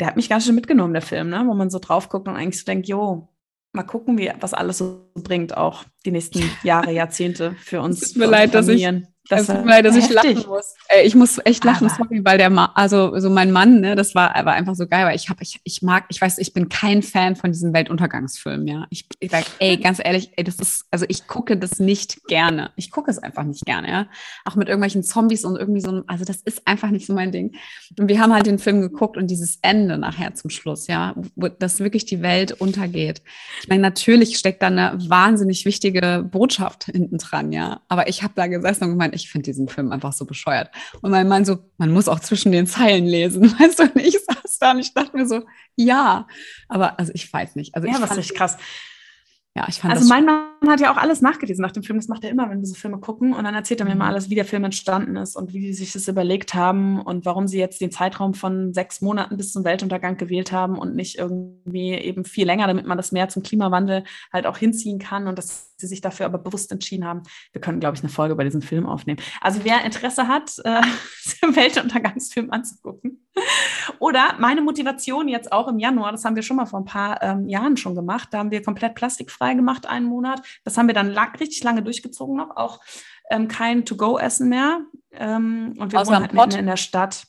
der 0.00 0.08
hat 0.08 0.16
mich 0.16 0.28
ganz 0.28 0.44
schön 0.44 0.54
mitgenommen, 0.54 0.92
der 0.92 1.02
Film, 1.02 1.30
ne? 1.30 1.44
wo 1.46 1.54
man 1.54 1.70
so 1.70 1.78
drauf 1.78 2.10
guckt 2.10 2.28
und 2.28 2.36
eigentlich 2.36 2.60
so 2.60 2.66
denkt, 2.66 2.88
jo, 2.88 3.28
mal 3.72 3.84
gucken, 3.84 4.18
wie, 4.18 4.30
was 4.40 4.52
alles 4.52 4.78
so 4.78 5.10
bringt, 5.14 5.56
auch 5.56 5.84
die 6.02 6.10
nächsten 6.10 6.42
Jahre, 6.62 6.92
Jahrzehnte 6.92 7.54
für 7.62 7.80
uns. 7.80 8.02
Es 8.02 8.12
tut 8.12 8.18
mir 8.18 8.26
leid, 8.26 8.54
dass 8.54 8.68
ich 8.68 8.86
das 9.28 9.46
tut 9.46 9.64
mir 9.64 9.70
leid, 9.70 9.84
dass 9.84 9.96
ich 9.96 10.10
lachen 10.10 10.44
muss. 10.46 10.74
Ich 11.04 11.14
muss 11.14 11.38
echt 11.44 11.64
lachen, 11.64 11.86
aber. 11.86 11.96
sorry, 11.96 12.24
weil 12.24 12.38
der 12.38 12.50
Ma 12.50 12.72
also 12.74 13.18
so 13.18 13.30
mein 13.30 13.52
Mann, 13.52 13.80
ne, 13.80 13.94
das 13.94 14.14
war 14.14 14.34
aber 14.34 14.52
einfach 14.52 14.74
so 14.74 14.86
geil, 14.86 15.06
weil 15.06 15.16
ich 15.16 15.28
habe 15.28 15.42
ich, 15.42 15.60
ich 15.64 15.80
mag, 15.80 16.04
ich 16.08 16.20
weiß, 16.20 16.38
ich 16.38 16.52
bin 16.52 16.68
kein 16.68 17.02
Fan 17.02 17.36
von 17.36 17.52
diesen 17.52 17.72
Weltuntergangsfilmen, 17.72 18.66
ja. 18.66 18.86
Ich, 18.90 19.06
ich 19.20 19.30
sag, 19.30 19.44
ey, 19.60 19.76
ganz 19.76 20.00
ehrlich, 20.02 20.32
ey, 20.36 20.44
das 20.44 20.56
ist 20.56 20.86
also 20.90 21.06
ich 21.08 21.26
gucke 21.28 21.56
das 21.56 21.78
nicht 21.78 22.24
gerne. 22.26 22.72
Ich 22.76 22.90
gucke 22.90 23.10
es 23.10 23.18
einfach 23.18 23.44
nicht 23.44 23.64
gerne, 23.64 23.88
ja. 23.88 24.06
Auch 24.44 24.56
mit 24.56 24.68
irgendwelchen 24.68 25.02
Zombies 25.02 25.44
und 25.44 25.56
irgendwie 25.56 25.80
so, 25.80 26.02
also 26.08 26.24
das 26.24 26.38
ist 26.42 26.66
einfach 26.66 26.90
nicht 26.90 27.06
so 27.06 27.14
mein 27.14 27.32
Ding. 27.32 27.54
Und 27.98 28.08
wir 28.08 28.20
haben 28.20 28.34
halt 28.34 28.46
den 28.46 28.58
Film 28.58 28.80
geguckt 28.80 29.16
und 29.16 29.28
dieses 29.28 29.58
Ende 29.62 29.98
nachher 29.98 30.34
zum 30.34 30.50
Schluss, 30.50 30.88
ja, 30.88 31.14
wo 31.36 31.48
das 31.48 31.78
wirklich 31.78 32.04
die 32.06 32.22
Welt 32.22 32.52
untergeht. 32.52 33.22
Ich 33.62 33.68
meine, 33.68 33.82
natürlich 33.82 34.36
steckt 34.36 34.62
da 34.62 34.66
eine 34.66 34.98
wahnsinnig 35.08 35.64
wichtige 35.64 35.91
Botschaft 36.22 36.84
hinten 36.84 37.18
dran, 37.18 37.52
ja, 37.52 37.80
aber 37.88 38.08
ich 38.08 38.22
habe 38.22 38.32
da 38.34 38.46
gesessen 38.46 38.84
und 38.84 38.90
gemeint, 38.90 39.14
ich 39.14 39.30
finde 39.30 39.44
diesen 39.44 39.68
Film 39.68 39.92
einfach 39.92 40.12
so 40.12 40.24
bescheuert. 40.24 40.70
Und 41.00 41.10
mein 41.10 41.28
Mann 41.28 41.44
so, 41.44 41.58
man 41.78 41.90
muss 41.90 42.08
auch 42.08 42.20
zwischen 42.20 42.52
den 42.52 42.66
Zeilen 42.66 43.06
lesen, 43.06 43.42
weißt 43.58 43.78
du, 43.78 43.82
und 43.84 43.96
ich 43.96 44.18
saß 44.18 44.58
da 44.60 44.72
und 44.72 44.78
ich 44.78 44.94
dachte 44.94 45.16
mir 45.16 45.26
so, 45.26 45.42
ja, 45.76 46.26
aber 46.68 46.98
also 46.98 47.12
ich 47.14 47.32
weiß 47.32 47.56
nicht. 47.56 47.74
Also 47.74 47.88
ja, 47.88 47.94
ich 47.94 48.00
was 48.00 48.16
ist 48.16 48.34
krass. 48.34 48.56
Ja, 49.54 49.66
ich 49.68 49.80
fand 49.80 49.94
Also 49.94 50.08
mein 50.08 50.24
Mann 50.24 50.51
hat 50.70 50.80
ja 50.80 50.92
auch 50.92 50.96
alles 50.96 51.20
nachgelesen 51.20 51.62
nach 51.62 51.72
dem 51.72 51.82
Film. 51.82 51.98
Das 51.98 52.08
macht 52.08 52.24
er 52.24 52.30
immer, 52.30 52.48
wenn 52.50 52.60
wir 52.60 52.66
so 52.66 52.74
Filme 52.74 52.98
gucken. 52.98 53.34
Und 53.34 53.44
dann 53.44 53.54
erzählt 53.54 53.80
er 53.80 53.86
mir 53.86 53.94
mal 53.94 54.06
mhm. 54.06 54.10
alles, 54.14 54.30
wie 54.30 54.34
der 54.34 54.44
Film 54.44 54.64
entstanden 54.64 55.16
ist 55.16 55.36
und 55.36 55.52
wie 55.52 55.60
die 55.60 55.74
sich 55.74 55.92
das 55.92 56.08
überlegt 56.08 56.54
haben 56.54 57.00
und 57.00 57.24
warum 57.24 57.46
sie 57.46 57.58
jetzt 57.58 57.80
den 57.80 57.90
Zeitraum 57.90 58.34
von 58.34 58.72
sechs 58.74 59.00
Monaten 59.00 59.36
bis 59.36 59.52
zum 59.52 59.64
Weltuntergang 59.64 60.16
gewählt 60.16 60.52
haben 60.52 60.78
und 60.78 60.94
nicht 60.94 61.18
irgendwie 61.18 61.92
eben 61.92 62.24
viel 62.24 62.46
länger, 62.46 62.66
damit 62.66 62.86
man 62.86 62.96
das 62.96 63.12
mehr 63.12 63.28
zum 63.28 63.42
Klimawandel 63.42 64.04
halt 64.32 64.46
auch 64.46 64.56
hinziehen 64.56 64.98
kann 64.98 65.26
und 65.26 65.38
dass 65.38 65.72
sie 65.82 65.86
sich 65.86 66.00
dafür 66.00 66.26
aber 66.26 66.38
bewusst 66.38 66.72
entschieden 66.72 67.04
haben. 67.04 67.22
Wir 67.52 67.60
können, 67.60 67.80
glaube 67.80 67.96
ich, 67.96 68.02
eine 68.02 68.10
Folge 68.10 68.34
bei 68.34 68.44
diesem 68.44 68.62
Film 68.62 68.86
aufnehmen. 68.86 69.20
Also 69.40 69.60
wer 69.64 69.84
Interesse 69.84 70.28
hat, 70.28 70.58
äh, 70.64 70.80
den 71.42 71.54
Weltuntergangsfilm 71.54 72.50
anzugucken. 72.50 73.26
Oder 73.98 74.34
meine 74.38 74.62
Motivation 74.62 75.28
jetzt 75.28 75.52
auch 75.52 75.68
im 75.68 75.78
Januar, 75.78 76.12
das 76.12 76.24
haben 76.24 76.36
wir 76.36 76.42
schon 76.42 76.56
mal 76.56 76.66
vor 76.66 76.80
ein 76.80 76.84
paar 76.84 77.22
ähm, 77.22 77.48
Jahren 77.48 77.76
schon 77.76 77.94
gemacht, 77.94 78.28
da 78.30 78.38
haben 78.38 78.50
wir 78.50 78.62
komplett 78.62 78.94
plastikfrei 78.94 79.54
gemacht 79.54 79.86
einen 79.86 80.06
Monat. 80.06 80.42
Das 80.64 80.76
haben 80.76 80.86
wir 80.86 80.94
dann 80.94 81.10
lang, 81.10 81.34
richtig 81.36 81.62
lange 81.64 81.82
durchgezogen 81.82 82.36
noch, 82.36 82.56
auch 82.56 82.80
ähm, 83.30 83.48
kein 83.48 83.84
To-Go-Essen 83.84 84.48
mehr. 84.48 84.80
Ähm, 85.12 85.74
und 85.78 85.92
wir 85.92 86.00
Außer 86.00 86.12
wohnen 86.12 86.22
halt 86.22 86.34
mitten 86.34 86.58
in 86.58 86.66
der 86.66 86.76
Stadt. 86.76 87.26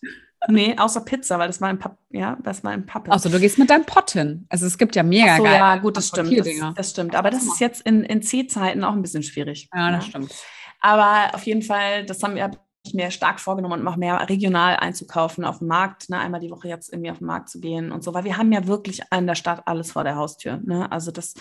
Nee, 0.49 0.75
außer 0.77 1.01
Pizza, 1.01 1.39
weil 1.39 1.47
das 1.47 1.61
war 1.61 1.69
im 1.69 1.79
Papp, 1.79 1.97
ja, 2.09 2.37
das 2.43 2.63
war 2.63 2.73
im 2.73 2.85
Pappe. 2.85 3.11
Achso, 3.11 3.29
du 3.29 3.39
gehst 3.39 3.57
mit 3.57 3.69
deinem 3.69 3.85
Pott 3.85 4.11
hin. 4.11 4.45
Also 4.49 4.65
es 4.65 4.77
gibt 4.77 4.95
ja 4.95 5.03
mega 5.03 5.37
so, 5.37 5.43
geil. 5.43 5.53
Ja, 5.53 5.77
gut, 5.77 5.95
das 5.95 6.09
stimmt. 6.09 6.37
Das, 6.37 6.47
das, 6.75 6.89
stimmt. 6.91 7.15
Aber 7.15 7.29
das 7.29 7.43
ist 7.43 7.59
jetzt 7.59 7.81
in, 7.81 8.03
in 8.03 8.21
C-Zeiten 8.21 8.83
auch 8.83 8.91
ein 8.91 9.01
bisschen 9.01 9.23
schwierig. 9.23 9.69
Ja, 9.73 9.91
das 9.91 10.05
ja. 10.05 10.09
stimmt. 10.09 10.33
Aber 10.81 11.33
auf 11.33 11.43
jeden 11.43 11.61
Fall, 11.61 12.05
das 12.05 12.21
haben 12.23 12.35
wir 12.35 12.51
mir 12.91 13.11
stark 13.11 13.39
vorgenommen 13.39 13.79
und 13.79 13.83
noch 13.85 13.95
mehr 13.95 14.27
regional 14.27 14.75
einzukaufen 14.75 15.45
auf 15.45 15.59
dem 15.59 15.67
Markt, 15.67 16.09
ne, 16.09 16.19
einmal 16.19 16.41
die 16.41 16.51
Woche 16.51 16.67
jetzt 16.67 16.91
irgendwie 16.91 17.11
auf 17.11 17.19
den 17.19 17.27
Markt 17.27 17.47
zu 17.47 17.61
gehen 17.61 17.93
und 17.93 18.03
so, 18.03 18.13
weil 18.13 18.25
wir 18.25 18.37
haben 18.37 18.51
ja 18.51 18.67
wirklich 18.67 19.01
in 19.15 19.25
der 19.25 19.35
Stadt 19.35 19.61
alles 19.65 19.93
vor 19.93 20.03
der 20.03 20.17
Haustür. 20.17 20.59
Ne? 20.65 20.91
Also 20.91 21.11
das 21.11 21.33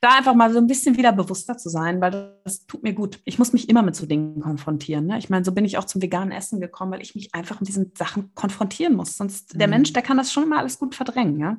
da 0.00 0.16
einfach 0.16 0.34
mal 0.34 0.52
so 0.52 0.58
ein 0.58 0.68
bisschen 0.68 0.96
wieder 0.96 1.12
bewusster 1.12 1.56
zu 1.56 1.68
sein, 1.68 2.00
weil 2.00 2.36
das 2.44 2.66
tut 2.66 2.84
mir 2.84 2.92
gut. 2.92 3.20
Ich 3.24 3.38
muss 3.38 3.52
mich 3.52 3.68
immer 3.68 3.82
mit 3.82 3.96
so 3.96 4.06
Dingen 4.06 4.40
konfrontieren. 4.40 5.06
Ne? 5.06 5.18
Ich 5.18 5.28
meine, 5.28 5.44
so 5.44 5.52
bin 5.52 5.64
ich 5.64 5.76
auch 5.76 5.84
zum 5.84 6.00
veganen 6.00 6.30
Essen 6.30 6.60
gekommen, 6.60 6.92
weil 6.92 7.02
ich 7.02 7.16
mich 7.16 7.34
einfach 7.34 7.58
mit 7.60 7.68
diesen 7.68 7.92
Sachen 7.96 8.32
konfrontieren 8.34 8.94
muss. 8.94 9.16
Sonst 9.16 9.54
mhm. 9.54 9.58
der 9.58 9.68
Mensch, 9.68 9.92
der 9.92 10.02
kann 10.02 10.16
das 10.16 10.32
schon 10.32 10.44
immer 10.44 10.58
alles 10.58 10.78
gut 10.78 10.94
verdrängen. 10.94 11.40
Ja? 11.40 11.56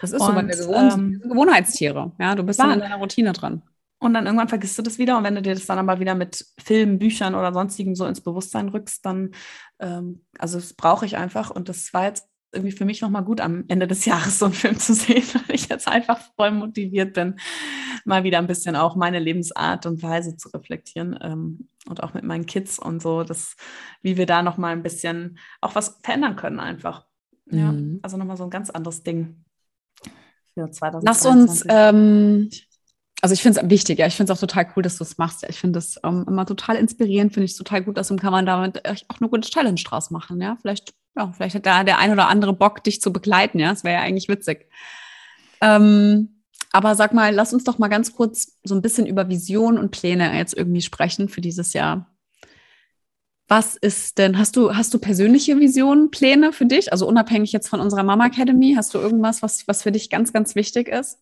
Das 0.00 0.10
ist 0.12 0.20
Und, 0.20 0.26
so, 0.26 0.34
weil 0.34 0.48
wir 0.48 0.56
Gewohn 0.56 0.90
ähm, 0.92 1.20
Gewohnheitstiere. 1.22 2.12
Ja, 2.18 2.34
du 2.34 2.42
bist 2.42 2.58
dann 2.58 2.72
in 2.72 2.80
deiner 2.80 2.96
Routine 2.96 3.32
dran. 3.32 3.62
Und 3.98 4.14
dann 4.14 4.26
irgendwann 4.26 4.48
vergisst 4.48 4.76
du 4.78 4.82
das 4.82 4.98
wieder. 4.98 5.16
Und 5.16 5.24
wenn 5.24 5.36
du 5.36 5.42
dir 5.42 5.54
das 5.54 5.66
dann 5.66 5.78
aber 5.78 6.00
wieder 6.00 6.14
mit 6.14 6.44
Filmen, 6.62 6.98
Büchern 6.98 7.34
oder 7.34 7.52
sonstigem 7.52 7.94
so 7.94 8.04
ins 8.04 8.20
Bewusstsein 8.20 8.68
rückst, 8.68 9.06
dann, 9.06 9.30
ähm, 9.78 10.24
also 10.38 10.58
das 10.58 10.74
brauche 10.74 11.06
ich 11.06 11.16
einfach. 11.16 11.50
Und 11.50 11.68
das 11.68 11.94
war 11.94 12.04
jetzt 12.04 12.28
irgendwie 12.52 12.72
für 12.72 12.84
mich 12.84 13.00
nochmal 13.00 13.24
gut, 13.24 13.40
am 13.40 13.64
Ende 13.68 13.86
des 13.86 14.04
Jahres 14.04 14.38
so 14.38 14.46
einen 14.46 14.54
Film 14.54 14.78
zu 14.78 14.94
sehen, 14.94 15.24
weil 15.46 15.56
ich 15.56 15.68
jetzt 15.68 15.88
einfach 15.88 16.20
voll 16.36 16.50
motiviert 16.50 17.14
bin, 17.14 17.38
mal 18.04 18.24
wieder 18.24 18.38
ein 18.38 18.46
bisschen 18.46 18.76
auch 18.76 18.96
meine 18.96 19.18
Lebensart 19.18 19.86
und 19.86 20.02
Weise 20.02 20.36
zu 20.36 20.48
reflektieren 20.48 21.18
ähm, 21.20 21.68
und 21.88 22.02
auch 22.02 22.14
mit 22.14 22.24
meinen 22.24 22.46
Kids 22.46 22.78
und 22.78 23.02
so, 23.02 23.22
dass, 23.24 23.56
wie 24.02 24.16
wir 24.16 24.26
da 24.26 24.42
nochmal 24.42 24.72
ein 24.72 24.82
bisschen 24.82 25.38
auch 25.60 25.74
was 25.74 25.98
verändern 26.02 26.36
können 26.36 26.60
einfach. 26.60 27.06
Ja, 27.50 27.72
mhm. 27.72 28.00
also 28.02 28.16
nochmal 28.16 28.36
so 28.36 28.44
ein 28.44 28.50
ganz 28.50 28.70
anderes 28.70 29.02
Ding 29.02 29.44
für 30.54 30.70
2020. 30.70 31.04
Lass 31.04 31.26
uns, 31.26 31.64
ähm, 31.68 32.50
also 33.22 33.32
ich 33.32 33.42
finde 33.42 33.60
es 33.60 33.70
wichtig, 33.70 33.98
ja, 33.98 34.06
ich 34.06 34.16
finde 34.16 34.32
es 34.32 34.38
auch 34.38 34.40
total 34.40 34.66
cool, 34.74 34.82
dass 34.82 34.98
du 34.98 35.04
es 35.04 35.18
machst. 35.18 35.42
Ja. 35.42 35.48
Ich 35.48 35.58
finde 35.58 35.78
es 35.78 35.98
ähm, 36.04 36.24
immer 36.26 36.46
total 36.46 36.76
inspirierend, 36.76 37.32
finde 37.32 37.44
ich 37.44 37.56
total 37.56 37.82
gut, 37.82 37.96
dass 37.96 38.08
kann 38.08 38.32
man 38.32 38.46
damit 38.46 38.84
auch 38.84 39.20
eine 39.20 39.28
gute 39.28 39.48
Challenge 39.48 39.80
draus 39.84 40.10
machen, 40.10 40.40
ja. 40.40 40.56
Vielleicht 40.60 40.94
ja, 41.16 41.32
vielleicht 41.32 41.54
hat 41.54 41.66
da 41.66 41.84
der 41.84 41.98
ein 41.98 42.12
oder 42.12 42.28
andere 42.28 42.52
Bock, 42.52 42.84
dich 42.84 43.00
zu 43.00 43.12
begleiten, 43.12 43.58
ja. 43.58 43.70
Das 43.70 43.84
wäre 43.84 43.96
ja 43.96 44.02
eigentlich 44.02 44.28
witzig. 44.28 44.68
Ähm, 45.60 46.42
aber 46.72 46.94
sag 46.94 47.14
mal, 47.14 47.34
lass 47.34 47.54
uns 47.54 47.64
doch 47.64 47.78
mal 47.78 47.88
ganz 47.88 48.12
kurz 48.12 48.58
so 48.62 48.74
ein 48.74 48.82
bisschen 48.82 49.06
über 49.06 49.28
Vision 49.28 49.78
und 49.78 49.90
Pläne 49.90 50.36
jetzt 50.36 50.54
irgendwie 50.54 50.82
sprechen 50.82 51.28
für 51.28 51.40
dieses 51.40 51.72
Jahr. 51.72 52.14
Was 53.48 53.76
ist 53.76 54.18
denn, 54.18 54.38
hast 54.38 54.56
du, 54.56 54.74
hast 54.76 54.92
du 54.92 54.98
persönliche 54.98 55.58
Visionen, 55.60 56.10
Pläne 56.10 56.52
für 56.52 56.66
dich? 56.66 56.92
Also 56.92 57.06
unabhängig 57.08 57.52
jetzt 57.52 57.68
von 57.68 57.80
unserer 57.80 58.02
Mama 58.02 58.26
Academy, 58.26 58.74
hast 58.76 58.92
du 58.92 58.98
irgendwas, 58.98 59.40
was, 59.40 59.66
was 59.68 59.82
für 59.82 59.92
dich 59.92 60.10
ganz, 60.10 60.32
ganz 60.32 60.54
wichtig 60.54 60.88
ist? 60.88 61.20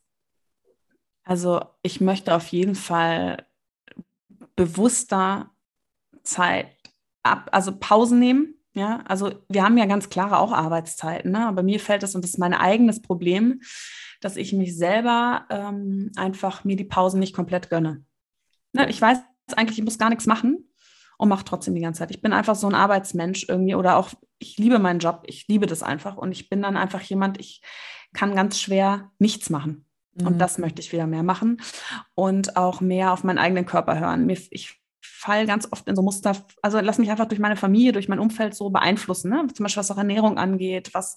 Also 1.23 1.61
ich 1.83 2.01
möchte 2.01 2.35
auf 2.35 2.49
jeden 2.49 2.75
Fall 2.75 3.47
bewusster 4.57 5.51
Zeit 6.23 6.69
ab, 7.23 7.49
also 7.53 7.77
Pausen 7.79 8.19
nehmen, 8.19 8.55
ja, 8.75 9.03
also 9.07 9.31
wir 9.49 9.63
haben 9.63 9.79
ja 9.79 9.87
ganz 9.87 10.11
klare 10.11 10.39
auch 10.39 10.53
Arbeitszeiten, 10.53 11.31
ne? 11.31 11.47
aber 11.47 11.63
mir 11.63 11.79
fällt 11.79 12.03
es, 12.03 12.15
und 12.15 12.23
das 12.23 12.33
ist 12.33 12.39
mein 12.39 12.55
eigenes 12.55 13.01
Problem, 13.01 13.61
dass 14.21 14.37
ich 14.37 14.53
mich 14.53 14.77
selber 14.77 15.47
ähm, 15.49 16.11
einfach 16.17 16.65
mir 16.65 16.77
die 16.77 16.85
Pausen 16.85 17.21
nicht 17.21 17.35
komplett 17.35 17.71
gönne. 17.71 18.05
Ne? 18.73 18.91
Ich 18.91 19.01
weiß 19.01 19.19
eigentlich, 19.55 19.79
ich 19.79 19.85
muss 19.85 19.99
gar 19.99 20.11
nichts 20.11 20.27
machen 20.27 20.69
und 21.19 21.29
mache 21.29 21.45
trotzdem 21.45 21.75
die 21.75 21.81
ganze 21.81 22.01
Zeit. 22.01 22.11
Ich 22.11 22.21
bin 22.21 22.33
einfach 22.33 22.57
so 22.57 22.67
ein 22.67 22.75
Arbeitsmensch 22.75 23.47
irgendwie 23.49 23.77
oder 23.77 23.97
auch, 23.97 24.11
ich 24.39 24.59
liebe 24.59 24.81
meinen 24.81 24.99
Job, 24.99 25.23
ich 25.27 25.47
liebe 25.47 25.67
das 25.67 25.85
einfach 25.85 26.17
und 26.17 26.33
ich 26.33 26.49
bin 26.49 26.61
dann 26.61 26.77
einfach 26.77 27.01
jemand, 27.03 27.39
ich 27.39 27.63
kann 28.13 28.35
ganz 28.35 28.61
schwer 28.61 29.13
nichts 29.19 29.51
machen. 29.51 29.87
Mhm. 30.15 30.27
Und 30.27 30.39
das 30.39 30.59
möchte 30.59 30.83
ich 30.83 30.93
wieder 30.93 31.07
mehr 31.07 31.23
machen 31.23 31.61
und 32.15 32.57
auch 32.57 32.81
mehr 32.81 33.13
auf 33.13 33.23
meinen 33.23 33.39
eigenen 33.39 33.67
Körper 33.67 34.01
hören. 34.01 34.27
Mir, 34.27 34.39
ich 34.51 34.84
fall 35.25 35.47
ganz 35.47 35.67
oft 35.71 35.89
in 35.89 35.97
so 35.97 36.03
Muster, 36.03 36.37
also 36.63 36.81
lass 36.81 36.99
mich 36.99 37.11
einfach 37.11 37.27
durch 37.27 37.41
meine 37.41 37.57
Familie, 37.57 37.93
durch 37.93 38.09
mein 38.09 38.19
Umfeld 38.19 38.55
so 38.55 38.71
beeinflussen, 38.71 39.31
ne? 39.31 39.47
zum 39.53 39.65
Beispiel 39.65 39.81
was 39.81 39.91
auch 39.91 39.99
Ernährung 39.99 40.37
angeht, 40.37 40.91
was, 40.93 41.17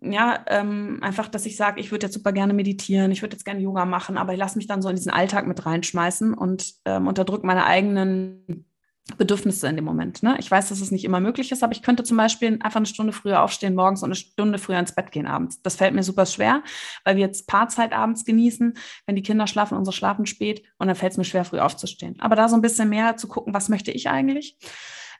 ja, 0.00 0.44
ähm, 0.48 0.98
einfach, 1.02 1.28
dass 1.28 1.46
ich 1.46 1.56
sage, 1.56 1.80
ich 1.80 1.90
würde 1.92 2.06
jetzt 2.06 2.14
super 2.14 2.32
gerne 2.32 2.52
meditieren, 2.52 3.12
ich 3.12 3.22
würde 3.22 3.36
jetzt 3.36 3.44
gerne 3.44 3.60
Yoga 3.60 3.84
machen, 3.84 4.18
aber 4.18 4.32
ich 4.32 4.38
lasse 4.38 4.58
mich 4.58 4.66
dann 4.66 4.82
so 4.82 4.88
in 4.88 4.96
diesen 4.96 5.12
Alltag 5.12 5.46
mit 5.46 5.64
reinschmeißen 5.64 6.34
und 6.34 6.74
ähm, 6.84 7.06
unterdrücke 7.06 7.46
meine 7.46 7.64
eigenen 7.64 8.67
Bedürfnisse 9.16 9.66
in 9.68 9.76
dem 9.76 9.84
Moment. 9.84 10.22
Ne? 10.22 10.36
Ich 10.38 10.50
weiß, 10.50 10.68
dass 10.68 10.80
es 10.80 10.90
nicht 10.90 11.04
immer 11.04 11.20
möglich 11.20 11.50
ist, 11.50 11.62
aber 11.62 11.72
ich 11.72 11.82
könnte 11.82 12.04
zum 12.04 12.16
Beispiel 12.16 12.58
einfach 12.62 12.76
eine 12.76 12.86
Stunde 12.86 13.12
früher 13.12 13.42
aufstehen 13.42 13.74
morgens 13.74 14.02
und 14.02 14.08
eine 14.08 14.16
Stunde 14.16 14.58
früher 14.58 14.78
ins 14.78 14.94
Bett 14.94 15.10
gehen 15.12 15.26
abends. 15.26 15.62
Das 15.62 15.76
fällt 15.76 15.94
mir 15.94 16.02
super 16.02 16.26
schwer, 16.26 16.62
weil 17.04 17.16
wir 17.16 17.24
jetzt 17.24 17.46
Paarzeit 17.46 17.92
abends 17.92 18.24
genießen, 18.24 18.74
wenn 19.06 19.16
die 19.16 19.22
Kinder 19.22 19.46
schlafen, 19.46 19.78
unsere 19.78 19.94
schlafen 19.94 20.26
spät 20.26 20.62
und 20.78 20.88
dann 20.88 20.96
fällt 20.96 21.12
es 21.12 21.18
mir 21.18 21.24
schwer, 21.24 21.44
früh 21.44 21.58
aufzustehen. 21.58 22.20
Aber 22.20 22.36
da 22.36 22.48
so 22.48 22.56
ein 22.56 22.62
bisschen 22.62 22.90
mehr 22.90 23.16
zu 23.16 23.28
gucken, 23.28 23.54
was 23.54 23.68
möchte 23.68 23.90
ich 23.90 24.08
eigentlich? 24.08 24.56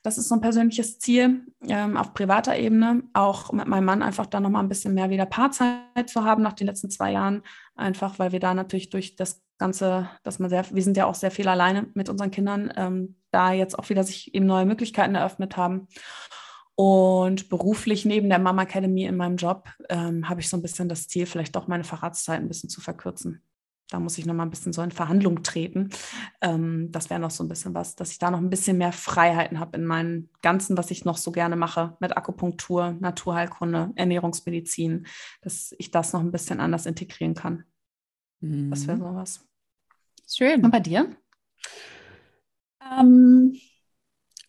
Das 0.02 0.18
ist 0.18 0.28
so 0.28 0.34
ein 0.34 0.40
persönliches 0.40 0.98
Ziel 0.98 1.46
ähm, 1.66 1.96
auf 1.96 2.14
privater 2.14 2.56
Ebene, 2.56 3.02
auch 3.12 3.52
mit 3.52 3.66
meinem 3.66 3.84
Mann 3.84 4.02
einfach 4.02 4.26
da 4.26 4.40
nochmal 4.40 4.62
ein 4.62 4.68
bisschen 4.68 4.94
mehr 4.94 5.10
wieder 5.10 5.26
Paarzeit 5.26 6.08
zu 6.08 6.24
haben 6.24 6.42
nach 6.42 6.52
den 6.52 6.66
letzten 6.66 6.90
zwei 6.90 7.12
Jahren, 7.12 7.42
einfach 7.74 8.18
weil 8.18 8.32
wir 8.32 8.40
da 8.40 8.54
natürlich 8.54 8.90
durch 8.90 9.16
das 9.16 9.42
Ganze, 9.58 10.08
dass 10.22 10.38
man 10.38 10.50
sehr, 10.50 10.64
wir 10.70 10.82
sind 10.82 10.96
ja 10.96 11.06
auch 11.06 11.16
sehr 11.16 11.32
viel 11.32 11.48
alleine 11.48 11.88
mit 11.94 12.08
unseren 12.08 12.30
Kindern, 12.30 12.72
ähm, 12.76 13.16
da 13.32 13.52
jetzt 13.52 13.78
auch 13.78 13.88
wieder 13.90 14.04
sich 14.04 14.34
eben 14.34 14.46
neue 14.46 14.66
Möglichkeiten 14.66 15.16
eröffnet 15.16 15.56
haben. 15.56 15.88
Und 16.76 17.48
beruflich 17.48 18.04
neben 18.04 18.28
der 18.28 18.38
Mama 18.38 18.62
Academy 18.62 19.04
in 19.04 19.16
meinem 19.16 19.36
Job 19.36 19.68
ähm, 19.88 20.28
habe 20.28 20.40
ich 20.40 20.48
so 20.48 20.56
ein 20.56 20.62
bisschen 20.62 20.88
das 20.88 21.08
Ziel, 21.08 21.26
vielleicht 21.26 21.56
doch 21.56 21.66
meine 21.66 21.82
Facharztzeit 21.82 22.38
ein 22.38 22.46
bisschen 22.46 22.70
zu 22.70 22.80
verkürzen. 22.80 23.42
Da 23.90 24.00
muss 24.00 24.18
ich 24.18 24.26
noch 24.26 24.34
mal 24.34 24.42
ein 24.42 24.50
bisschen 24.50 24.72
so 24.72 24.82
in 24.82 24.90
Verhandlung 24.90 25.42
treten. 25.42 25.88
Ähm, 26.42 26.92
das 26.92 27.08
wäre 27.08 27.20
noch 27.20 27.30
so 27.30 27.42
ein 27.42 27.48
bisschen 27.48 27.74
was, 27.74 27.96
dass 27.96 28.12
ich 28.12 28.18
da 28.18 28.30
noch 28.30 28.38
ein 28.38 28.50
bisschen 28.50 28.76
mehr 28.76 28.92
Freiheiten 28.92 29.60
habe 29.60 29.78
in 29.78 29.86
meinem 29.86 30.28
Ganzen, 30.42 30.76
was 30.76 30.90
ich 30.90 31.04
noch 31.04 31.16
so 31.16 31.32
gerne 31.32 31.56
mache 31.56 31.96
mit 32.00 32.16
Akupunktur, 32.16 32.96
Naturheilkunde, 33.00 33.92
Ernährungsmedizin, 33.94 35.06
dass 35.40 35.74
ich 35.78 35.90
das 35.90 36.12
noch 36.12 36.20
ein 36.20 36.32
bisschen 36.32 36.60
anders 36.60 36.84
integrieren 36.84 37.34
kann. 37.34 37.64
Mhm. 38.40 38.70
Das 38.70 38.86
wäre 38.86 38.98
sowas. 38.98 39.44
Schön. 40.30 40.62
Und 40.62 40.70
bei 40.70 40.80
dir? 40.80 41.16
Ähm, 42.82 43.58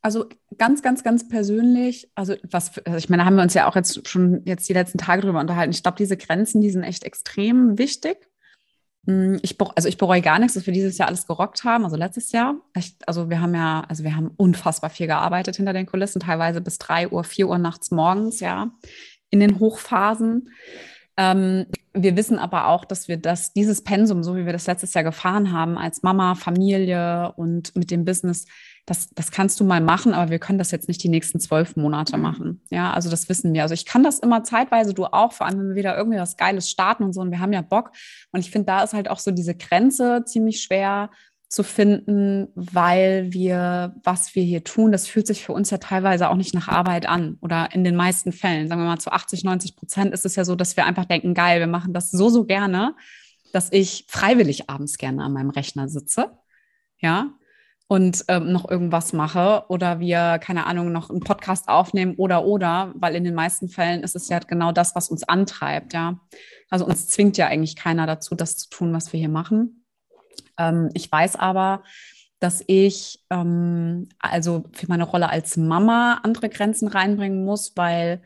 also 0.02 0.28
ganz, 0.58 0.82
ganz, 0.82 1.04
ganz 1.04 1.28
persönlich, 1.28 2.12
also 2.16 2.36
was, 2.50 2.78
also 2.80 2.98
ich 2.98 3.10
meine, 3.10 3.24
da 3.24 3.26
haben 3.26 3.36
wir 3.36 3.44
uns 3.44 3.54
ja 3.54 3.68
auch 3.68 3.76
jetzt 3.76 4.08
schon 4.08 4.44
jetzt 4.46 4.68
die 4.70 4.74
letzten 4.74 4.98
Tage 4.98 5.22
drüber 5.22 5.40
unterhalten. 5.40 5.72
Ich 5.72 5.84
glaube, 5.84 5.98
diese 5.98 6.18
Grenzen, 6.18 6.62
die 6.62 6.70
sind 6.70 6.84
echt 6.84 7.04
extrem 7.04 7.78
wichtig. 7.78 8.29
Hm, 9.10 9.40
ich, 9.42 9.58
also 9.76 9.90
ich 9.90 9.98
bereue 9.98 10.22
gar 10.22 10.38
nichts, 10.38 10.54
dass 10.54 10.68
wir 10.68 10.74
dieses 10.74 11.00
Jahr 11.00 11.08
alles 11.08 11.26
gerockt 11.26 11.64
haben, 11.64 11.84
also 11.84 11.98
letztes 11.98 12.32
Jahr. 12.32 12.56
Ich, 12.78 12.96
also 13.08 13.32
wir 13.32 13.42
haben 13.42 13.56
ja, 13.56 13.84
also 13.90 14.04
wir 14.04 14.16
haben 14.16 14.30
unfassbar 14.38 14.92
viel 14.92 15.08
gearbeitet 15.08 15.56
hinter 15.56 15.74
den 15.74 15.88
Kulissen, 15.88 16.20
teilweise 16.20 16.62
bis 16.62 16.78
drei 16.78 17.10
Uhr, 17.10 17.24
vier 17.24 17.50
Uhr 17.50 17.58
nachts 17.58 17.90
morgens, 17.90 18.40
ja, 18.40 18.70
in 19.32 19.40
den 19.40 19.58
Hochphasen. 19.58 20.52
Ähm, 21.18 21.66
wir 21.94 22.16
wissen 22.16 22.38
aber 22.38 22.68
auch, 22.68 22.86
dass 22.86 23.08
wir 23.08 23.18
das, 23.18 23.52
dieses 23.52 23.84
Pensum, 23.84 24.22
so 24.22 24.36
wie 24.36 24.46
wir 24.46 24.54
das 24.54 24.68
letztes 24.68 24.94
Jahr 24.94 25.04
gefahren 25.04 25.52
haben, 25.52 25.80
als 25.80 26.04
Mama, 26.04 26.36
Familie 26.36 27.34
und 27.36 27.76
mit 27.76 27.90
dem 27.90 28.06
Business, 28.06 28.46
das, 28.90 29.10
das 29.12 29.30
kannst 29.30 29.60
du 29.60 29.64
mal 29.64 29.82
machen, 29.82 30.14
aber 30.14 30.32
wir 30.32 30.40
können 30.40 30.58
das 30.58 30.72
jetzt 30.72 30.88
nicht 30.88 31.04
die 31.04 31.10
nächsten 31.10 31.40
zwölf 31.40 31.76
Monate 31.76 32.18
machen. 32.18 32.62
Ja, 32.72 32.92
also 32.92 33.10
das 33.10 33.30
wissen 33.30 33.54
wir. 33.54 33.62
Also 33.62 33.76
ich 33.76 33.86
kann 33.86 34.02
das 34.04 34.18
immer 34.18 34.44
zeitweise, 34.44 34.96
du 34.96 35.06
auch, 35.06 35.32
vor 35.32 35.46
allem 35.46 35.60
wenn 35.60 35.70
wir 35.70 35.76
wieder 35.76 35.96
irgendwie 35.96 36.18
was 36.18 36.38
Geiles 36.38 36.70
starten 36.70 37.04
und 37.04 37.14
so 37.14 37.22
und 37.22 37.30
wir 37.30 37.40
haben 37.40 37.54
ja 37.54 37.62
Bock. 37.62 37.92
Und 38.32 38.40
ich 38.40 38.50
finde, 38.50 38.66
da 38.66 38.84
ist 38.84 38.94
halt 38.94 39.10
auch 39.10 39.20
so 39.20 39.30
diese 39.30 39.56
Grenze 39.56 40.24
ziemlich 40.26 40.62
schwer, 40.62 41.12
zu 41.50 41.64
finden, 41.64 42.50
weil 42.54 43.34
wir, 43.34 43.96
was 44.04 44.36
wir 44.36 44.44
hier 44.44 44.64
tun, 44.64 44.92
das 44.92 45.08
fühlt 45.08 45.26
sich 45.26 45.44
für 45.44 45.52
uns 45.52 45.72
ja 45.72 45.80
teilweise 45.80 46.30
auch 46.30 46.36
nicht 46.36 46.54
nach 46.54 46.68
Arbeit 46.68 47.10
an 47.10 47.40
oder 47.42 47.74
in 47.74 47.84
den 47.84 47.96
meisten 47.96 48.32
Fällen, 48.32 48.68
sagen 48.68 48.82
wir 48.82 48.88
mal 48.88 49.00
zu 49.00 49.12
80, 49.12 49.44
90 49.44 49.76
Prozent 49.76 50.14
ist 50.14 50.28
es 50.28 50.36
ja 50.36 50.46
so, 50.46 50.56
dass 50.56 50.78
wir 50.78 50.86
einfach 50.86 51.06
denken, 51.06 51.34
geil, 51.34 51.60
wir 51.60 51.66
machen 51.66 51.92
das 51.92 52.12
so, 52.12 52.30
so 52.30 52.46
gerne, 52.46 52.96
dass 53.52 53.72
ich 53.72 54.06
freiwillig 54.08 54.70
abends 54.70 55.00
gerne 55.00 55.24
an 55.24 55.34
meinem 55.34 55.50
Rechner 55.50 55.90
sitze, 55.90 56.38
ja, 57.00 57.32
und 57.92 58.24
ähm, 58.28 58.52
noch 58.52 58.70
irgendwas 58.70 59.14
mache 59.14 59.64
oder 59.68 60.00
wir, 60.00 60.38
keine 60.38 60.68
Ahnung, 60.68 60.92
noch 60.92 61.10
einen 61.10 61.22
Podcast 61.22 61.68
aufnehmen 61.68 62.14
oder, 62.18 62.46
oder, 62.46 62.94
weil 62.94 63.16
in 63.16 63.24
den 63.24 63.34
meisten 63.34 63.68
Fällen 63.68 64.04
ist 64.04 64.16
es 64.16 64.30
ja 64.30 64.38
genau 64.38 64.72
das, 64.72 64.96
was 64.96 65.10
uns 65.10 65.24
antreibt, 65.24 65.94
ja. 65.94 66.20
Also 66.70 66.86
uns 66.86 67.08
zwingt 67.08 67.36
ja 67.38 67.48
eigentlich 67.48 67.76
keiner 67.76 68.06
dazu, 68.06 68.36
das 68.36 68.58
zu 68.58 68.70
tun, 68.70 68.94
was 68.94 69.12
wir 69.12 69.20
hier 69.20 69.28
machen. 69.28 69.86
Ähm, 70.60 70.92
ich 70.94 71.12
weiß 71.12 71.36
aber, 71.38 71.82
dass 72.40 72.64
ich 72.68 73.26
ähm, 73.32 74.08
also 74.20 74.66
für 74.72 74.86
meine 74.88 75.06
Rolle 75.06 75.32
als 75.32 75.58
Mama 75.58 76.20
andere 76.22 76.50
Grenzen 76.50 76.90
reinbringen 76.90 77.44
muss, 77.44 77.74
weil 77.76 78.22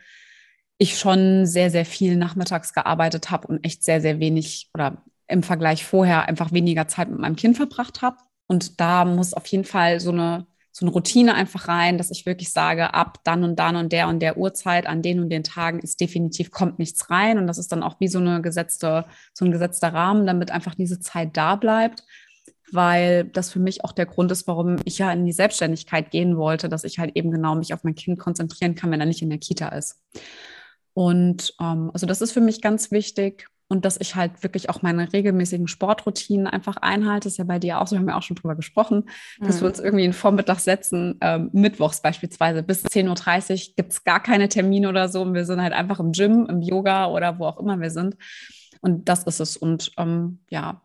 ich 0.77 0.99
schon 0.99 1.45
sehr, 1.45 1.69
sehr 1.69 1.85
viel 1.85 2.17
nachmittags 2.17 2.73
gearbeitet 2.73 3.31
habe 3.31 3.47
und 3.47 3.63
echt 3.63 3.85
sehr, 3.85 4.01
sehr 4.01 4.19
wenig 4.19 4.69
oder 4.73 5.05
im 5.29 5.41
Vergleich 5.41 5.85
vorher 5.85 6.27
einfach 6.27 6.51
weniger 6.51 6.89
Zeit 6.89 7.09
mit 7.09 7.19
meinem 7.19 7.37
Kind 7.37 7.55
verbracht 7.55 8.01
habe. 8.01 8.17
Und 8.53 8.79
da 8.79 9.03
muss 9.03 9.33
auf 9.33 9.47
jeden 9.47 9.63
Fall 9.63 9.99
so 9.99 10.11
eine, 10.11 10.45
so 10.71 10.85
eine 10.85 10.93
Routine 10.93 11.33
einfach 11.33 11.67
rein, 11.67 11.97
dass 11.97 12.11
ich 12.11 12.27
wirklich 12.27 12.51
sage, 12.51 12.93
ab 12.93 13.17
dann 13.23 13.43
und 13.43 13.57
dann 13.57 13.75
und 13.75 13.91
der 13.91 14.07
und 14.07 14.19
der 14.19 14.37
Uhrzeit, 14.37 14.85
an 14.85 15.01
den 15.01 15.19
und 15.19 15.29
den 15.29 15.43
Tagen 15.43 15.79
ist 15.79 15.99
definitiv 15.99 16.51
kommt 16.51 16.77
nichts 16.77 17.09
rein. 17.09 17.39
Und 17.39 17.47
das 17.47 17.57
ist 17.57 17.71
dann 17.71 17.81
auch 17.81 17.99
wie 17.99 18.07
so 18.07 18.19
eine 18.19 18.41
gesetzte, 18.41 19.05
so 19.33 19.45
ein 19.45 19.51
gesetzter 19.51 19.91
Rahmen, 19.91 20.27
damit 20.27 20.51
einfach 20.51 20.75
diese 20.75 20.99
Zeit 20.99 21.35
da 21.35 21.55
bleibt 21.55 22.03
weil 22.71 23.25
das 23.25 23.51
für 23.51 23.59
mich 23.59 23.85
auch 23.85 23.91
der 23.91 24.07
Grund 24.07 24.31
ist, 24.31 24.47
warum 24.47 24.77
ich 24.83 24.97
ja 24.97 25.11
in 25.11 25.27
die 25.27 25.31
Selbstständigkeit 25.31 26.09
gehen 26.09 26.37
wollte, 26.37 26.69
dass 26.69 26.83
ich 26.83 26.97
halt 26.97 27.11
eben 27.15 27.29
genau 27.29 27.53
mich 27.53 27.71
auf 27.71 27.83
mein 27.83 27.93
Kind 27.93 28.17
konzentrieren 28.17 28.73
kann, 28.73 28.89
wenn 28.89 28.99
er 28.99 29.05
nicht 29.05 29.21
in 29.21 29.29
der 29.29 29.37
Kita 29.37 29.67
ist. 29.67 30.01
Und 30.93 31.53
ähm, 31.61 31.91
also 31.93 32.07
das 32.07 32.21
ist 32.21 32.31
für 32.31 32.41
mich 32.41 32.61
ganz 32.61 32.89
wichtig 32.89 33.47
und 33.67 33.85
dass 33.85 33.99
ich 33.99 34.15
halt 34.15 34.43
wirklich 34.43 34.69
auch 34.69 34.81
meine 34.81 35.11
regelmäßigen 35.11 35.67
Sportroutinen 35.67 36.47
einfach 36.47 36.77
einhalte. 36.77 37.25
Das 37.25 37.33
ist 37.33 37.37
ja 37.37 37.43
bei 37.43 37.59
dir 37.59 37.81
auch 37.81 37.87
so, 37.87 37.95
wir 37.95 37.99
haben 37.99 38.09
ja 38.09 38.17
auch 38.17 38.23
schon 38.23 38.35
drüber 38.35 38.55
gesprochen, 38.55 39.05
mhm. 39.39 39.47
dass 39.47 39.61
wir 39.61 39.67
uns 39.67 39.79
irgendwie 39.79 40.05
in 40.05 40.13
Vormittag 40.13 40.59
setzen, 40.59 41.17
ähm, 41.21 41.49
mittwochs 41.53 42.01
beispielsweise 42.01 42.63
bis 42.63 42.85
10.30 42.85 43.69
Uhr 43.69 43.73
gibt 43.75 43.93
es 43.93 44.03
gar 44.03 44.21
keine 44.21 44.49
Termine 44.49 44.89
oder 44.89 45.09
so 45.09 45.21
und 45.21 45.33
wir 45.33 45.45
sind 45.45 45.61
halt 45.61 45.73
einfach 45.73 45.99
im 45.99 46.11
Gym, 46.11 46.45
im 46.47 46.61
Yoga 46.61 47.07
oder 47.07 47.39
wo 47.39 47.45
auch 47.45 47.59
immer 47.59 47.79
wir 47.79 47.89
sind. 47.89 48.15
Und 48.81 49.07
das 49.07 49.23
ist 49.23 49.39
es. 49.39 49.55
Und 49.55 49.91
ähm, 49.97 50.39
ja, 50.49 50.81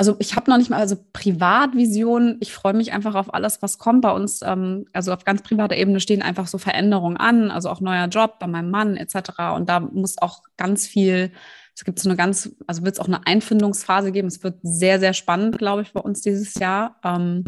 also 0.00 0.16
ich 0.18 0.34
habe 0.34 0.50
noch 0.50 0.56
nicht 0.56 0.70
mal, 0.70 0.78
also 0.78 0.96
Privatvision, 1.12 2.38
ich 2.40 2.54
freue 2.54 2.72
mich 2.72 2.94
einfach 2.94 3.14
auf 3.14 3.34
alles, 3.34 3.60
was 3.60 3.76
kommt 3.76 4.00
bei 4.00 4.10
uns. 4.10 4.40
Ähm, 4.40 4.86
also 4.94 5.12
auf 5.12 5.26
ganz 5.26 5.42
privater 5.42 5.76
Ebene 5.76 6.00
stehen 6.00 6.22
einfach 6.22 6.46
so 6.46 6.56
Veränderungen 6.56 7.18
an, 7.18 7.50
also 7.50 7.68
auch 7.68 7.82
neuer 7.82 8.06
Job 8.06 8.38
bei 8.38 8.46
meinem 8.46 8.70
Mann 8.70 8.96
etc. 8.96 9.52
Und 9.54 9.68
da 9.68 9.80
muss 9.80 10.16
auch 10.16 10.42
ganz 10.56 10.86
viel, 10.86 11.32
es 11.80 11.84
gibt 11.84 11.98
so 11.98 12.10
eine 12.10 12.16
ganz, 12.16 12.54
also 12.66 12.84
wird 12.84 12.96
es 12.96 13.00
auch 13.00 13.06
eine 13.06 13.26
Einfindungsphase 13.26 14.12
geben. 14.12 14.28
Es 14.28 14.44
wird 14.44 14.58
sehr, 14.62 15.00
sehr 15.00 15.14
spannend, 15.14 15.56
glaube 15.56 15.80
ich, 15.80 15.94
bei 15.94 16.00
uns 16.00 16.20
dieses 16.20 16.52
Jahr. 16.56 17.00
Ähm, 17.02 17.42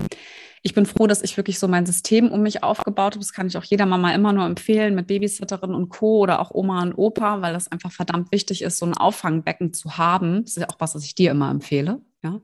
ich 0.63 0.73
bin 0.73 0.87
froh, 0.87 1.07
dass 1.07 1.23
ich 1.23 1.37
wirklich 1.37 1.59
so 1.59 1.69
mein 1.69 1.85
System 1.85 2.31
um 2.31 2.41
mich 2.41 2.63
aufgebaut 2.63 3.13
habe. 3.13 3.19
Das 3.19 3.35
kann 3.35 3.47
ich 3.47 3.59
auch 3.59 3.65
jeder 3.65 3.85
Mama 3.85 4.15
immer 4.15 4.33
nur 4.33 4.47
empfehlen 4.47 4.95
mit 4.95 5.07
Babysitterin 5.07 5.75
und 5.75 5.91
Co. 5.91 6.21
oder 6.21 6.41
auch 6.41 6.51
Oma 6.51 6.81
und 6.81 6.95
Opa, 6.95 7.43
weil 7.43 7.53
das 7.53 7.71
einfach 7.71 7.93
verdammt 7.93 8.33
wichtig 8.33 8.63
ist, 8.63 8.79
so 8.79 8.87
ein 8.87 8.97
Auffangbecken 8.97 9.75
zu 9.75 9.99
haben. 9.99 10.45
Das 10.45 10.57
ist 10.57 10.63
ja 10.63 10.71
auch 10.71 10.81
was, 10.81 10.95
was 10.95 11.05
ich 11.05 11.15
dir 11.15 11.31
immer 11.31 11.51
empfehle. 11.51 12.01
Ja. 12.23 12.41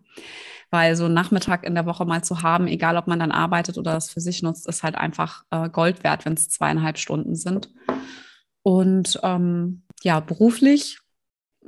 Weil 0.70 0.94
so 0.94 1.06
einen 1.06 1.14
Nachmittag 1.14 1.64
in 1.64 1.74
der 1.74 1.86
Woche 1.86 2.04
mal 2.04 2.22
zu 2.22 2.42
haben, 2.42 2.66
egal 2.66 2.98
ob 2.98 3.06
man 3.06 3.18
dann 3.18 3.32
arbeitet 3.32 3.78
oder 3.78 3.94
das 3.94 4.10
für 4.10 4.20
sich 4.20 4.42
nutzt, 4.42 4.68
ist 4.68 4.82
halt 4.82 4.96
einfach 4.96 5.44
äh, 5.50 5.70
Gold 5.70 6.04
wert, 6.04 6.26
wenn 6.26 6.34
es 6.34 6.50
zweieinhalb 6.50 6.98
Stunden 6.98 7.34
sind. 7.34 7.70
Und 8.62 9.18
ähm, 9.22 9.84
ja, 10.02 10.20
beruflich, 10.20 10.98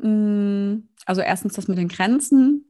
also 0.03 1.21
erstens 1.21 1.55
das 1.55 1.69
mit 1.69 1.79
den 1.79 1.89
Grenzen. 1.89 2.65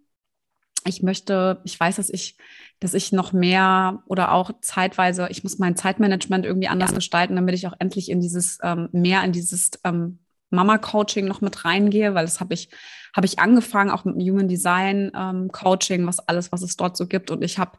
Ich 0.86 1.02
möchte, 1.02 1.60
ich 1.64 1.78
weiß, 1.78 1.96
dass 1.96 2.08
ich, 2.08 2.38
dass 2.78 2.94
ich 2.94 3.12
noch 3.12 3.32
mehr 3.32 4.02
oder 4.06 4.32
auch 4.32 4.50
zeitweise, 4.62 5.28
ich 5.30 5.42
muss 5.42 5.58
mein 5.58 5.76
Zeitmanagement 5.76 6.46
irgendwie 6.46 6.68
anders 6.68 6.90
ja. 6.90 6.96
gestalten, 6.96 7.36
damit 7.36 7.54
ich 7.54 7.66
auch 7.66 7.74
endlich 7.78 8.10
in 8.10 8.20
dieses 8.20 8.58
ähm, 8.62 8.88
mehr 8.92 9.22
in 9.22 9.32
dieses 9.32 9.72
ähm, 9.84 10.20
Mama-Coaching 10.50 11.26
noch 11.26 11.40
mit 11.40 11.64
reingehe, 11.64 12.14
weil 12.14 12.24
das 12.24 12.40
habe 12.40 12.54
ich, 12.54 12.68
habe 13.14 13.26
ich 13.26 13.38
angefangen, 13.38 13.90
auch 13.90 14.04
mit 14.04 14.16
dem 14.16 14.28
Human 14.28 14.48
Design 14.48 15.10
ähm, 15.14 15.50
Coaching, 15.52 16.06
was 16.06 16.18
alles, 16.20 16.52
was 16.52 16.62
es 16.62 16.76
dort 16.76 16.96
so 16.96 17.06
gibt. 17.06 17.30
Und 17.30 17.42
ich 17.42 17.58
habe 17.58 17.78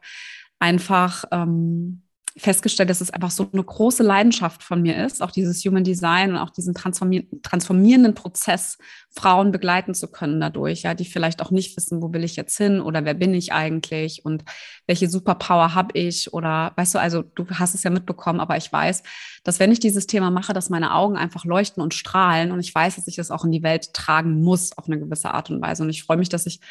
einfach 0.59 1.25
ähm, 1.31 2.03
festgestellt, 2.37 2.89
dass 2.89 3.01
es 3.01 3.11
einfach 3.11 3.31
so 3.31 3.49
eine 3.51 3.63
große 3.63 4.03
Leidenschaft 4.03 4.63
von 4.63 4.81
mir 4.81 5.05
ist, 5.05 5.21
auch 5.21 5.31
dieses 5.31 5.63
Human 5.65 5.83
Design 5.83 6.31
und 6.31 6.37
auch 6.37 6.49
diesen 6.49 6.73
transformier 6.73 7.25
transformierenden 7.41 8.13
Prozess, 8.13 8.77
Frauen 9.13 9.51
begleiten 9.51 9.93
zu 9.93 10.07
können 10.07 10.39
dadurch, 10.39 10.83
ja, 10.83 10.93
die 10.93 11.05
vielleicht 11.05 11.41
auch 11.41 11.51
nicht 11.51 11.75
wissen, 11.75 12.01
wo 12.01 12.13
will 12.13 12.23
ich 12.23 12.35
jetzt 12.37 12.57
hin 12.57 12.79
oder 12.79 13.03
wer 13.03 13.13
bin 13.13 13.33
ich 13.33 13.51
eigentlich 13.51 14.23
und 14.23 14.45
welche 14.87 15.09
Superpower 15.09 15.75
habe 15.75 15.97
ich 15.97 16.33
oder 16.33 16.71
weißt 16.77 16.95
du, 16.95 16.99
also 16.99 17.21
du 17.21 17.45
hast 17.49 17.75
es 17.75 17.83
ja 17.83 17.89
mitbekommen, 17.89 18.39
aber 18.39 18.55
ich 18.55 18.71
weiß, 18.71 19.03
dass 19.43 19.59
wenn 19.59 19.71
ich 19.71 19.79
dieses 19.79 20.07
Thema 20.07 20.31
mache, 20.31 20.53
dass 20.53 20.69
meine 20.69 20.93
Augen 20.93 21.17
einfach 21.17 21.43
leuchten 21.43 21.83
und 21.83 21.93
strahlen 21.93 22.51
und 22.51 22.61
ich 22.61 22.73
weiß, 22.73 22.95
dass 22.95 23.07
ich 23.07 23.17
das 23.17 23.31
auch 23.31 23.43
in 23.43 23.51
die 23.51 23.63
Welt 23.63 23.93
tragen 23.93 24.41
muss 24.41 24.77
auf 24.77 24.87
eine 24.87 24.99
gewisse 24.99 25.33
Art 25.33 25.49
und 25.49 25.61
Weise 25.61 25.83
und 25.83 25.89
ich 25.89 26.03
freue 26.03 26.17
mich, 26.17 26.29
dass 26.29 26.45
ich 26.45 26.61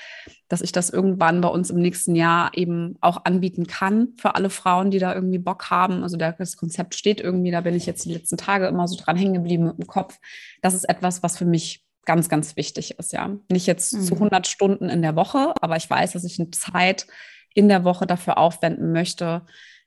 dass 0.50 0.62
ich 0.62 0.72
das 0.72 0.90
irgendwann 0.90 1.40
bei 1.40 1.48
uns 1.48 1.70
im 1.70 1.78
nächsten 1.78 2.16
Jahr 2.16 2.50
eben 2.54 2.96
auch 3.00 3.24
anbieten 3.24 3.68
kann 3.68 4.08
für 4.16 4.34
alle 4.34 4.50
Frauen, 4.50 4.90
die 4.90 4.98
da 4.98 5.14
irgendwie 5.14 5.38
Bock 5.38 5.70
haben. 5.70 6.02
Also 6.02 6.16
das 6.16 6.56
Konzept 6.56 6.96
steht 6.96 7.20
irgendwie, 7.20 7.52
da 7.52 7.60
bin 7.60 7.76
ich 7.76 7.86
jetzt 7.86 8.04
die 8.04 8.12
letzten 8.12 8.36
Tage 8.36 8.66
immer 8.66 8.88
so 8.88 8.96
dran 8.96 9.16
hängen 9.16 9.34
geblieben 9.34 9.66
mit 9.66 9.78
dem 9.78 9.86
Kopf. 9.86 10.18
Das 10.60 10.74
ist 10.74 10.88
etwas, 10.88 11.22
was 11.22 11.38
für 11.38 11.44
mich 11.44 11.84
ganz, 12.10 12.28
ganz 12.28 12.56
wichtig 12.56 12.98
ist, 12.98 13.12
ja. 13.12 13.30
Nicht 13.52 13.68
jetzt 13.68 13.92
mhm. 13.92 14.02
zu 14.02 14.14
100 14.14 14.48
Stunden 14.48 14.88
in 14.88 15.00
der 15.00 15.14
Woche, 15.14 15.54
aber 15.60 15.76
ich 15.76 15.88
weiß, 15.88 16.10
dass 16.10 16.24
ich 16.24 16.40
eine 16.40 16.50
Zeit 16.50 17.06
in 17.54 17.68
der 17.68 17.84
Woche 17.84 18.04
dafür 18.04 18.36
aufwenden 18.36 18.90
möchte, 18.90 19.42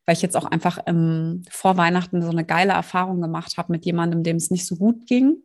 weil 0.06 0.16
ich 0.16 0.22
jetzt 0.22 0.38
auch 0.38 0.46
einfach 0.46 0.80
ähm, 0.86 1.44
vor 1.50 1.76
Weihnachten 1.76 2.22
so 2.22 2.30
eine 2.30 2.46
geile 2.46 2.72
Erfahrung 2.72 3.20
gemacht 3.20 3.58
habe 3.58 3.74
mit 3.74 3.84
jemandem, 3.84 4.24
dem 4.24 4.38
es 4.38 4.52
nicht 4.52 4.66
so 4.66 4.78
gut 4.78 5.06
ging. 5.06 5.36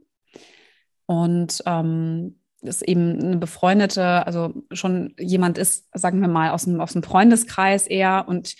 Und 1.06 1.64
ähm, 1.66 2.38
es 2.62 2.82
eben 2.82 3.20
eine 3.20 3.38
befreundete, 3.38 4.24
also 4.24 4.54
schon 4.70 5.14
jemand 5.18 5.58
ist, 5.58 5.88
sagen 5.92 6.20
wir 6.20 6.28
mal, 6.28 6.50
aus 6.50 6.64
dem, 6.64 6.80
aus 6.80 6.92
dem 6.92 7.02
Freundeskreis 7.02 7.88
eher 7.88 8.26
und 8.28 8.54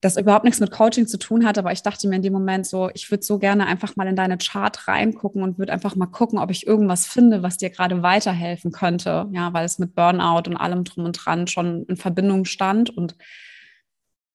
das 0.00 0.16
überhaupt 0.16 0.44
nichts 0.44 0.60
mit 0.60 0.70
Coaching 0.70 1.08
zu 1.08 1.18
tun 1.18 1.44
hat, 1.44 1.58
aber 1.58 1.72
ich 1.72 1.82
dachte 1.82 2.08
mir 2.08 2.16
in 2.16 2.22
dem 2.22 2.32
Moment 2.32 2.66
so, 2.66 2.88
ich 2.94 3.10
würde 3.10 3.24
so 3.24 3.38
gerne 3.38 3.66
einfach 3.66 3.96
mal 3.96 4.06
in 4.06 4.14
deine 4.14 4.38
Chart 4.38 4.86
reingucken 4.86 5.42
und 5.42 5.58
würde 5.58 5.72
einfach 5.72 5.96
mal 5.96 6.06
gucken, 6.06 6.38
ob 6.38 6.50
ich 6.50 6.66
irgendwas 6.66 7.06
finde, 7.06 7.42
was 7.42 7.56
dir 7.56 7.70
gerade 7.70 8.02
weiterhelfen 8.02 8.70
könnte. 8.70 9.26
Ja, 9.32 9.52
weil 9.52 9.64
es 9.64 9.80
mit 9.80 9.96
Burnout 9.96 10.48
und 10.48 10.56
allem 10.56 10.84
drum 10.84 11.04
und 11.04 11.12
dran 11.14 11.48
schon 11.48 11.84
in 11.86 11.96
Verbindung 11.96 12.44
stand 12.44 12.96
und 12.96 13.16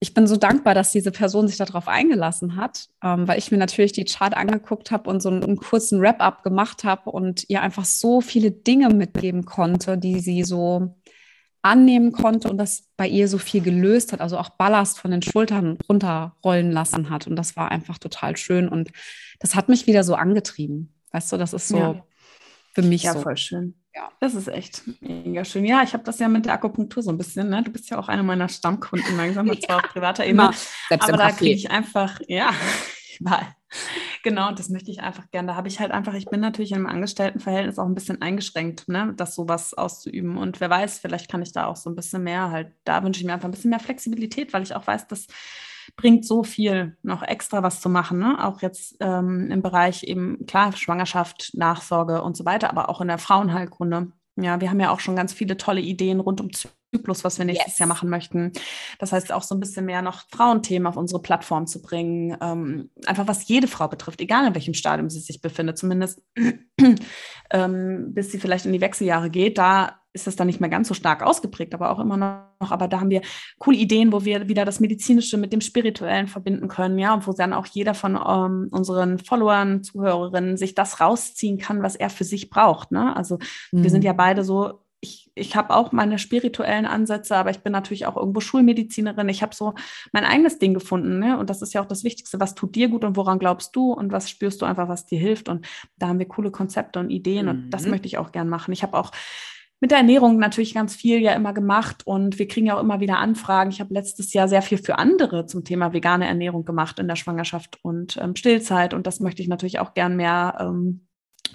ich 0.04 0.14
bin 0.14 0.28
so 0.28 0.36
dankbar, 0.36 0.76
dass 0.76 0.92
diese 0.92 1.12
Person 1.12 1.48
sich 1.48 1.56
darauf 1.56 1.88
eingelassen 1.88 2.58
hat, 2.58 2.90
ähm, 3.02 3.26
weil 3.26 3.40
ich 3.40 3.52
mir 3.52 3.58
natürlich 3.58 3.94
die 3.94 4.04
Chart 4.04 4.36
angeguckt 4.36 4.92
habe 4.92 5.10
und 5.10 5.22
so 5.22 5.30
einen, 5.30 5.42
einen 5.42 5.56
kurzen 5.56 6.02
Wrap-up 6.02 6.44
gemacht 6.44 6.84
habe 6.84 7.10
und 7.10 7.46
ihr 7.50 7.62
einfach 7.62 7.86
so 7.86 8.20
viele 8.20 8.52
Dinge 8.52 8.90
mitgeben 8.90 9.46
konnte, 9.46 9.98
die 9.98 10.20
sie 10.20 10.44
so 10.44 10.94
annehmen 11.64 12.12
konnte 12.12 12.50
und 12.50 12.58
das 12.58 12.90
bei 12.98 13.08
ihr 13.08 13.28
so 13.28 13.38
viel 13.38 13.62
gelöst 13.62 14.12
hat, 14.12 14.22
also 14.22 14.38
auch 14.38 14.50
Ballast 14.50 15.00
von 15.00 15.12
den 15.12 15.22
Schultern 15.22 15.78
runterrollen 15.90 16.72
lassen 16.72 17.10
hat. 17.10 17.26
Und 17.26 17.38
das 17.38 17.56
war 17.56 17.72
einfach 17.72 17.98
total 17.98 18.38
schön. 18.38 18.68
Und 18.68 18.92
das 19.40 19.56
hat 19.56 19.70
mich 19.70 19.88
wieder 19.88 20.04
so 20.04 20.16
angetrieben. 20.16 20.94
Weißt 21.12 21.32
du, 21.32 21.38
das 21.38 21.54
ist 21.54 21.70
so 21.70 21.78
ja. 21.78 22.06
für 22.74 22.82
mich 22.82 23.04
ja, 23.04 23.14
so. 23.14 23.22
voll 23.22 23.38
schön. 23.38 23.76
Ja, 23.96 24.12
das 24.20 24.34
ist 24.34 24.50
echt 24.50 24.82
mega 25.02 25.46
schön. 25.46 25.66
Ja, 25.66 25.84
ich 25.84 25.94
habe 25.94 26.04
das 26.04 26.20
ja 26.20 26.28
mit 26.28 26.46
der 26.46 26.54
Akupunktur 26.54 27.02
so 27.02 27.12
ein 27.12 27.18
bisschen. 27.18 27.50
Ne? 27.50 27.64
Du 27.64 27.72
bist 27.72 27.90
ja 27.90 27.98
auch 27.98 28.10
einer 28.10 28.24
meiner 28.24 28.50
Stammkunden 28.50 29.16
langsam, 29.16 29.48
ja. 29.48 29.60
zwar 29.60 29.78
auf 29.78 29.84
privater 29.94 30.26
Ebene. 30.26 30.52
aber 30.90 31.18
da 31.18 31.32
kriege 31.32 31.56
ich 31.56 31.72
einfach, 31.72 32.20
ja, 32.28 32.52
genau, 34.24 34.52
das 34.52 34.70
möchte 34.70 34.92
ich 34.92 35.02
einfach 35.02 35.30
gerne. 35.32 35.50
Da 35.50 35.56
habe 35.56 35.68
ich 35.68 35.80
halt 35.80 35.92
einfach, 35.92 36.14
ich 36.14 36.26
bin 36.26 36.40
natürlich 36.40 36.72
in 36.72 36.78
einem 36.78 36.88
Angestelltenverhältnis 36.88 37.80
auch 37.80 37.86
ein 37.86 37.96
bisschen 37.96 38.22
eingeschränkt, 38.22 38.88
ne, 38.88 39.14
das 39.16 39.36
sowas 39.36 39.74
auszuüben. 39.74 40.38
Und 40.38 40.60
wer 40.60 40.70
weiß, 40.70 41.00
vielleicht 41.00 41.30
kann 41.30 41.42
ich 41.42 41.52
da 41.52 41.68
auch 41.68 41.76
so 41.76 41.90
ein 41.90 41.96
bisschen 41.96 42.24
mehr 42.24 42.52
halt, 42.52 42.72
da 42.84 43.04
wünsche 43.04 43.22
ich 43.22 43.26
mir 43.26 43.34
einfach 43.34 43.48
ein 43.48 43.52
bisschen 43.52 43.70
mehr 43.70 43.80
Flexibilität, 43.80 44.54
weil 44.54 44.64
ich 44.64 44.76
auch 44.76 44.88
weiß, 44.88 45.08
dass 45.08 45.28
bringt 45.96 46.26
so 46.26 46.44
viel 46.44 46.98
noch 47.04 47.24
extra 47.24 47.64
was 47.64 47.82
zu 47.82 47.90
machen, 47.90 48.20
ne? 48.20 48.44
auch 48.44 48.62
jetzt 48.62 48.96
ähm, 49.00 49.52
im 49.52 49.62
Bereich 49.62 50.04
eben, 50.04 50.46
klar, 50.46 50.76
Schwangerschaft, 50.76 51.52
Nachsorge 51.54 52.22
und 52.22 52.38
so 52.38 52.46
weiter, 52.46 52.70
aber 52.70 52.90
auch 52.90 53.02
in 53.02 53.10
der 53.10 53.18
Frauenheilkunde. 53.18 54.12
Ja, 54.36 54.62
wir 54.62 54.70
haben 54.70 54.80
ja 54.80 54.90
auch 54.90 55.00
schon 55.00 55.16
ganz 55.16 55.34
viele 55.34 55.58
tolle 55.58 55.82
Ideen 55.82 56.20
rund 56.20 56.42
um 56.42 56.52
Zyklus, 56.94 57.24
was 57.24 57.38
wir 57.38 57.46
nächstes 57.46 57.74
yes. 57.74 57.80
Jahr 57.80 57.88
machen 57.88 58.10
möchten. 58.10 58.52
Das 59.00 59.12
heißt 59.12 59.32
auch 59.32 59.44
so 59.44 59.56
ein 59.56 59.60
bisschen 59.60 59.86
mehr 59.86 60.02
noch 60.02 60.24
Frauenthemen 60.30 60.88
auf 60.88 60.98
unsere 60.98 61.22
Plattform 61.22 61.68
zu 61.68 61.82
bringen. 61.82 62.38
Ähm, 62.42 62.90
einfach 63.06 63.28
was 63.28 63.48
jede 63.48 63.68
Frau 63.68 63.88
betrifft, 63.88 64.22
egal 64.22 64.48
in 64.48 64.56
welchem 64.56 64.74
Stadium 64.74 65.10
sie 65.10 65.20
sich 65.20 65.42
befindet, 65.42 65.78
zumindest 65.78 66.22
ähm, 67.52 68.14
bis 68.14 68.32
sie 68.32 68.40
vielleicht 68.40 68.66
in 68.66 68.74
die 68.74 68.82
Wechseljahre 68.82 69.30
geht. 69.30 69.58
Da 69.58 70.00
ist 70.14 70.28
das 70.28 70.36
dann 70.36 70.46
nicht 70.46 70.62
mehr 70.62 70.70
ganz 70.70 70.88
so 70.88 70.94
stark 70.94 71.24
ausgeprägt, 71.24 71.74
aber 71.74 71.90
auch 71.90 72.00
immer 72.00 72.18
noch. 72.18 72.72
Aber 72.72 72.88
da 72.88 73.00
haben 73.00 73.10
wir 73.10 73.22
coole 73.58 73.78
Ideen, 73.78 74.14
wo 74.14 74.24
wir 74.24 74.48
wieder 74.48 74.64
das 74.64 74.80
Medizinische 74.80 75.38
mit 75.38 75.52
dem 75.52 75.62
Spirituellen 75.62 76.28
verbinden 76.28 76.68
können, 76.68 77.00
ja, 77.00 77.16
und 77.16 77.26
wo 77.26 77.34
dann 77.34 77.52
auch 77.52 77.66
jeder 77.66 77.96
von 77.96 78.16
ähm, 78.16 78.68
unseren 78.72 79.18
Followern, 79.18 79.84
Zuhörerinnen 79.84 80.56
sich 80.56 80.76
das 80.76 81.00
rausziehen 81.00 81.58
kann, 81.58 81.82
was 81.82 81.96
er 81.96 82.12
für 82.12 82.24
sich 82.24 82.52
braucht. 82.52 82.92
Ne? 82.92 83.16
Also 83.16 83.40
mhm. 83.72 83.84
wir 83.84 83.90
sind 83.90 84.02
mhm. 84.02 84.06
ja 84.06 84.14
beide 84.14 84.44
so 84.44 84.83
ich, 85.36 85.56
habe 85.56 85.76
auch 85.76 85.92
meine 85.92 86.20
spirituellen 86.20 86.86
Ansätze, 86.86 87.36
aber 87.36 87.50
ich 87.50 87.60
bin 87.60 87.72
natürlich 87.72 88.06
auch 88.06 88.18
irgendwo 88.18 88.40
Schulmedizinerin. 88.40 89.30
Ich 89.30 89.42
habe 89.42 89.56
so 89.56 89.74
mein 90.12 90.26
eigenes 90.26 90.60
Ding 90.60 90.74
gefunden. 90.74 91.20
Ne? 91.20 91.38
Und 91.38 91.50
das 91.50 91.62
ist 91.62 91.74
ja 91.74 91.82
auch 91.82 91.88
das 91.88 92.04
Wichtigste. 92.04 92.40
Was 92.40 92.56
tut 92.56 92.76
dir 92.76 92.90
gut 92.90 93.04
und 93.04 93.16
woran 93.16 93.40
glaubst 93.40 93.76
du 93.76 93.94
und 93.94 94.12
was 94.12 94.30
spürst 94.30 94.62
du 94.62 94.66
einfach, 94.66 94.88
was 94.88 95.06
dir 95.06 95.20
hilft? 95.20 95.50
Und 95.50 95.66
da 95.98 96.08
haben 96.08 96.20
wir 96.20 96.28
coole 96.28 96.52
Konzepte 96.52 97.00
und 97.00 97.10
Ideen 97.10 97.46
mhm. 97.46 97.52
und 97.52 97.70
das 97.72 97.86
mhm. 97.86 97.92
möchte 97.92 98.08
ich 98.08 98.18
auch 98.18 98.32
gern 98.32 98.50
machen. 98.50 98.72
Ich 98.72 98.84
habe 98.84 98.98
auch 98.98 99.12
mit 99.84 99.92
der 99.92 99.98
Ernährung 99.98 100.38
natürlich 100.38 100.74
ganz 100.74 100.96
viel 100.96 101.20
ja 101.20 101.34
immer 101.34 101.52
gemacht 101.52 102.08
und 102.08 102.40
wir 102.40 102.48
kriegen 102.48 102.68
ja 102.68 102.78
auch 102.78 102.82
immer 102.82 103.02
wieder 103.02 103.18
Anfragen. 103.18 103.70
Ich 103.70 103.82
habe 103.82 103.94
letztes 103.94 104.32
Jahr 104.32 104.48
sehr 104.48 104.62
viel 104.62 104.78
für 104.78 104.98
andere 104.98 105.46
zum 105.46 105.66
Thema 105.66 105.92
vegane 105.92 106.26
Ernährung 106.26 106.64
gemacht 106.64 107.00
in 107.00 107.10
der 107.10 107.18
Schwangerschaft 107.18 107.80
und 107.82 108.16
ähm, 108.16 108.38
Stillzeit 108.38 108.94
und 108.94 109.08
das 109.08 109.20
möchte 109.20 109.42
ich 109.42 109.50
natürlich 109.50 109.80
auch 109.80 109.94
gern 109.94 110.16
mehr 110.16 110.56
ähm, 110.62 111.06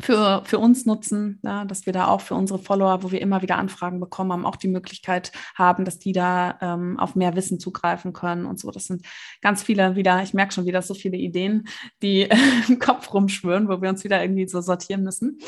für, 0.01 0.43
für 0.45 0.59
uns 0.59 0.87
nutzen, 0.87 1.41
ja, 1.43 1.65
dass 1.65 1.87
wir 1.87 1.93
da 1.93 2.09
auch 2.09 2.21
für 2.21 2.35
unsere 2.35 2.59
Follower, 2.59 3.03
wo 3.03 3.11
wir 3.11 3.21
immer 3.21 3.43
wieder 3.43 3.57
Anfragen 3.57 4.01
bekommen 4.01 4.33
haben, 4.33 4.47
auch 4.47 4.57
die 4.57 4.69
Möglichkeit 4.69 5.33
haben, 5.57 5.85
dass 5.85 5.99
die 5.99 6.13
da 6.13 6.59
ähm, 6.61 6.99
auf 6.99 7.15
mehr 7.15 7.35
Wissen 7.37 7.61
zugreifen 7.61 8.13
können 8.13 8.47
und 8.47 8.59
so. 8.59 8.71
Das 8.71 8.85
sind 8.85 9.05
ganz 9.43 9.63
viele 9.63 9.97
wieder, 9.97 10.23
ich 10.23 10.35
merke 10.35 10.53
schon 10.53 10.67
wieder 10.67 10.83
so 10.83 10.95
viele 10.95 11.17
Ideen, 11.17 11.69
die 12.03 12.29
im 12.69 12.79
Kopf 12.79 13.13
rumschwören, 13.13 13.69
wo 13.69 13.81
wir 13.81 13.89
uns 13.89 14.05
wieder 14.05 14.23
irgendwie 14.23 14.49
so 14.49 14.61
sortieren 14.61 15.03
müssen. 15.03 15.39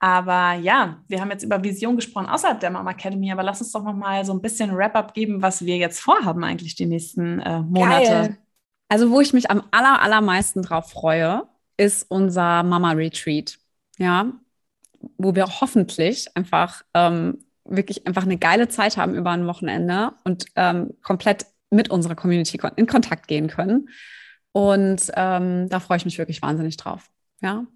Aber 0.00 0.54
ja, 0.54 1.02
wir 1.08 1.20
haben 1.20 1.30
jetzt 1.30 1.44
über 1.44 1.62
Vision 1.62 1.96
gesprochen 1.96 2.26
außerhalb 2.26 2.60
der 2.60 2.70
Mama 2.70 2.90
Academy, 2.90 3.32
aber 3.32 3.42
lass 3.42 3.60
uns 3.60 3.72
doch 3.72 3.82
noch 3.82 3.94
mal 3.94 4.24
so 4.24 4.34
ein 4.34 4.42
bisschen 4.42 4.76
Wrap-up 4.76 5.14
geben, 5.14 5.40
was 5.40 5.64
wir 5.64 5.76
jetzt 5.76 6.00
vorhaben 6.00 6.44
eigentlich 6.44 6.74
die 6.74 6.86
nächsten 6.86 7.40
äh, 7.40 7.60
Monate. 7.60 8.06
Geil. 8.06 8.38
Also 8.88 9.10
wo 9.10 9.20
ich 9.20 9.32
mich 9.32 9.50
am 9.50 9.62
aller, 9.70 10.02
allermeisten 10.02 10.62
drauf 10.62 10.90
freue, 10.90 11.48
ist 11.76 12.04
unser 12.10 12.62
Mama 12.62 12.92
Retreat 12.92 13.58
ja, 13.98 14.32
wo 15.18 15.34
wir 15.34 15.60
hoffentlich 15.60 16.34
einfach 16.36 16.82
ähm, 16.94 17.44
wirklich 17.64 18.06
einfach 18.06 18.22
eine 18.22 18.36
geile 18.36 18.68
Zeit 18.68 18.96
haben 18.96 19.14
über 19.14 19.30
ein 19.30 19.46
Wochenende 19.46 20.12
und 20.24 20.46
ähm, 20.56 20.94
komplett 21.02 21.46
mit 21.70 21.90
unserer 21.90 22.14
Community 22.14 22.58
in 22.76 22.86
Kontakt 22.86 23.26
gehen 23.26 23.48
können. 23.48 23.88
Und 24.52 25.10
ähm, 25.16 25.68
da 25.68 25.80
freue 25.80 25.96
ich 25.96 26.04
mich 26.04 26.18
wirklich 26.18 26.42
wahnsinnig 26.42 26.76
drauf. 26.76 27.10
Ja. 27.40 27.66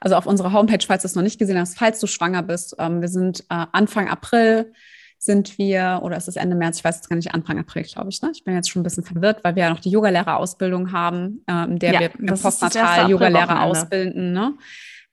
Also 0.00 0.16
auf 0.16 0.26
unserer 0.26 0.52
Homepage, 0.52 0.84
falls 0.84 1.02
du 1.02 1.06
es 1.06 1.14
noch 1.14 1.22
nicht 1.22 1.38
gesehen 1.38 1.58
hast, 1.58 1.78
falls 1.78 2.00
du 2.00 2.06
schwanger 2.06 2.42
bist, 2.42 2.76
ähm, 2.78 3.00
wir 3.00 3.08
sind 3.08 3.40
äh, 3.50 3.66
Anfang 3.72 4.08
April 4.08 4.72
sind 5.18 5.58
wir, 5.58 6.00
oder 6.02 6.16
ist 6.16 6.28
es 6.28 6.36
Ende 6.36 6.56
März, 6.56 6.78
ich 6.78 6.84
weiß 6.84 6.96
jetzt 6.96 7.08
gar 7.08 7.16
nicht, 7.16 7.34
Anfang 7.34 7.58
April, 7.58 7.82
glaube 7.82 8.10
ich. 8.10 8.20
Ne? 8.22 8.30
Ich 8.34 8.44
bin 8.44 8.54
jetzt 8.54 8.70
schon 8.70 8.80
ein 8.80 8.84
bisschen 8.84 9.04
verwirrt, 9.04 9.42
weil 9.42 9.56
wir 9.56 9.64
ja 9.64 9.70
noch 9.70 9.80
die 9.80 9.90
Yogalehrerausbildung 9.90 10.92
haben, 10.92 11.42
äh, 11.48 11.64
in 11.64 11.78
der 11.78 11.94
ja, 11.94 12.00
wir 12.00 12.10
postnatal 12.10 13.10
Yogalehrer 13.10 13.62
ausbilden. 13.62 14.32
Ne? 14.32 14.54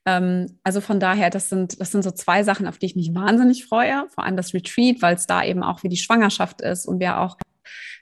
Ähm, 0.06 0.58
also 0.62 0.80
von 0.80 1.00
daher, 1.00 1.30
das 1.30 1.48
sind, 1.48 1.80
das 1.80 1.90
sind 1.92 2.04
so 2.04 2.10
zwei 2.10 2.42
Sachen, 2.42 2.66
auf 2.66 2.78
die 2.78 2.86
ich 2.86 2.96
mich 2.96 3.14
wahnsinnig 3.14 3.64
freue. 3.64 4.06
Vor 4.10 4.24
allem 4.24 4.36
das 4.36 4.54
Retreat, 4.54 5.02
weil 5.02 5.14
es 5.16 5.26
da 5.26 5.44
eben 5.44 5.62
auch 5.62 5.82
wie 5.82 5.88
die 5.88 5.96
Schwangerschaft 5.96 6.60
ist 6.60 6.86
und 6.86 7.00
wir 7.00 7.20
auch 7.20 7.36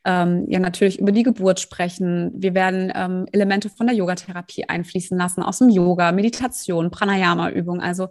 ähm, 0.04 0.46
ja 0.48 0.58
natürlich 0.58 0.98
über 0.98 1.12
die 1.12 1.22
Geburt 1.22 1.60
sprechen. 1.60 2.32
Wir 2.34 2.54
werden 2.54 2.92
ähm, 2.94 3.26
Elemente 3.32 3.70
von 3.70 3.86
der 3.86 3.94
Yogatherapie 3.94 4.68
einfließen 4.68 5.16
lassen, 5.16 5.42
aus 5.42 5.58
dem 5.58 5.68
Yoga, 5.68 6.12
Meditation, 6.12 6.90
Pranayama-Übung. 6.90 7.80
Also 7.80 8.08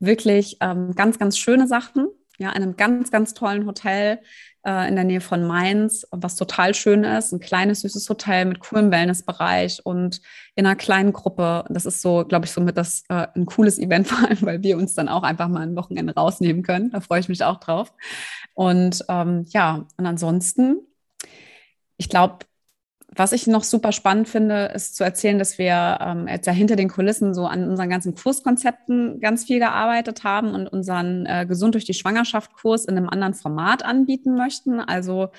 wirklich 0.00 0.56
ähm, 0.60 0.94
ganz, 0.94 1.18
ganz 1.18 1.38
schöne 1.38 1.66
Sachen. 1.66 2.08
Ja, 2.40 2.50
in 2.50 2.62
einem 2.62 2.76
ganz, 2.76 3.10
ganz 3.10 3.34
tollen 3.34 3.66
Hotel 3.66 4.20
in 4.64 4.96
der 4.96 5.04
Nähe 5.04 5.20
von 5.20 5.46
Mainz, 5.46 6.06
was 6.10 6.36
total 6.36 6.74
schön 6.74 7.04
ist. 7.04 7.32
Ein 7.32 7.40
kleines, 7.40 7.80
süßes 7.82 8.08
Hotel 8.08 8.44
mit 8.44 8.60
coolem 8.60 8.90
Wellnessbereich 8.90 9.84
und 9.84 10.20
in 10.54 10.66
einer 10.66 10.76
kleinen 10.76 11.12
Gruppe. 11.12 11.64
Das 11.68 11.86
ist 11.86 12.02
so, 12.02 12.24
glaube 12.24 12.46
ich, 12.46 12.52
somit 12.52 12.76
das 12.76 13.04
äh, 13.08 13.28
ein 13.34 13.46
cooles 13.46 13.78
Event, 13.78 14.08
vor 14.08 14.28
allem, 14.28 14.42
weil 14.42 14.62
wir 14.62 14.76
uns 14.76 14.94
dann 14.94 15.08
auch 15.08 15.22
einfach 15.22 15.48
mal 15.48 15.62
ein 15.62 15.76
Wochenende 15.76 16.14
rausnehmen 16.14 16.62
können. 16.62 16.90
Da 16.90 17.00
freue 17.00 17.20
ich 17.20 17.28
mich 17.28 17.44
auch 17.44 17.60
drauf. 17.60 17.92
Und 18.54 19.04
ähm, 19.08 19.46
ja, 19.50 19.86
und 19.96 20.06
ansonsten, 20.06 20.80
ich 21.96 22.08
glaube, 22.08 22.38
was 23.18 23.32
ich 23.32 23.48
noch 23.48 23.64
super 23.64 23.90
spannend 23.90 24.28
finde, 24.28 24.66
ist 24.66 24.94
zu 24.96 25.02
erzählen, 25.02 25.38
dass 25.38 25.58
wir 25.58 25.98
ähm, 26.00 26.28
jetzt 26.28 26.46
ja 26.46 26.52
hinter 26.52 26.76
den 26.76 26.88
Kulissen 26.88 27.34
so 27.34 27.46
an 27.46 27.68
unseren 27.68 27.90
ganzen 27.90 28.14
Kurskonzepten 28.14 29.18
ganz 29.20 29.44
viel 29.44 29.58
gearbeitet 29.58 30.22
haben 30.22 30.54
und 30.54 30.68
unseren 30.68 31.26
äh, 31.26 31.44
Gesund 31.44 31.74
durch 31.74 31.84
die 31.84 31.94
Schwangerschaft 31.94 32.52
Kurs 32.54 32.84
in 32.84 32.96
einem 32.96 33.08
anderen 33.08 33.34
Format 33.34 33.84
anbieten 33.84 34.36
möchten. 34.36 34.80
Also 34.80 35.30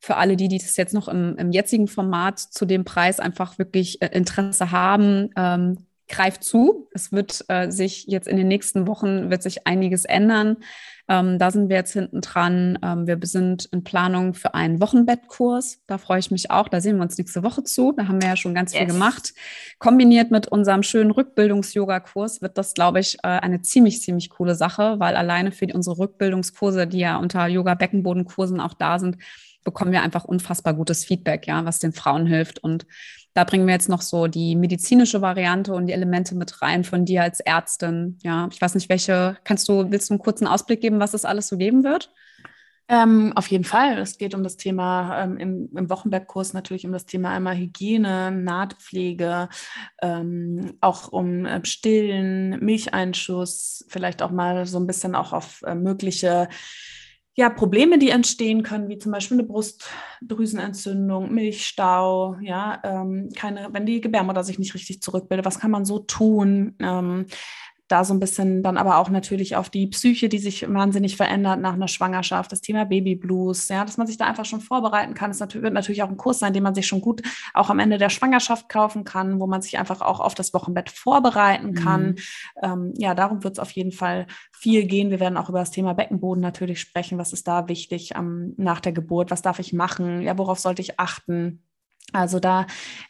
für 0.00 0.16
alle, 0.16 0.36
die, 0.36 0.48
die 0.48 0.58
das 0.58 0.76
jetzt 0.78 0.94
noch 0.94 1.08
im, 1.08 1.36
im 1.36 1.50
jetzigen 1.50 1.86
Format 1.86 2.38
zu 2.38 2.64
dem 2.64 2.84
Preis 2.84 3.20
einfach 3.20 3.58
wirklich 3.58 4.00
äh, 4.00 4.08
Interesse 4.12 4.70
haben, 4.70 5.30
ähm, 5.36 5.87
greift 6.08 6.44
zu. 6.44 6.88
Es 6.92 7.12
wird 7.12 7.44
äh, 7.48 7.70
sich 7.70 8.06
jetzt 8.06 8.28
in 8.28 8.36
den 8.36 8.48
nächsten 8.48 8.86
Wochen 8.86 9.30
wird 9.30 9.42
sich 9.42 9.66
einiges 9.66 10.04
ändern. 10.04 10.58
Ähm, 11.10 11.38
da 11.38 11.50
sind 11.50 11.70
wir 11.70 11.76
jetzt 11.76 11.94
hinten 11.94 12.20
dran. 12.20 12.78
Ähm, 12.82 13.06
wir 13.06 13.18
sind 13.22 13.64
in 13.66 13.82
Planung 13.82 14.34
für 14.34 14.54
einen 14.54 14.80
Wochenbettkurs. 14.80 15.80
Da 15.86 15.96
freue 15.96 16.18
ich 16.18 16.30
mich 16.30 16.50
auch. 16.50 16.68
Da 16.68 16.82
sehen 16.82 16.96
wir 16.96 17.02
uns 17.02 17.16
nächste 17.16 17.42
Woche 17.42 17.64
zu. 17.64 17.92
Da 17.92 18.08
haben 18.08 18.20
wir 18.20 18.28
ja 18.28 18.36
schon 18.36 18.54
ganz 18.54 18.72
yes. 18.72 18.80
viel 18.80 18.92
gemacht. 18.92 19.32
Kombiniert 19.78 20.30
mit 20.30 20.48
unserem 20.48 20.82
schönen 20.82 21.10
Rückbildungs-Yoga-Kurs 21.10 22.42
wird 22.42 22.58
das, 22.58 22.74
glaube 22.74 23.00
ich, 23.00 23.16
äh, 23.22 23.28
eine 23.28 23.62
ziemlich, 23.62 24.02
ziemlich 24.02 24.28
coole 24.28 24.54
Sache, 24.54 25.00
weil 25.00 25.16
alleine 25.16 25.50
für 25.50 25.66
unsere 25.72 25.98
Rückbildungskurse, 25.98 26.86
die 26.86 26.98
ja 26.98 27.16
unter 27.16 27.46
Yoga-Beckenbodenkursen 27.46 28.60
auch 28.60 28.74
da 28.74 28.98
sind, 28.98 29.16
bekommen 29.64 29.92
wir 29.92 30.02
einfach 30.02 30.24
unfassbar 30.24 30.74
gutes 30.74 31.04
Feedback, 31.04 31.46
ja, 31.46 31.64
was 31.64 31.78
den 31.78 31.92
Frauen 31.92 32.26
hilft. 32.26 32.58
Und 32.58 32.86
da 33.34 33.44
bringen 33.44 33.66
wir 33.66 33.74
jetzt 33.74 33.88
noch 33.88 34.02
so 34.02 34.26
die 34.26 34.56
medizinische 34.56 35.22
Variante 35.22 35.72
und 35.72 35.86
die 35.86 35.92
Elemente 35.92 36.34
mit 36.34 36.60
rein 36.62 36.84
von 36.84 37.04
dir 37.04 37.22
als 37.22 37.40
Ärztin. 37.40 38.18
Ja, 38.22 38.48
ich 38.52 38.60
weiß 38.60 38.74
nicht, 38.74 38.88
welche, 38.88 39.36
kannst 39.44 39.68
du, 39.68 39.90
willst 39.90 40.10
du 40.10 40.14
einen 40.14 40.22
kurzen 40.22 40.46
Ausblick 40.46 40.80
geben, 40.80 41.00
was 41.00 41.14
es 41.14 41.24
alles 41.24 41.48
so 41.48 41.56
geben 41.56 41.84
wird? 41.84 42.10
Ähm, 42.90 43.34
auf 43.34 43.48
jeden 43.48 43.64
Fall. 43.64 43.98
Es 43.98 44.16
geht 44.16 44.34
um 44.34 44.42
das 44.42 44.56
Thema 44.56 45.22
ähm, 45.22 45.36
im, 45.36 45.68
im 45.76 45.90
Wochenbergkurs 45.90 46.54
natürlich 46.54 46.86
um 46.86 46.92
das 46.92 47.04
Thema 47.04 47.30
einmal 47.30 47.54
Hygiene, 47.54 48.30
Nahtpflege, 48.30 49.50
ähm, 50.00 50.72
auch 50.80 51.08
um 51.08 51.44
äh, 51.44 51.62
Stillen, 51.66 52.58
Milcheinschuss, 52.64 53.84
vielleicht 53.88 54.22
auch 54.22 54.30
mal 54.30 54.64
so 54.64 54.78
ein 54.78 54.86
bisschen 54.86 55.14
auch 55.14 55.34
auf 55.34 55.60
äh, 55.66 55.74
mögliche 55.74 56.48
ja, 57.38 57.50
Probleme, 57.50 58.00
die 58.00 58.10
entstehen 58.10 58.64
können, 58.64 58.88
wie 58.88 58.98
zum 58.98 59.12
Beispiel 59.12 59.38
eine 59.38 59.46
Brustdrüsenentzündung, 59.46 61.32
Milchstau, 61.32 62.36
ja, 62.40 62.80
ähm, 62.82 63.28
keine, 63.36 63.68
wenn 63.70 63.86
die 63.86 64.00
Gebärmutter 64.00 64.42
sich 64.42 64.58
nicht 64.58 64.74
richtig 64.74 65.00
zurückbildet, 65.02 65.46
was 65.46 65.60
kann 65.60 65.70
man 65.70 65.84
so 65.84 66.00
tun? 66.00 66.74
Ähm, 66.80 67.26
da 67.88 68.04
so 68.04 68.14
ein 68.14 68.20
bisschen 68.20 68.62
dann 68.62 68.76
aber 68.76 68.98
auch 68.98 69.08
natürlich 69.08 69.56
auf 69.56 69.70
die 69.70 69.86
Psyche, 69.86 70.28
die 70.28 70.38
sich 70.38 70.68
wahnsinnig 70.68 71.16
verändert 71.16 71.60
nach 71.60 71.72
einer 71.72 71.88
Schwangerschaft, 71.88 72.52
das 72.52 72.60
Thema 72.60 72.84
Babyblues, 72.84 73.68
ja, 73.68 73.84
dass 73.84 73.96
man 73.96 74.06
sich 74.06 74.18
da 74.18 74.26
einfach 74.26 74.44
schon 74.44 74.60
vorbereiten 74.60 75.14
kann. 75.14 75.30
Das 75.30 75.40
wird 75.40 75.72
natürlich 75.72 76.02
auch 76.02 76.10
ein 76.10 76.18
Kurs 76.18 76.38
sein, 76.38 76.52
den 76.52 76.62
man 76.62 76.74
sich 76.74 76.86
schon 76.86 77.00
gut 77.00 77.22
auch 77.54 77.70
am 77.70 77.78
Ende 77.78 77.98
der 77.98 78.10
Schwangerschaft 78.10 78.68
kaufen 78.68 79.04
kann, 79.04 79.40
wo 79.40 79.46
man 79.46 79.62
sich 79.62 79.78
einfach 79.78 80.02
auch 80.02 80.20
auf 80.20 80.34
das 80.34 80.52
Wochenbett 80.52 80.90
vorbereiten 80.90 81.74
kann. 81.74 82.06
Mhm. 82.06 82.16
Ähm, 82.62 82.94
ja, 82.96 83.14
darum 83.14 83.42
wird 83.42 83.54
es 83.54 83.58
auf 83.58 83.70
jeden 83.70 83.92
Fall 83.92 84.26
viel 84.52 84.86
gehen. 84.86 85.10
Wir 85.10 85.20
werden 85.20 85.38
auch 85.38 85.48
über 85.48 85.60
das 85.60 85.70
Thema 85.70 85.94
Beckenboden 85.94 86.42
natürlich 86.42 86.80
sprechen. 86.80 87.18
Was 87.18 87.32
ist 87.32 87.48
da 87.48 87.68
wichtig 87.68 88.12
ähm, 88.16 88.54
nach 88.58 88.80
der 88.80 88.92
Geburt? 88.92 89.30
Was 89.30 89.42
darf 89.42 89.58
ich 89.58 89.72
machen? 89.72 90.20
Ja, 90.22 90.36
worauf 90.36 90.58
sollte 90.58 90.82
ich 90.82 91.00
achten? 91.00 91.62
Also 92.14 92.40
da 92.40 92.66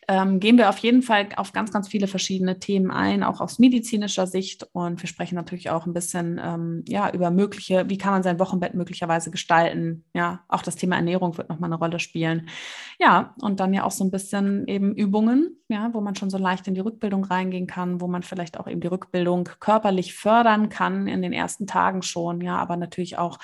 ähm, 0.09 0.41
gehen 0.41 0.59
wir 0.59 0.69
auf 0.69 0.79
jeden 0.79 1.03
Fall 1.03 1.29
auf 1.37 1.53
ganz, 1.53 1.71
ganz 1.71 1.87
viele 1.87 2.09
verschiedene 2.09 2.59
Themen 2.59 2.91
ein, 2.91 3.23
auch 3.23 3.41
aus 3.41 3.61
medizinischer 3.61 4.27
Sicht. 4.27 4.67
Und 4.73 5.01
wir 5.01 5.09
sprechen 5.09 5.37
natürlich 5.37 5.71
auch 5.71 5.87
ein 5.87 5.93
bisschen 5.93 6.41
ähm, 6.43 6.85
ja, 6.89 7.13
über 7.13 7.31
mögliche, 7.31 7.89
wie 7.89 7.99
kann 7.99 8.13
man 8.13 8.25
sein 8.25 8.41
Wochenbett 8.41 8.75
möglicherweise 8.75 9.31
gestalten. 9.31 10.05
Ja, 10.15 10.41
auch 10.49 10.63
das 10.63 10.75
Thema 10.75 10.97
Ernährung 10.97 11.39
wird 11.39 11.49
nochmal 11.49 11.69
eine 11.69 11.79
Rolle 11.79 12.01
spielen. 12.01 12.49
Ja, 12.99 13.37
und 13.41 13.61
dann 13.61 13.73
ja 13.73 13.85
auch 13.85 13.93
so 13.93 14.03
ein 14.03 14.11
bisschen 14.11 14.67
eben 14.67 14.95
Übungen, 14.95 15.57
ja, 15.69 15.91
wo 15.93 16.01
man 16.01 16.17
schon 16.17 16.31
so 16.31 16.39
leicht 16.39 16.67
in 16.67 16.75
die 16.75 16.81
Rückbildung 16.81 17.25
reingehen 17.25 17.69
kann, 17.69 18.01
wo 18.01 18.09
man 18.09 18.25
vielleicht 18.25 18.59
auch 18.59 18.67
eben 18.67 18.81
die 18.81 18.89
Rückbildung 18.89 19.45
körperlich 19.61 20.15
fördern 20.15 20.71
kann 20.71 21.07
in 21.07 21.23
den 21.23 21.33
ersten 21.33 21.69
Tagen 21.69 22.03
schon. 22.03 22.41
Ja, 22.41 22.57
aber 22.57 22.77
natürlich 22.77 23.17
auch, 23.17 23.39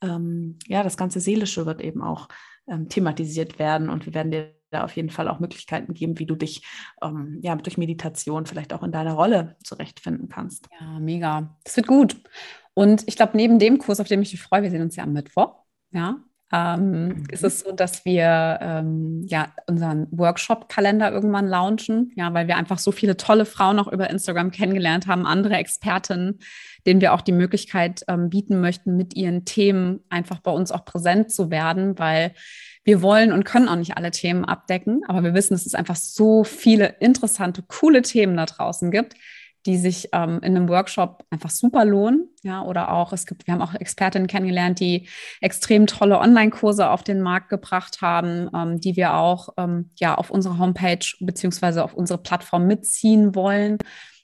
ähm, 0.00 0.60
ja, 0.68 0.84
das 0.84 0.96
ganze 0.96 1.18
Seelische 1.18 1.66
wird 1.66 1.80
eben 1.80 2.02
auch 2.02 2.28
ähm, 2.68 2.88
thematisiert 2.88 3.58
werden 3.58 3.88
und 3.90 4.06
wir 4.06 4.14
werden 4.14 4.30
dir 4.30 4.61
da 4.72 4.84
auf 4.84 4.96
jeden 4.96 5.10
Fall 5.10 5.28
auch 5.28 5.40
Möglichkeiten 5.40 5.94
geben, 5.94 6.18
wie 6.18 6.26
du 6.26 6.34
dich 6.34 6.62
ähm, 7.02 7.38
ja 7.42 7.54
durch 7.56 7.78
Meditation 7.78 8.46
vielleicht 8.46 8.72
auch 8.72 8.82
in 8.82 8.92
deiner 8.92 9.14
Rolle 9.14 9.56
zurechtfinden 9.62 10.28
kannst. 10.28 10.68
Ja, 10.80 10.98
mega. 10.98 11.56
Das 11.64 11.76
wird 11.76 11.86
gut. 11.86 12.16
Und 12.74 13.04
ich 13.06 13.16
glaube, 13.16 13.36
neben 13.36 13.58
dem 13.58 13.78
Kurs, 13.78 14.00
auf 14.00 14.08
den 14.08 14.22
ich 14.22 14.32
mich 14.32 14.42
freue, 14.42 14.62
wir 14.62 14.70
sehen 14.70 14.82
uns 14.82 14.96
ja 14.96 15.04
am 15.04 15.12
Mittwoch, 15.12 15.56
ja, 15.90 16.16
ähm, 16.52 17.08
mhm. 17.08 17.24
ist 17.30 17.42
es 17.42 17.60
so, 17.60 17.72
dass 17.72 18.04
wir 18.04 18.58
ähm, 18.60 19.24
ja 19.26 19.52
unseren 19.66 20.06
Workshop-Kalender 20.10 21.10
irgendwann 21.10 21.46
launchen, 21.46 22.12
ja, 22.14 22.34
weil 22.34 22.46
wir 22.46 22.56
einfach 22.56 22.78
so 22.78 22.92
viele 22.92 23.16
tolle 23.16 23.46
Frauen 23.46 23.78
auch 23.78 23.88
über 23.88 24.10
Instagram 24.10 24.50
kennengelernt 24.50 25.06
haben, 25.06 25.26
andere 25.26 25.54
Expertinnen, 25.54 26.40
denen 26.86 27.00
wir 27.00 27.14
auch 27.14 27.22
die 27.22 27.32
Möglichkeit 27.32 28.04
ähm, 28.06 28.28
bieten 28.28 28.60
möchten, 28.60 28.96
mit 28.96 29.16
ihren 29.16 29.46
Themen 29.46 30.00
einfach 30.10 30.40
bei 30.40 30.50
uns 30.50 30.70
auch 30.72 30.84
präsent 30.84 31.32
zu 31.32 31.50
werden, 31.50 31.98
weil 31.98 32.34
wir 32.84 33.02
wollen 33.02 33.32
und 33.32 33.44
können 33.44 33.68
auch 33.68 33.76
nicht 33.76 33.96
alle 33.96 34.10
Themen 34.10 34.44
abdecken, 34.44 35.02
aber 35.06 35.22
wir 35.22 35.34
wissen, 35.34 35.54
dass 35.54 35.66
es 35.66 35.74
einfach 35.74 35.96
so 35.96 36.44
viele 36.44 36.96
interessante, 37.00 37.62
coole 37.62 38.02
Themen 38.02 38.36
da 38.36 38.46
draußen 38.46 38.90
gibt, 38.90 39.14
die 39.66 39.76
sich 39.76 40.08
ähm, 40.12 40.40
in 40.42 40.56
einem 40.56 40.68
Workshop 40.68 41.24
einfach 41.30 41.50
super 41.50 41.84
lohnen. 41.84 42.28
Ja, 42.42 42.62
oder 42.62 42.92
auch, 42.92 43.12
es 43.12 43.26
gibt, 43.26 43.46
wir 43.46 43.54
haben 43.54 43.62
auch 43.62 43.74
Expertinnen 43.74 44.26
kennengelernt, 44.26 44.80
die 44.80 45.08
extrem 45.40 45.86
tolle 45.86 46.18
Online-Kurse 46.18 46.90
auf 46.90 47.04
den 47.04 47.20
Markt 47.20 47.48
gebracht 47.48 48.00
haben, 48.00 48.50
ähm, 48.54 48.80
die 48.80 48.96
wir 48.96 49.14
auch 49.14 49.50
ähm, 49.56 49.90
ja 50.00 50.16
auf 50.16 50.30
unsere 50.30 50.58
Homepage 50.58 51.06
beziehungsweise 51.20 51.84
auf 51.84 51.94
unsere 51.94 52.20
Plattform 52.20 52.66
mitziehen 52.66 53.36
wollen 53.36 53.78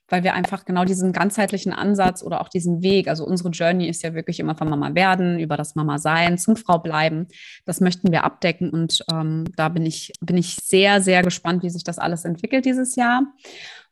weil 0.08 0.24
wir 0.24 0.34
einfach 0.34 0.64
genau 0.64 0.84
diesen 0.84 1.12
ganzheitlichen 1.12 1.72
Ansatz 1.72 2.22
oder 2.22 2.40
auch 2.40 2.48
diesen 2.48 2.82
Weg, 2.82 3.08
also 3.08 3.24
unsere 3.24 3.50
Journey 3.50 3.88
ist 3.88 4.02
ja 4.02 4.14
wirklich 4.14 4.40
immer 4.40 4.56
von 4.56 4.68
Mama 4.68 4.94
werden, 4.94 5.38
über 5.38 5.56
das 5.56 5.74
Mama 5.74 5.98
sein, 5.98 6.38
zum 6.38 6.56
Frau 6.56 6.78
bleiben. 6.78 7.28
Das 7.64 7.80
möchten 7.80 8.10
wir 8.10 8.24
abdecken 8.24 8.70
und 8.70 9.04
ähm, 9.12 9.44
da 9.56 9.68
bin 9.68 9.84
ich, 9.84 10.12
bin 10.20 10.36
ich 10.36 10.56
sehr, 10.56 11.00
sehr 11.00 11.22
gespannt, 11.22 11.62
wie 11.62 11.70
sich 11.70 11.84
das 11.84 11.98
alles 11.98 12.24
entwickelt 12.24 12.64
dieses 12.64 12.96
Jahr. 12.96 13.22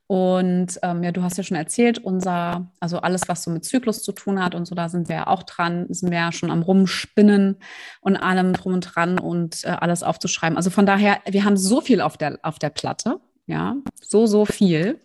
Und 0.09 0.79
ähm, 0.83 1.03
ja, 1.03 1.11
du 1.11 1.23
hast 1.23 1.37
ja 1.37 1.43
schon 1.43 1.57
erzählt, 1.57 1.99
unser, 1.99 2.71
also 2.79 2.99
alles, 2.99 3.23
was 3.27 3.43
so 3.43 3.51
mit 3.51 3.65
Zyklus 3.65 4.05
zu 4.05 4.13
tun 4.13 4.43
hat 4.43 4.55
und 4.55 4.65
so, 4.67 4.77
da 4.77 4.89
sind 4.89 5.09
wir 5.09 5.17
ja 5.17 5.27
auch 5.27 5.43
dran, 5.43 5.87
sind 5.89 6.13
wir 6.13 6.19
ja 6.19 6.33
schon 6.33 6.53
am 6.53 6.63
Rumspinnen 6.63 7.57
und 8.01 8.17
allem 8.17 8.53
drum 8.53 8.75
und 8.75 8.83
dran 8.83 9.19
und 9.19 9.65
äh, 9.65 9.69
alles 9.69 10.05
aufzuschreiben. 10.05 10.57
Also 10.57 10.71
von 10.71 10.87
daher, 10.87 11.19
wir 11.29 11.45
haben 11.45 11.57
so 11.57 11.81
viel 11.81 12.01
auf 12.01 12.17
der, 12.17 12.39
auf 12.43 12.61
der 12.61 12.71
Platte, 12.71 13.19
ja, 13.49 13.77
so, 14.01 14.27
so 14.27 14.45
viel 14.45 15.01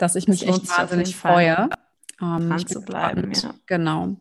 dass 0.00 0.16
ich 0.16 0.28
mich 0.28 0.46
echt 0.46 0.68
wahnsinnig 0.78 1.16
freue. 1.16 1.68
Ähm, 2.20 2.48
dran 2.48 2.66
zu 2.66 2.82
bleiben, 2.82 3.32
ja. 3.32 3.54
Genau. 3.66 4.16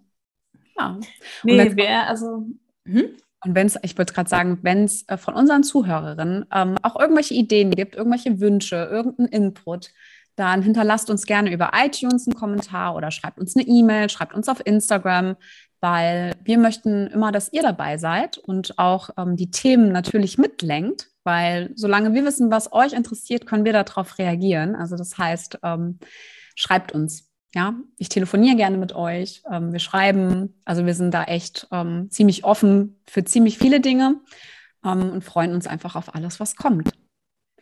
Ja. 0.77 0.99
Nee, 1.43 1.71
wer, 1.75 2.07
also. 2.07 2.45
Hm? 2.85 3.09
Und 3.45 3.55
wenn 3.55 3.67
es, 3.67 3.77
ich 3.83 3.97
wollte 3.97 4.13
gerade 4.13 4.29
sagen, 4.29 4.59
wenn 4.63 4.83
es 4.83 5.07
äh, 5.07 5.17
von 5.17 5.33
unseren 5.33 5.63
Zuhörerinnen 5.63 6.45
ähm, 6.53 6.75
auch 6.81 6.99
irgendwelche 6.99 7.33
Ideen 7.33 7.71
gibt, 7.71 7.95
irgendwelche 7.95 8.41
Wünsche, 8.41 8.75
irgendeinen 8.75 9.29
Input, 9.29 9.91
dann 10.35 10.61
hinterlasst 10.61 11.09
uns 11.09 11.25
gerne 11.25 11.51
über 11.51 11.71
iTunes 11.73 12.27
einen 12.27 12.35
Kommentar 12.35 12.95
oder 12.95 13.11
schreibt 13.11 13.39
uns 13.39 13.55
eine 13.55 13.65
E-Mail, 13.65 14.09
schreibt 14.09 14.33
uns 14.33 14.49
auf 14.49 14.65
Instagram, 14.65 15.35
weil 15.79 16.35
wir 16.43 16.57
möchten 16.57 17.07
immer, 17.07 17.31
dass 17.31 17.53
ihr 17.53 17.61
dabei 17.61 17.97
seid 17.97 18.37
und 18.37 18.77
auch 18.77 19.09
ähm, 19.17 19.37
die 19.37 19.51
Themen 19.51 19.91
natürlich 19.91 20.37
mitlenkt 20.37 21.09
weil 21.29 21.69
solange 21.75 22.15
wir 22.15 22.25
wissen, 22.25 22.49
was 22.49 22.73
euch 22.73 22.91
interessiert, 22.91 23.45
können 23.45 23.63
wir 23.63 23.71
darauf 23.71 24.17
reagieren. 24.17 24.75
Also 24.75 24.95
das 24.95 25.15
heißt, 25.15 25.59
ähm, 25.61 25.99
schreibt 26.55 26.91
uns. 26.91 27.29
Ja, 27.53 27.75
ich 27.97 28.09
telefoniere 28.09 28.55
gerne 28.55 28.77
mit 28.77 28.93
euch. 28.93 29.43
Ähm, 29.51 29.71
wir 29.71 29.77
schreiben. 29.77 30.59
Also 30.65 30.87
wir 30.87 30.95
sind 30.95 31.13
da 31.13 31.25
echt 31.25 31.67
ähm, 31.71 32.09
ziemlich 32.09 32.45
offen 32.45 32.99
für 33.05 33.23
ziemlich 33.23 33.59
viele 33.59 33.79
Dinge 33.79 34.21
ähm, 34.83 35.11
und 35.11 35.23
freuen 35.23 35.53
uns 35.53 35.67
einfach 35.67 35.95
auf 35.95 36.15
alles, 36.15 36.39
was 36.39 36.55
kommt. 36.55 36.89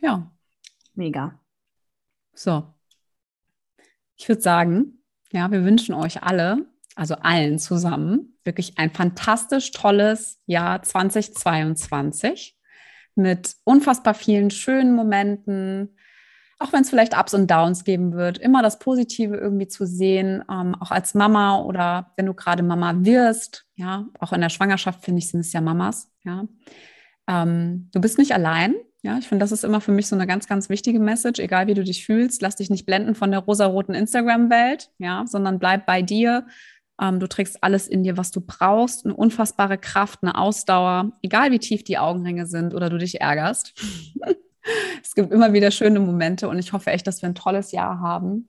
Ja. 0.00 0.30
Mega. 0.94 1.38
So. 2.32 2.72
Ich 4.16 4.30
würde 4.30 4.40
sagen, 4.40 5.02
ja, 5.30 5.50
wir 5.50 5.62
wünschen 5.62 5.94
euch 5.94 6.22
alle, 6.22 6.66
also 6.94 7.16
allen 7.16 7.58
zusammen, 7.58 8.38
wirklich 8.44 8.78
ein 8.78 8.94
fantastisch 8.94 9.72
tolles 9.72 10.38
Jahr 10.46 10.82
2022 10.82 12.57
mit 13.18 13.56
unfassbar 13.64 14.14
vielen 14.14 14.50
schönen 14.50 14.94
Momenten, 14.94 15.96
auch 16.58 16.72
wenn 16.72 16.82
es 16.82 16.90
vielleicht 16.90 17.16
Ups 17.16 17.34
und 17.34 17.50
Downs 17.50 17.84
geben 17.84 18.12
wird, 18.14 18.38
immer 18.38 18.62
das 18.62 18.78
Positive 18.78 19.36
irgendwie 19.36 19.68
zu 19.68 19.86
sehen, 19.86 20.42
ähm, 20.50 20.74
auch 20.80 20.90
als 20.90 21.14
Mama 21.14 21.60
oder 21.60 22.12
wenn 22.16 22.26
du 22.26 22.34
gerade 22.34 22.62
Mama 22.62 22.94
wirst, 22.98 23.66
ja, 23.76 24.06
auch 24.18 24.32
in 24.32 24.40
der 24.40 24.48
Schwangerschaft 24.48 25.04
finde 25.04 25.18
ich, 25.18 25.28
sind 25.28 25.40
es 25.40 25.52
ja 25.52 25.60
Mamas, 25.60 26.10
ja. 26.24 26.46
Ähm, 27.28 27.90
du 27.92 28.00
bist 28.00 28.18
nicht 28.18 28.32
allein, 28.32 28.74
ja, 29.02 29.16
ich 29.18 29.28
finde, 29.28 29.44
das 29.44 29.52
ist 29.52 29.62
immer 29.62 29.80
für 29.80 29.92
mich 29.92 30.08
so 30.08 30.16
eine 30.16 30.26
ganz, 30.26 30.48
ganz 30.48 30.68
wichtige 30.68 30.98
Message, 30.98 31.38
egal 31.38 31.68
wie 31.68 31.74
du 31.74 31.84
dich 31.84 32.04
fühlst, 32.04 32.42
lass 32.42 32.56
dich 32.56 32.70
nicht 32.70 32.84
blenden 32.84 33.14
von 33.14 33.30
der 33.30 33.40
rosaroten 33.40 33.94
Instagram-Welt, 33.94 34.90
ja, 34.98 35.24
sondern 35.26 35.60
bleib 35.60 35.86
bei 35.86 36.02
dir. 36.02 36.46
Ähm, 37.00 37.20
du 37.20 37.28
trägst 37.28 37.62
alles 37.62 37.88
in 37.88 38.02
dir, 38.02 38.16
was 38.16 38.30
du 38.30 38.40
brauchst, 38.40 39.04
eine 39.04 39.14
unfassbare 39.14 39.78
Kraft, 39.78 40.20
eine 40.22 40.36
Ausdauer, 40.36 41.12
egal 41.22 41.50
wie 41.52 41.58
tief 41.58 41.84
die 41.84 41.98
Augenringe 41.98 42.46
sind 42.46 42.74
oder 42.74 42.90
du 42.90 42.98
dich 42.98 43.20
ärgerst. 43.20 43.74
es 45.02 45.14
gibt 45.14 45.32
immer 45.32 45.52
wieder 45.52 45.70
schöne 45.70 46.00
Momente 46.00 46.48
und 46.48 46.58
ich 46.58 46.72
hoffe 46.72 46.90
echt, 46.90 47.06
dass 47.06 47.22
wir 47.22 47.28
ein 47.28 47.34
tolles 47.34 47.72
Jahr 47.72 48.00
haben 48.00 48.48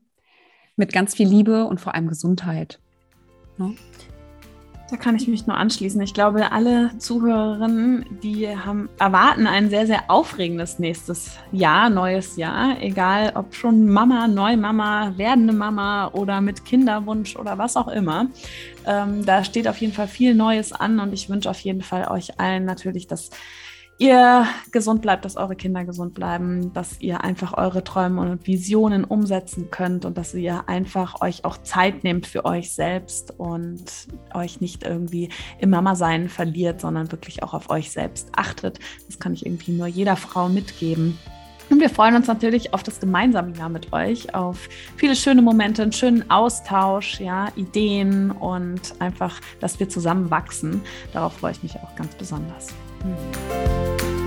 mit 0.75 0.93
ganz 0.93 1.15
viel 1.15 1.27
Liebe 1.27 1.65
und 1.65 1.79
vor 1.79 1.93
allem 1.93 2.07
Gesundheit. 2.07 2.79
Ne? 3.57 3.75
Da 4.89 4.97
kann 4.97 5.15
ich 5.15 5.27
mich 5.27 5.45
nur 5.45 5.55
anschließen. 5.55 6.01
Ich 6.01 6.15
glaube, 6.15 6.51
alle 6.51 6.89
Zuhörerinnen, 6.97 8.05
die 8.23 8.47
haben, 8.47 8.89
erwarten 8.97 9.45
ein 9.45 9.69
sehr, 9.69 9.85
sehr 9.85 10.09
aufregendes 10.09 10.79
nächstes 10.79 11.37
Jahr, 11.51 11.91
neues 11.91 12.37
Jahr. 12.37 12.81
Egal, 12.81 13.33
ob 13.35 13.53
schon 13.53 13.87
Mama, 13.87 14.27
Neumama, 14.27 15.13
werdende 15.15 15.53
Mama 15.53 16.07
oder 16.13 16.41
mit 16.41 16.65
Kinderwunsch 16.65 17.35
oder 17.35 17.59
was 17.59 17.77
auch 17.77 17.87
immer. 17.87 18.29
Ähm, 18.87 19.25
da 19.25 19.43
steht 19.43 19.67
auf 19.67 19.77
jeden 19.77 19.93
Fall 19.93 20.07
viel 20.07 20.33
Neues 20.33 20.73
an 20.73 20.99
und 20.99 21.13
ich 21.13 21.29
wünsche 21.29 21.51
auf 21.51 21.59
jeden 21.59 21.83
Fall 21.83 22.07
euch 22.07 22.39
allen 22.39 22.65
natürlich, 22.65 23.05
dass 23.05 23.29
ihr 23.99 24.47
gesund 24.71 25.01
bleibt, 25.01 25.25
dass 25.25 25.35
eure 25.35 25.55
Kinder 25.55 25.83
gesund 25.83 26.13
bleiben, 26.13 26.73
dass 26.73 26.99
ihr 27.01 27.23
einfach 27.23 27.53
eure 27.53 27.83
Träume 27.83 28.21
und 28.21 28.47
Visionen 28.47 29.03
umsetzen 29.03 29.69
könnt 29.69 30.05
und 30.05 30.17
dass 30.17 30.33
ihr 30.33 30.67
einfach 30.67 31.21
euch 31.21 31.45
auch 31.45 31.57
Zeit 31.57 32.03
nehmt 32.03 32.25
für 32.25 32.45
euch 32.45 32.71
selbst 32.71 33.37
und 33.37 33.83
euch 34.33 34.61
nicht 34.61 34.83
irgendwie 34.83 35.29
im 35.59 35.69
Mama-Sein 35.69 36.29
verliert, 36.29 36.79
sondern 36.81 37.11
wirklich 37.11 37.43
auch 37.43 37.53
auf 37.53 37.69
euch 37.69 37.91
selbst 37.91 38.29
achtet. 38.35 38.79
Das 39.07 39.19
kann 39.19 39.33
ich 39.33 39.45
irgendwie 39.45 39.73
nur 39.73 39.87
jeder 39.87 40.15
Frau 40.15 40.47
mitgeben. 40.47 41.19
Und 41.69 41.81
wir 41.81 41.89
freuen 41.89 42.15
uns 42.15 42.27
natürlich 42.27 42.73
auf 42.73 42.81
das 42.81 42.99
gemeinsame 42.99 43.55
Jahr 43.55 43.69
mit 43.69 43.93
euch, 43.93 44.33
auf 44.33 44.69
viele 44.95 45.15
schöne 45.15 45.43
Momente, 45.43 45.83
einen 45.83 45.91
schönen 45.91 46.31
Austausch, 46.31 47.19
ja, 47.19 47.49
Ideen 47.55 48.31
und 48.31 48.99
einfach, 48.99 49.39
dass 49.59 49.79
wir 49.79 49.87
zusammen 49.87 50.31
wachsen. 50.31 50.81
Darauf 51.13 51.33
freue 51.33 51.51
ich 51.51 51.61
mich 51.61 51.75
auch 51.75 51.95
ganz 51.95 52.15
besonders. 52.15 52.73
嗯。 53.05 54.18